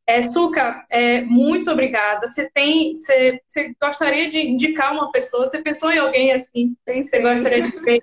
É, 0.07 0.23
Suca, 0.23 0.85
é, 0.89 1.23
muito 1.23 1.71
obrigada. 1.71 2.27
Você 2.27 2.49
tem, 2.51 2.95
você, 2.95 3.41
você, 3.47 3.75
gostaria 3.81 4.31
de 4.31 4.39
indicar 4.39 4.93
uma 4.93 5.11
pessoa? 5.11 5.47
Você 5.47 5.63
pensou 5.63 5.91
em 5.91 5.99
alguém 5.99 6.33
assim? 6.33 6.75
Pensei. 6.85 7.21
Você 7.21 7.23
gostaria 7.23 7.63
de 7.63 7.71
ver 7.81 8.01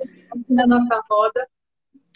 na 0.50 0.68
nossa 0.68 1.02
roda? 1.10 1.48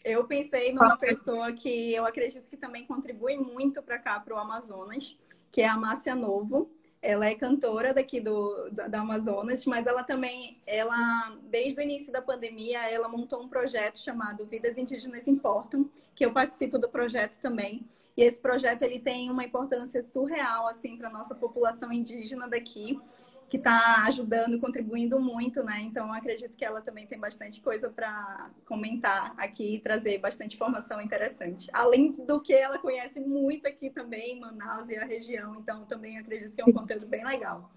Eu 0.05 0.23
pensei 0.25 0.71
numa 0.71 0.95
pessoa 0.95 1.51
que 1.51 1.91
eu 1.91 2.05
acredito 2.05 2.47
que 2.47 2.55
também 2.55 2.85
contribui 2.85 3.37
muito 3.37 3.81
para 3.81 3.97
cá, 3.97 4.19
para 4.19 4.35
o 4.35 4.37
Amazonas, 4.37 5.17
que 5.51 5.61
é 5.61 5.67
a 5.67 5.75
Márcia 5.75 6.13
Novo. 6.13 6.69
Ela 7.01 7.25
é 7.25 7.33
cantora 7.33 7.91
daqui 7.91 8.19
do, 8.19 8.69
da, 8.69 8.87
da, 8.87 8.99
Amazonas, 9.01 9.65
mas 9.65 9.87
ela 9.87 10.03
também, 10.03 10.61
ela 10.67 11.35
desde 11.49 11.79
o 11.79 11.83
início 11.83 12.13
da 12.13 12.21
pandemia, 12.21 12.87
ela 12.87 13.09
montou 13.09 13.41
um 13.41 13.49
projeto 13.49 13.97
chamado 13.97 14.45
Vidas 14.45 14.77
Indígenas 14.77 15.27
Importam, 15.27 15.89
que 16.13 16.23
eu 16.23 16.31
participo 16.31 16.77
do 16.77 16.87
projeto 16.87 17.39
também. 17.39 17.83
E 18.15 18.21
esse 18.21 18.39
projeto 18.39 18.83
ele 18.83 18.99
tem 18.99 19.31
uma 19.31 19.43
importância 19.43 20.03
surreal 20.03 20.67
assim 20.67 20.97
para 20.97 21.09
nossa 21.09 21.33
população 21.33 21.91
indígena 21.91 22.47
daqui, 22.47 23.01
que 23.49 23.57
está 23.57 24.05
ajudando, 24.07 24.59
contribuindo 24.59 25.19
muito, 25.19 25.63
né? 25.63 25.81
Então 25.81 26.11
acredito 26.11 26.57
que 26.57 26.65
ela 26.65 26.81
também 26.81 27.05
tem 27.05 27.19
bastante 27.19 27.61
coisa 27.61 27.89
para 27.89 28.49
comentar 28.65 29.33
aqui 29.37 29.75
e 29.75 29.79
trazer 29.79 30.17
bastante 30.17 30.55
informação 30.55 30.99
interessante. 30.99 31.69
Além 31.71 32.11
do 32.11 32.41
que 32.41 32.53
ela 32.53 32.79
conhece 32.79 33.19
muito 33.19 33.67
aqui 33.67 33.89
também, 33.89 34.39
Manaus 34.39 34.89
e 34.89 34.97
a 34.97 35.05
região, 35.05 35.55
então 35.59 35.85
também 35.85 36.17
acredito 36.17 36.55
que 36.55 36.61
é 36.61 36.65
um 36.65 36.73
conteúdo 36.73 37.07
bem 37.07 37.23
legal. 37.23 37.71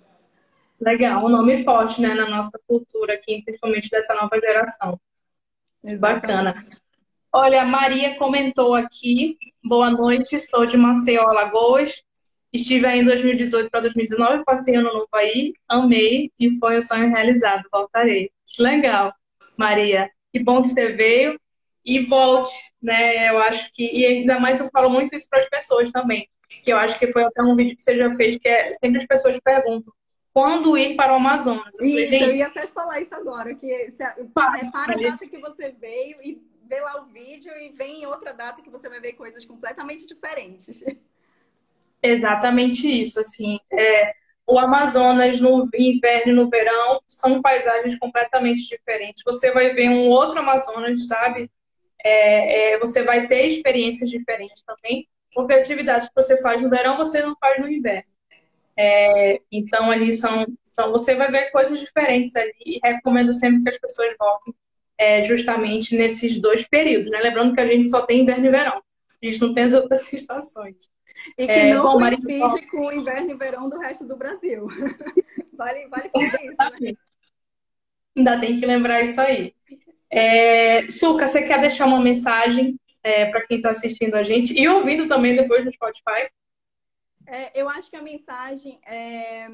Legal, 0.80 1.24
um 1.24 1.28
nome 1.28 1.64
forte, 1.64 2.00
né, 2.00 2.14
na 2.14 2.30
nossa 2.30 2.58
cultura 2.66 3.14
aqui, 3.14 3.42
principalmente 3.42 3.90
dessa 3.90 4.14
nova 4.14 4.38
geração. 4.40 4.98
Exatamente. 5.82 6.20
Bacana. 6.20 6.54
Olha, 7.32 7.62
a 7.62 7.66
Maria 7.66 8.16
comentou 8.16 8.74
aqui. 8.74 9.36
Boa 9.62 9.90
noite, 9.90 10.34
estou 10.34 10.64
de 10.64 10.76
Maceió, 10.76 11.28
Alagoas. 11.28 12.02
Estive 12.52 12.86
aí 12.86 13.00
em 13.00 13.04
2018 13.04 13.70
para 13.70 13.80
2019, 13.80 14.44
passei 14.44 14.74
ano 14.74 14.92
novo 14.92 15.08
aí, 15.12 15.52
amei 15.68 16.30
e 16.38 16.52
foi 16.58 16.78
um 16.78 16.82
sonho 16.82 17.10
realizado. 17.10 17.64
Voltarei. 17.70 18.30
Que 18.46 18.62
legal, 18.62 19.12
Maria. 19.56 20.10
Que 20.32 20.40
bom 20.40 20.62
que 20.62 20.68
você 20.68 20.92
veio 20.92 21.38
e 21.84 22.04
volte, 22.04 22.52
né? 22.82 23.30
Eu 23.30 23.38
acho 23.38 23.70
que 23.72 23.84
e 23.84 24.04
ainda 24.04 24.38
mais 24.40 24.60
eu 24.60 24.68
falo 24.70 24.88
muito 24.88 25.14
isso 25.14 25.28
para 25.28 25.40
as 25.40 25.48
pessoas 25.48 25.90
também, 25.90 26.28
que 26.62 26.72
eu 26.72 26.76
acho 26.78 26.98
que 26.98 27.12
foi 27.12 27.24
até 27.24 27.42
um 27.42 27.54
vídeo 27.54 27.76
que 27.76 27.82
você 27.82 27.96
já 27.96 28.12
fez 28.12 28.36
que 28.36 28.48
é 28.48 28.72
sempre 28.72 28.98
as 28.98 29.06
pessoas 29.06 29.38
perguntam 29.40 29.92
quando 30.32 30.78
ir 30.78 30.94
para 30.94 31.12
o 31.12 31.16
Amazonas. 31.16 31.72
Eu, 31.78 31.88
falei, 31.88 32.04
isso, 32.04 32.14
eu 32.14 32.34
ia 32.34 32.46
até 32.46 32.66
falar 32.68 33.00
isso 33.00 33.14
agora, 33.14 33.54
que 33.56 33.66
se, 33.90 34.02
é 34.02 34.14
para 34.32 34.92
a 34.92 34.96
data 34.96 35.26
que 35.26 35.38
você 35.38 35.72
veio 35.72 36.18
e 36.22 36.40
vê 36.64 36.80
lá 36.80 37.02
o 37.02 37.06
vídeo 37.06 37.52
e 37.58 37.70
vem 37.70 38.02
em 38.02 38.06
outra 38.06 38.32
data 38.32 38.62
que 38.62 38.70
você 38.70 38.88
vai 38.88 39.00
ver 39.00 39.14
coisas 39.14 39.44
completamente 39.44 40.06
diferentes. 40.06 40.84
Exatamente 42.02 42.86
isso, 42.88 43.20
assim. 43.20 43.58
É, 43.72 44.12
o 44.46 44.58
Amazonas 44.58 45.40
no 45.40 45.68
inverno 45.74 46.32
e 46.32 46.34
no 46.34 46.48
verão 46.48 47.00
são 47.06 47.42
paisagens 47.42 47.98
completamente 47.98 48.66
diferentes. 48.66 49.22
Você 49.24 49.50
vai 49.50 49.74
ver 49.74 49.90
um 49.90 50.08
outro 50.08 50.38
Amazonas, 50.38 51.06
sabe? 51.06 51.50
É, 52.02 52.72
é, 52.72 52.78
você 52.78 53.02
vai 53.02 53.26
ter 53.26 53.46
experiências 53.46 54.08
diferentes 54.08 54.62
também, 54.62 55.06
porque 55.34 55.52
atividades 55.52 56.08
que 56.08 56.14
você 56.14 56.40
faz 56.40 56.62
no 56.62 56.70
verão 56.70 56.96
você 56.96 57.20
não 57.20 57.36
faz 57.38 57.60
no 57.60 57.68
inverno. 57.68 58.08
É, 58.76 59.40
então 59.50 59.90
ali 59.90 60.12
são, 60.12 60.46
são, 60.62 60.92
você 60.92 61.16
vai 61.16 61.30
ver 61.30 61.50
coisas 61.50 61.80
diferentes 61.80 62.36
ali 62.36 62.54
e 62.64 62.78
recomendo 62.82 63.32
sempre 63.34 63.64
que 63.64 63.70
as 63.70 63.78
pessoas 63.78 64.14
voltem 64.16 64.54
é, 64.96 65.22
justamente 65.24 65.96
nesses 65.96 66.40
dois 66.40 66.66
períodos, 66.66 67.10
né? 67.10 67.20
Lembrando 67.20 67.54
que 67.54 67.60
a 67.60 67.66
gente 67.66 67.88
só 67.88 68.02
tem 68.02 68.22
inverno 68.22 68.46
e 68.46 68.50
verão. 68.50 68.82
A 69.20 69.26
gente 69.26 69.40
não 69.40 69.52
tem 69.52 69.64
as 69.64 69.74
outras 69.74 70.10
estações. 70.12 70.88
E 71.36 71.46
que 71.46 71.52
é, 71.52 71.74
não 71.74 71.82
bom, 71.82 71.98
coincide 71.98 72.66
com 72.68 72.86
o 72.86 72.92
inverno 72.92 73.30
e 73.30 73.34
verão 73.34 73.68
do 73.68 73.78
resto 73.78 74.04
do 74.06 74.16
Brasil. 74.16 74.66
vale, 75.52 75.86
vale 75.88 76.08
por 76.08 76.22
isso, 76.22 76.36
né? 76.80 76.94
Ainda 78.16 78.40
tem 78.40 78.54
que 78.54 78.66
lembrar 78.66 79.02
isso 79.02 79.20
aí. 79.20 79.54
É, 80.10 80.88
Suca, 80.90 81.28
você 81.28 81.42
quer 81.42 81.60
deixar 81.60 81.86
uma 81.86 82.00
mensagem 82.00 82.78
é, 83.02 83.26
para 83.26 83.46
quem 83.46 83.58
está 83.58 83.70
assistindo 83.70 84.14
a 84.14 84.22
gente 84.22 84.58
e 84.58 84.66
ouvindo 84.68 85.06
também 85.06 85.36
depois 85.36 85.64
no 85.64 85.72
Spotify? 85.72 86.28
É, 87.26 87.60
eu 87.60 87.68
acho 87.68 87.90
que 87.90 87.96
a 87.96 88.02
mensagem 88.02 88.80
é 88.86 89.48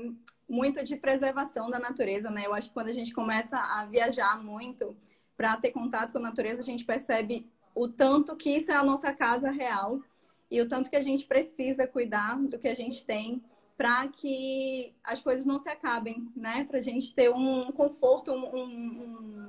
muito 0.48 0.82
de 0.84 0.96
preservação 0.96 1.68
da 1.70 1.78
natureza, 1.78 2.30
né? 2.30 2.42
Eu 2.46 2.54
acho 2.54 2.68
que 2.68 2.74
quando 2.74 2.88
a 2.88 2.92
gente 2.92 3.12
começa 3.12 3.56
a 3.56 3.84
viajar 3.86 4.42
muito, 4.42 4.96
para 5.36 5.56
ter 5.56 5.70
contato 5.70 6.12
com 6.12 6.18
a 6.18 6.22
natureza, 6.22 6.60
a 6.60 6.64
gente 6.64 6.84
percebe 6.84 7.46
o 7.74 7.88
tanto 7.88 8.36
que 8.36 8.50
isso 8.50 8.70
é 8.70 8.76
a 8.76 8.84
nossa 8.84 9.12
casa 9.12 9.50
real 9.50 10.00
e 10.50 10.60
o 10.60 10.68
tanto 10.68 10.90
que 10.90 10.96
a 10.96 11.02
gente 11.02 11.26
precisa 11.26 11.86
cuidar 11.86 12.38
do 12.38 12.58
que 12.58 12.68
a 12.68 12.74
gente 12.74 13.04
tem 13.04 13.42
para 13.76 14.06
que 14.08 14.94
as 15.02 15.20
coisas 15.20 15.44
não 15.44 15.58
se 15.58 15.68
acabem, 15.68 16.28
né? 16.36 16.64
Para 16.64 16.78
a 16.78 16.82
gente 16.82 17.14
ter 17.14 17.30
um 17.30 17.72
conforto, 17.72 18.32
um, 18.32 18.56
um, 18.56 19.48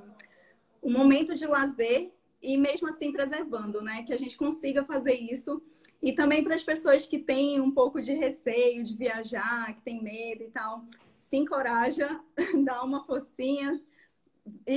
um, 0.82 0.92
momento 0.92 1.34
de 1.34 1.46
lazer 1.46 2.10
e 2.42 2.56
mesmo 2.56 2.88
assim 2.88 3.12
preservando, 3.12 3.80
né? 3.80 4.02
Que 4.02 4.12
a 4.12 4.18
gente 4.18 4.36
consiga 4.36 4.84
fazer 4.84 5.14
isso. 5.14 5.62
E 6.02 6.12
também 6.12 6.42
para 6.42 6.54
as 6.54 6.62
pessoas 6.62 7.06
que 7.06 7.18
têm 7.18 7.60
um 7.60 7.70
pouco 7.70 8.02
de 8.02 8.12
receio 8.12 8.82
de 8.82 8.96
viajar, 8.96 9.74
que 9.74 9.82
têm 9.82 10.02
medo 10.02 10.42
e 10.42 10.50
tal, 10.50 10.84
se 11.20 11.36
encoraja, 11.36 12.20
dá 12.64 12.82
uma 12.82 13.04
forcinha, 13.04 13.80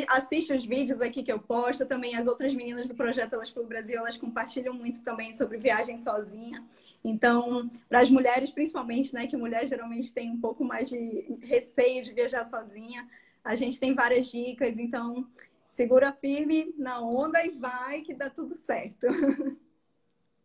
assiste 0.08 0.54
os 0.54 0.66
vídeos 0.66 1.02
aqui 1.02 1.24
que 1.24 1.32
eu 1.32 1.40
posto, 1.40 1.86
também 1.86 2.16
as 2.16 2.28
outras 2.28 2.54
meninas 2.54 2.88
do 2.88 2.96
projeto 2.96 3.34
Elas 3.34 3.50
pelo 3.50 3.66
Brasil, 3.66 3.98
elas 3.98 4.18
compartilham 4.18 4.74
muito 4.74 5.04
também 5.04 5.34
sobre 5.34 5.58
viagem 5.58 5.98
sozinha. 5.98 6.64
Então, 7.04 7.70
para 7.88 8.00
as 8.00 8.10
mulheres 8.10 8.52
principalmente, 8.52 9.14
né, 9.14 9.28
que 9.28 9.38
mulher 9.38 9.66
geralmente 9.68 10.14
tem 10.14 10.30
um 10.30 10.40
pouco 10.40 10.64
mais 10.64 10.90
de 10.90 11.38
receio 11.42 12.04
de 12.04 12.14
viajar 12.14 12.44
sozinha, 12.44 13.08
a 13.44 13.56
gente 13.56 13.80
tem 13.80 13.94
várias 13.94 14.28
dicas, 14.28 14.78
então 14.78 15.26
segura 15.66 16.12
firme 16.12 16.74
na 16.78 17.00
onda 17.00 17.44
e 17.46 17.52
vai 17.52 18.02
que 18.02 18.14
dá 18.14 18.30
tudo 18.30 18.54
certo. 18.56 19.08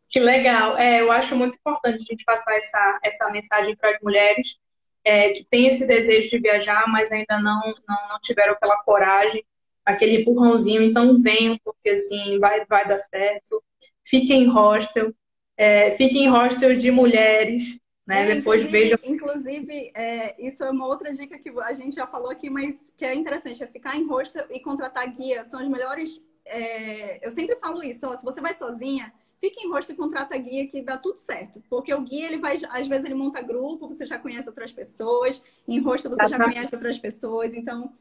Que 0.08 0.20
legal. 0.20 0.78
É, 0.78 1.00
eu 1.00 1.10
acho 1.10 1.34
muito 1.34 1.56
importante 1.58 1.96
a 1.96 2.12
gente 2.12 2.24
passar 2.24 2.54
essa, 2.56 3.00
essa 3.02 3.28
mensagem 3.30 3.74
para 3.74 3.90
as 3.90 4.00
mulheres 4.00 4.60
é, 5.04 5.30
que 5.30 5.44
têm 5.44 5.66
esse 5.66 5.86
desejo 5.86 6.30
de 6.30 6.38
viajar, 6.38 6.84
mas 6.88 7.12
ainda 7.12 7.38
não, 7.38 7.60
não, 7.86 8.08
não 8.08 8.18
tiveram 8.20 8.54
aquela 8.54 8.76
coragem, 8.78 9.44
aquele 9.84 10.22
empurrãozinho. 10.22 10.82
Então 10.82 11.20
venham, 11.20 11.58
porque 11.62 11.90
assim, 11.90 12.38
vai, 12.38 12.64
vai 12.64 12.88
dar 12.88 12.98
certo. 12.98 13.62
Fiquem 14.02 14.44
em 14.44 14.48
hostel. 14.48 15.12
É, 15.56 15.90
fiquem 15.92 16.24
em 16.24 16.28
hostel 16.28 16.76
de 16.76 16.90
mulheres. 16.90 17.78
Né? 18.06 18.30
É, 18.30 18.34
Depois 18.36 18.70
vejam. 18.70 18.98
Inclusive, 19.02 19.92
é, 19.94 20.34
isso 20.38 20.62
é 20.64 20.70
uma 20.70 20.86
outra 20.86 21.12
dica 21.12 21.38
que 21.38 21.50
a 21.60 21.74
gente 21.74 21.96
já 21.96 22.06
falou 22.06 22.30
aqui, 22.30 22.50
mas 22.50 22.74
que 22.96 23.04
é 23.04 23.14
interessante, 23.14 23.62
é 23.62 23.66
ficar 23.66 23.96
em 23.96 24.06
hostel 24.06 24.46
e 24.50 24.60
contratar 24.60 25.06
guia. 25.14 25.44
São 25.44 25.60
as 25.60 25.68
melhores. 25.68 26.22
É, 26.46 27.26
eu 27.26 27.30
sempre 27.30 27.56
falo 27.56 27.82
isso, 27.82 28.06
ó, 28.06 28.14
se 28.14 28.22
você 28.22 28.38
vai 28.38 28.52
sozinha, 28.52 29.10
fique 29.44 29.60
em 29.60 29.70
hostel 29.70 29.94
e 29.94 29.98
contrata 29.98 30.38
guia 30.38 30.66
que 30.66 30.80
dá 30.80 30.96
tudo 30.96 31.18
certo. 31.18 31.62
Porque 31.68 31.92
o 31.92 32.00
guia, 32.00 32.28
ele 32.28 32.38
vai, 32.38 32.58
às 32.70 32.88
vezes, 32.88 33.04
ele 33.04 33.14
monta 33.14 33.42
grupo, 33.42 33.86
você 33.86 34.06
já 34.06 34.18
conhece 34.18 34.48
outras 34.48 34.72
pessoas, 34.72 35.42
em 35.68 35.78
hostel 35.80 36.10
você 36.10 36.28
já 36.28 36.42
conhece 36.42 36.74
outras 36.74 36.98
pessoas, 36.98 37.54
então 37.54 37.92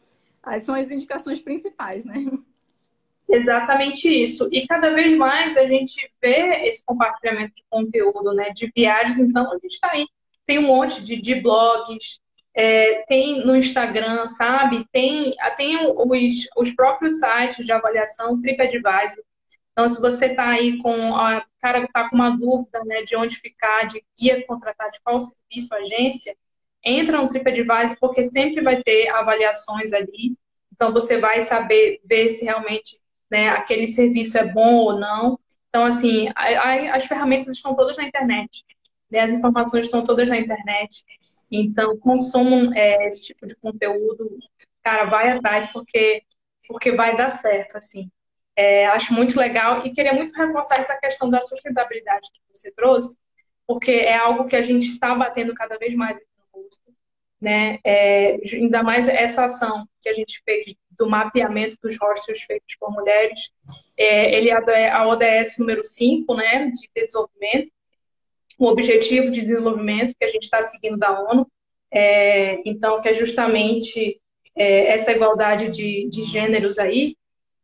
são 0.61 0.73
as 0.73 0.89
indicações 0.89 1.41
principais, 1.41 2.05
né? 2.05 2.15
Exatamente 3.27 4.07
isso. 4.07 4.47
E 4.51 4.65
cada 4.67 4.93
vez 4.93 5.15
mais 5.15 5.57
a 5.57 5.67
gente 5.67 6.09
vê 6.21 6.67
esse 6.67 6.83
compartilhamento 6.85 7.55
de 7.55 7.63
conteúdo, 7.69 8.33
né? 8.33 8.51
De 8.51 8.71
viagens, 8.73 9.19
então 9.19 9.51
a 9.51 9.55
gente 9.55 9.73
está 9.73 9.91
aí. 9.91 10.05
Tem 10.45 10.59
um 10.59 10.67
monte 10.67 11.01
de, 11.01 11.21
de 11.21 11.35
blogs, 11.35 12.21
é, 12.55 13.03
tem 13.07 13.45
no 13.45 13.55
Instagram, 13.55 14.27
sabe? 14.27 14.85
Tem, 14.91 15.35
tem 15.57 15.77
os, 15.87 16.33
os 16.55 16.71
próprios 16.71 17.19
sites 17.19 17.65
de 17.65 17.71
avaliação, 17.71 18.39
TripAdvisor. 18.41 19.23
Então, 19.73 19.89
se 19.89 19.99
você 19.99 20.27
está 20.27 20.49
aí 20.49 20.77
com 20.81 21.15
a 21.15 21.43
cara 21.59 21.81
que 21.81 21.87
está 21.87 22.07
com 22.07 22.15
uma 22.15 22.29
dúvida 22.29 22.83
né, 22.85 23.01
de 23.01 23.15
onde 23.15 23.35
ficar, 23.35 23.87
de 23.87 24.03
guia 24.17 24.45
contratar, 24.45 24.91
de 24.91 25.01
qual 25.01 25.19
serviço, 25.19 25.73
agência, 25.73 26.35
entra 26.85 27.19
no 27.19 27.27
TripAdvisor, 27.27 27.97
porque 27.99 28.23
sempre 28.23 28.61
vai 28.61 28.83
ter 28.83 29.09
avaliações 29.09 29.91
ali. 29.91 30.37
Então, 30.71 30.93
você 30.93 31.19
vai 31.19 31.41
saber 31.41 31.99
ver 32.05 32.29
se 32.29 32.45
realmente 32.45 32.99
né, 33.31 33.49
aquele 33.49 33.87
serviço 33.87 34.37
é 34.37 34.45
bom 34.45 34.75
ou 34.75 34.99
não. 34.99 35.39
Então, 35.69 35.85
assim, 35.85 36.29
a, 36.35 36.43
a, 36.43 36.95
as 36.95 37.05
ferramentas 37.05 37.55
estão 37.55 37.75
todas 37.75 37.97
na 37.97 38.03
internet, 38.03 38.63
né, 39.09 39.21
as 39.21 39.33
informações 39.33 39.85
estão 39.85 40.03
todas 40.03 40.29
na 40.29 40.37
internet. 40.37 41.03
Então, 41.49 41.97
consumam 41.97 42.71
é, 42.75 43.07
esse 43.07 43.25
tipo 43.25 43.47
de 43.47 43.55
conteúdo, 43.55 44.37
cara, 44.83 45.05
vai 45.05 45.31
atrás, 45.31 45.71
porque, 45.71 46.23
porque 46.67 46.91
vai 46.91 47.17
dar 47.17 47.31
certo, 47.31 47.75
assim. 47.75 48.11
É, 48.55 48.85
acho 48.87 49.13
muito 49.13 49.39
legal 49.39 49.85
e 49.85 49.91
queria 49.91 50.13
muito 50.13 50.35
reforçar 50.35 50.79
essa 50.79 50.95
questão 50.97 51.29
da 51.29 51.41
sustentabilidade 51.41 52.29
que 52.31 52.39
você 52.53 52.71
trouxe, 52.71 53.17
porque 53.65 53.91
é 53.91 54.15
algo 54.15 54.45
que 54.45 54.55
a 54.55 54.61
gente 54.61 54.87
está 54.87 55.15
batendo 55.15 55.53
cada 55.55 55.77
vez 55.77 55.95
mais 55.95 56.19
no 56.19 56.61
rosto, 56.61 56.93
né? 57.41 57.79
É, 57.83 58.37
ainda 58.53 58.83
mais 58.83 59.07
essa 59.07 59.45
ação 59.45 59.87
que 59.99 60.09
a 60.09 60.13
gente 60.13 60.41
fez 60.45 60.75
do 60.97 61.09
mapeamento 61.09 61.77
dos 61.81 61.97
hostels 61.99 62.41
feitos 62.43 62.75
por 62.79 62.91
mulheres. 62.91 63.51
É, 63.97 64.35
ele 64.35 64.49
é 64.49 64.89
a 64.89 65.07
ODS 65.07 65.57
número 65.57 65.83
5, 65.83 66.35
né, 66.35 66.71
de 66.71 66.89
desenvolvimento, 66.95 67.71
o 68.57 68.67
objetivo 68.67 69.31
de 69.31 69.41
desenvolvimento 69.41 70.15
que 70.17 70.25
a 70.25 70.29
gente 70.29 70.43
está 70.43 70.61
seguindo 70.61 70.97
da 70.97 71.19
ONU, 71.19 71.47
é, 71.91 72.61
então, 72.65 72.99
que 73.01 73.09
é 73.09 73.13
justamente 73.13 74.19
é, 74.55 74.87
essa 74.87 75.11
igualdade 75.11 75.69
de, 75.69 76.07
de 76.09 76.23
gêneros 76.23 76.79
aí, 76.79 77.15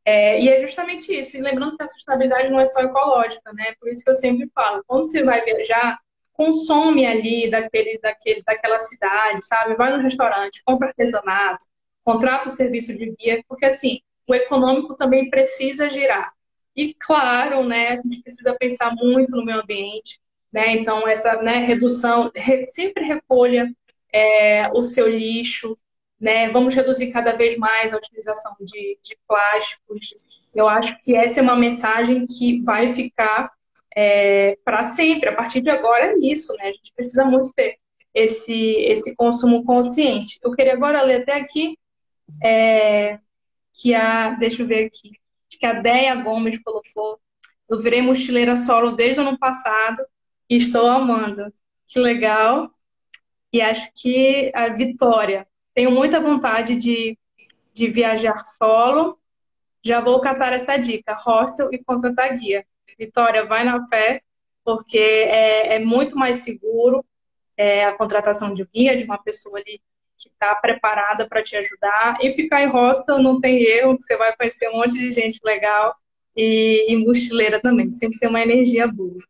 é, 0.06 0.42
e 0.42 0.50
é 0.50 0.60
justamente 0.60 1.14
isso. 1.14 1.38
E 1.38 1.42
lembrando 1.42 1.78
que 1.78 1.84
a 1.84 1.88
sustentabilidade 1.88 2.50
não 2.50 2.60
é 2.60 2.66
só 2.66 2.82
ecológica, 2.82 3.52
né? 3.54 3.74
Por 3.80 3.90
isso 3.90 4.04
que 4.04 4.10
eu 4.10 4.16
sempre 4.16 4.50
falo, 4.54 4.84
quando 4.88 5.04
você 5.04 5.24
vai 5.24 5.44
viajar, 5.44 5.98
consome 6.34 7.06
ali 7.06 7.50
daquele, 7.50 8.00
daquele, 8.00 8.42
daquela 8.44 8.80
cidade, 8.80 9.46
sabe? 9.46 9.76
Vai 9.76 9.96
no 9.96 10.02
restaurante, 10.02 10.64
compra 10.66 10.88
artesanato, 10.88 11.66
contrata 12.04 12.48
o 12.48 12.52
serviço 12.52 12.98
de 12.98 13.14
guia, 13.18 13.44
porque 13.48 13.66
assim, 13.66 14.00
o 14.28 14.34
econômico 14.34 14.96
também 14.96 15.30
precisa 15.30 15.90
girar. 15.90 16.32
E 16.76 16.94
claro, 16.94 17.64
né, 17.66 17.90
a 17.90 17.96
gente 17.98 18.22
precisa 18.22 18.56
pensar 18.58 18.96
muito 18.96 19.36
no 19.36 19.44
meio 19.44 19.62
ambiente, 19.62 20.20
né? 20.52 20.76
Então, 20.76 21.08
essa 21.08 21.42
né, 21.42 21.60
redução, 21.60 22.32
sempre 22.68 23.04
recolha 23.04 23.70
é, 24.14 24.70
o 24.74 24.82
seu 24.82 25.10
lixo, 25.10 25.78
né? 26.20 26.50
Vamos 26.50 26.76
reduzir 26.76 27.12
cada 27.12 27.32
vez 27.34 27.58
mais 27.58 27.94
a 27.94 27.98
utilização 27.98 28.56
de, 28.60 28.98
de 29.02 29.18
plásticos. 29.28 30.16
Eu 30.54 30.68
acho 30.68 31.00
que 31.02 31.16
essa 31.16 31.40
é 31.40 31.44
uma 31.44 31.56
mensagem 31.56 32.26
que 32.26 32.62
vai 32.62 32.90
ficar 32.90 33.52
é, 33.96 34.58
para 34.64 34.84
sempre. 34.84 35.30
A 35.30 35.36
partir 35.36 35.62
de 35.62 35.70
agora 35.70 36.14
é 36.14 36.18
isso, 36.20 36.54
né? 36.58 36.70
A 36.70 36.72
gente 36.72 36.94
precisa 36.94 37.24
muito 37.26 37.54
ter 37.54 37.78
esse, 38.14 38.76
esse 38.82 39.16
consumo 39.16 39.64
consciente. 39.64 40.40
Eu 40.44 40.52
queria 40.52 40.74
agora 40.74 41.02
ler 41.04 41.22
até 41.22 41.34
aqui 41.34 41.78
é, 42.44 43.20
que 43.74 43.94
a, 43.94 44.32
deixa 44.32 44.64
eu 44.64 44.68
ver 44.68 44.86
aqui, 44.86 45.12
que 45.50 45.66
a 45.66 45.74
Deia 45.74 46.16
Gomes 46.16 46.62
colocou. 46.62 47.20
Eu 47.70 47.80
virei 47.80 48.02
mochileira 48.02 48.56
solo 48.56 48.92
desde 48.92 49.22
o 49.22 49.28
ano 49.28 49.38
passado 49.38 50.04
e 50.50 50.58
estou 50.58 50.88
amando. 50.88 51.54
Que 51.88 52.00
legal. 52.00 52.72
E 53.52 53.62
acho 53.62 53.92
que 53.96 54.52
a 54.54 54.70
Vitória, 54.70 55.48
tenho 55.80 55.92
muita 55.92 56.20
vontade 56.20 56.76
de, 56.76 57.18
de 57.74 57.88
viajar 57.88 58.46
solo. 58.46 59.18
Já 59.82 60.02
vou 60.02 60.20
catar 60.20 60.52
essa 60.52 60.76
dica, 60.76 61.16
hostel 61.16 61.70
e 61.72 61.82
contratar 61.82 62.38
guia. 62.38 62.66
Vitória, 62.98 63.46
vai 63.46 63.64
na 63.64 63.88
fé, 63.88 64.22
porque 64.62 64.98
é, 64.98 65.76
é 65.76 65.80
muito 65.80 66.18
mais 66.18 66.44
seguro 66.44 67.02
é, 67.56 67.86
a 67.86 67.94
contratação 67.94 68.54
de 68.54 68.66
guia, 68.66 68.98
de 68.98 69.06
uma 69.06 69.24
pessoa 69.24 69.58
ali 69.58 69.82
que 70.18 70.28
está 70.28 70.54
preparada 70.56 71.26
para 71.30 71.42
te 71.42 71.56
ajudar. 71.56 72.18
E 72.22 72.34
ficar 72.34 72.62
em 72.62 72.68
hostel 72.68 73.20
não 73.20 73.40
tem 73.40 73.64
erro, 73.64 73.98
você 74.02 74.18
vai 74.18 74.36
conhecer 74.36 74.68
um 74.68 74.80
monte 74.80 75.00
de 75.00 75.12
gente 75.12 75.40
legal 75.46 75.96
e, 76.36 76.92
e 76.92 76.98
mochileira 76.98 77.62
também, 77.62 77.90
sempre 77.94 78.20
tem 78.20 78.28
uma 78.28 78.42
energia 78.42 78.86
boa. 78.86 79.24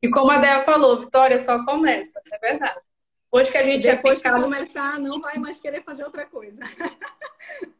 E 0.00 0.08
como 0.08 0.30
a 0.30 0.38
Dea 0.38 0.60
falou, 0.60 1.00
Vitória 1.00 1.40
só 1.40 1.64
começa, 1.64 2.22
é 2.30 2.38
verdade. 2.38 2.87
Hoje 3.30 3.50
que 3.52 3.58
a 3.58 3.62
gente 3.62 3.82
depois 3.82 4.24
é 4.24 4.30
que 4.30 4.40
começar, 4.40 4.98
não 4.98 5.20
vai 5.20 5.36
mais 5.36 5.60
querer 5.60 5.82
fazer 5.84 6.02
outra 6.04 6.24
coisa. 6.24 6.60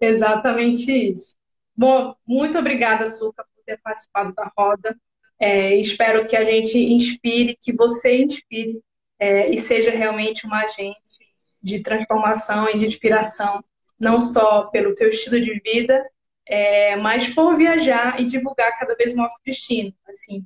Exatamente 0.00 0.90
isso. 0.90 1.36
Bom, 1.76 2.14
muito 2.26 2.58
obrigada, 2.58 3.06
Suca, 3.06 3.44
por 3.44 3.64
ter 3.64 3.78
participado 3.80 4.34
da 4.34 4.50
roda. 4.56 4.98
É, 5.38 5.76
espero 5.76 6.26
que 6.26 6.36
a 6.36 6.44
gente 6.44 6.76
inspire, 6.76 7.56
que 7.60 7.72
você 7.72 8.22
inspire 8.22 8.82
é, 9.20 9.48
e 9.50 9.56
seja 9.56 9.92
realmente 9.92 10.44
uma 10.44 10.64
agente 10.64 11.24
de 11.62 11.80
transformação 11.80 12.68
e 12.68 12.78
de 12.78 12.84
inspiração, 12.84 13.62
não 13.98 14.20
só 14.20 14.64
pelo 14.64 14.94
teu 14.94 15.08
estilo 15.08 15.40
de 15.40 15.60
vida, 15.60 16.04
é, 16.46 16.96
mas 16.96 17.28
por 17.32 17.56
viajar 17.56 18.20
e 18.20 18.24
divulgar 18.24 18.76
cada 18.76 18.96
vez 18.96 19.14
o 19.14 19.18
nosso 19.18 19.38
destino. 19.44 19.94
Assim, 20.08 20.44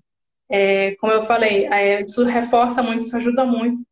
é, 0.50 0.96
como 0.96 1.12
eu 1.12 1.22
falei, 1.22 1.66
é, 1.66 2.02
isso 2.02 2.24
reforça 2.24 2.82
muito, 2.82 3.06
isso 3.06 3.16
ajuda 3.16 3.46
muito 3.46 3.82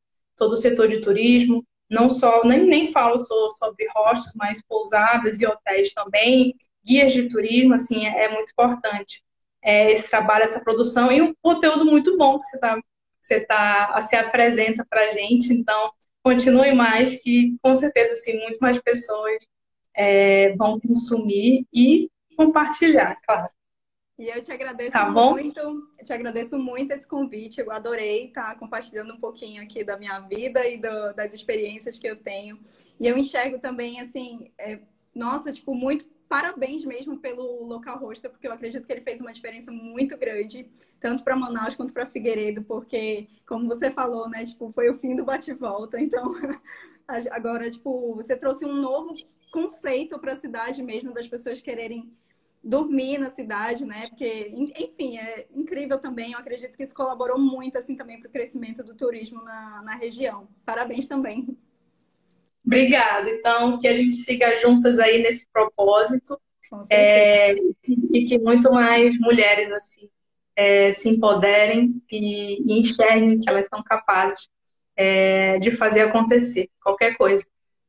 todo 0.41 0.55
o 0.55 0.57
setor 0.57 0.88
de 0.88 1.01
turismo, 1.01 1.62
não 1.88 2.09
só, 2.09 2.43
nem, 2.45 2.64
nem 2.64 2.91
falo 2.91 3.20
só 3.20 3.49
sobre 3.51 3.86
hostels, 3.95 4.32
mas 4.34 4.64
pousadas 4.66 5.38
e 5.41 5.47
hotéis 5.47 5.93
também, 5.93 6.55
guias 6.84 7.12
de 7.12 7.28
turismo, 7.28 7.74
assim, 7.74 8.07
é, 8.07 8.24
é 8.24 8.32
muito 8.32 8.51
importante 8.53 9.22
é, 9.62 9.93
esse 9.93 10.09
trabalho, 10.09 10.45
essa 10.45 10.62
produção 10.64 11.12
e 11.12 11.20
um 11.20 11.34
conteúdo 11.43 11.84
muito 11.84 12.16
bom 12.16 12.38
que 12.38 12.47
você 12.47 12.57
está 12.57 12.80
você 13.20 13.41
tá, 13.41 14.01
se 14.01 14.16
apresenta 14.16 14.82
para 14.88 15.09
a 15.09 15.11
gente, 15.11 15.53
então 15.53 15.93
continue 16.22 16.72
mais, 16.72 17.22
que 17.22 17.55
com 17.62 17.74
certeza 17.74 18.14
assim, 18.14 18.38
muito 18.41 18.59
mais 18.59 18.80
pessoas 18.80 19.47
é, 19.95 20.57
vão 20.57 20.80
consumir 20.80 21.66
e 21.70 22.09
compartilhar, 22.34 23.18
claro. 23.26 23.51
E 24.21 24.29
eu 24.29 24.43
te 24.43 24.53
agradeço 24.53 24.91
tá 24.91 25.11
muito, 25.11 25.89
te 26.05 26.12
agradeço 26.12 26.59
muito 26.59 26.93
esse 26.93 27.07
convite. 27.07 27.59
Eu 27.59 27.73
adorei 27.73 28.27
estar 28.27 28.55
compartilhando 28.59 29.14
um 29.14 29.18
pouquinho 29.18 29.62
aqui 29.62 29.83
da 29.83 29.97
minha 29.97 30.21
vida 30.21 30.68
e 30.68 30.77
do, 30.77 31.14
das 31.14 31.33
experiências 31.33 31.99
que 31.99 32.07
eu 32.07 32.14
tenho. 32.16 32.61
E 33.01 33.07
eu 33.07 33.16
enxergo 33.16 33.59
também, 33.59 33.99
assim, 33.99 34.53
é, 34.59 34.79
nossa, 35.14 35.51
tipo, 35.51 35.75
muito 35.75 36.05
parabéns 36.29 36.85
mesmo 36.85 37.18
pelo 37.18 37.64
local 37.64 37.99
hostel, 37.99 38.31
porque 38.31 38.47
eu 38.47 38.53
acredito 38.53 38.87
que 38.87 38.93
ele 38.93 39.01
fez 39.01 39.23
uma 39.23 39.33
diferença 39.33 39.73
muito 39.73 40.18
grande, 40.18 40.71
tanto 41.01 41.25
para 41.25 41.35
Manaus 41.35 41.75
quanto 41.75 41.95
para 41.95 42.05
Figueiredo, 42.05 42.62
porque, 42.62 43.27
como 43.49 43.66
você 43.66 43.91
falou, 43.91 44.29
né, 44.29 44.45
tipo, 44.45 44.71
foi 44.71 44.91
o 44.91 44.99
fim 44.99 45.16
do 45.16 45.25
bate-volta. 45.25 45.97
Então, 45.99 46.35
agora, 47.31 47.71
tipo, 47.71 48.14
você 48.14 48.37
trouxe 48.37 48.66
um 48.66 48.75
novo 48.75 49.12
conceito 49.51 50.18
para 50.18 50.33
a 50.33 50.37
cidade 50.37 50.83
mesmo, 50.83 51.14
das 51.14 51.27
pessoas 51.27 51.62
quererem 51.62 52.12
dormir 52.62 53.18
na 53.18 53.30
cidade, 53.30 53.84
né? 53.84 54.04
Porque, 54.08 54.52
enfim, 54.76 55.18
é 55.18 55.46
incrível 55.54 55.98
também. 55.98 56.32
Eu 56.32 56.38
acredito 56.38 56.76
que 56.76 56.82
isso 56.82 56.94
colaborou 56.94 57.38
muito, 57.38 57.78
assim, 57.78 57.96
também 57.96 58.18
para 58.20 58.28
o 58.28 58.32
crescimento 58.32 58.82
do 58.82 58.94
turismo 58.94 59.42
na, 59.42 59.82
na 59.82 59.94
região. 59.96 60.48
Parabéns 60.64 61.06
também. 61.06 61.56
Obrigada. 62.64 63.30
Então, 63.30 63.78
que 63.78 63.88
a 63.88 63.94
gente 63.94 64.16
siga 64.16 64.54
juntas 64.56 64.98
aí 64.98 65.22
nesse 65.22 65.46
propósito. 65.48 66.40
É, 66.88 67.52
e 68.12 68.24
que 68.26 68.38
muito 68.38 68.70
mais 68.70 69.18
mulheres 69.18 69.72
assim 69.72 70.08
é, 70.54 70.92
se 70.92 71.08
empoderem 71.08 72.00
e, 72.11 72.62
e, 72.62 72.78
enxerguem 72.78 73.40
que 73.40 73.48
elas 73.48 73.66
são 73.66 73.82
capazes 73.82 74.48
é, 74.94 75.58
de 75.58 75.70
fazer 75.70 76.02
acontecer 76.02 76.68
qualquer 76.82 77.16
coisa. 77.16 77.44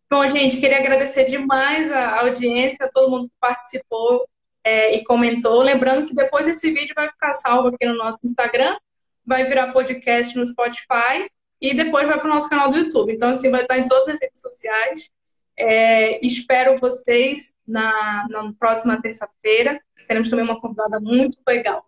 Bom, 0.09 0.27
gente, 0.27 0.59
queria 0.59 0.77
agradecer 0.77 1.25
demais 1.25 1.91
a 1.91 2.21
audiência, 2.21 2.85
a 2.85 2.89
todo 2.89 3.11
mundo 3.11 3.27
que 3.27 3.35
participou 3.39 4.25
é, 4.63 4.95
e 4.95 5.03
comentou. 5.03 5.61
Lembrando 5.61 6.05
que 6.07 6.15
depois 6.15 6.47
esse 6.47 6.71
vídeo 6.71 6.93
vai 6.95 7.09
ficar 7.09 7.33
salvo 7.33 7.69
aqui 7.69 7.85
no 7.85 7.95
nosso 7.95 8.19
Instagram, 8.23 8.77
vai 9.25 9.45
virar 9.45 9.71
podcast 9.71 10.37
no 10.37 10.45
Spotify 10.45 11.29
e 11.61 11.73
depois 11.73 12.07
vai 12.07 12.19
para 12.19 12.27
o 12.27 12.33
nosso 12.33 12.49
canal 12.49 12.71
do 12.71 12.77
YouTube. 12.77 13.13
Então, 13.13 13.29
assim, 13.29 13.49
vai 13.49 13.61
estar 13.61 13.77
em 13.77 13.85
todas 13.85 14.07
as 14.07 14.19
redes 14.19 14.41
sociais. 14.41 15.11
É, 15.57 16.25
espero 16.25 16.79
vocês 16.79 17.53
na, 17.67 18.27
na 18.29 18.51
próxima 18.53 19.01
terça-feira. 19.01 19.79
Teremos 20.07 20.29
também 20.29 20.45
uma 20.45 20.59
convidada 20.59 20.99
muito 20.99 21.37
legal. 21.47 21.85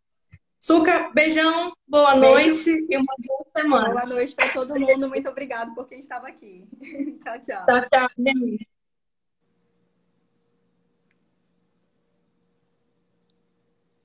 Suca, 0.60 1.12
beijão, 1.14 1.74
boa 1.86 2.16
Beijo. 2.16 2.36
noite 2.36 2.88
e 2.90 2.96
uma 2.96 3.14
boa 3.20 3.46
semana. 3.54 3.90
Boa 3.90 4.06
noite 4.06 4.34
para 4.34 4.48
todo 4.50 4.80
mundo. 4.80 5.10
Muito 5.10 5.28
obrigada 5.28 5.74
por 5.76 5.90
quem 5.90 6.00
estava 6.00 6.28
aqui. 6.28 6.66
tchau, 7.22 7.42
tchau. 7.42 7.66
Tchau, 7.66 7.82
tchau. 7.92 8.73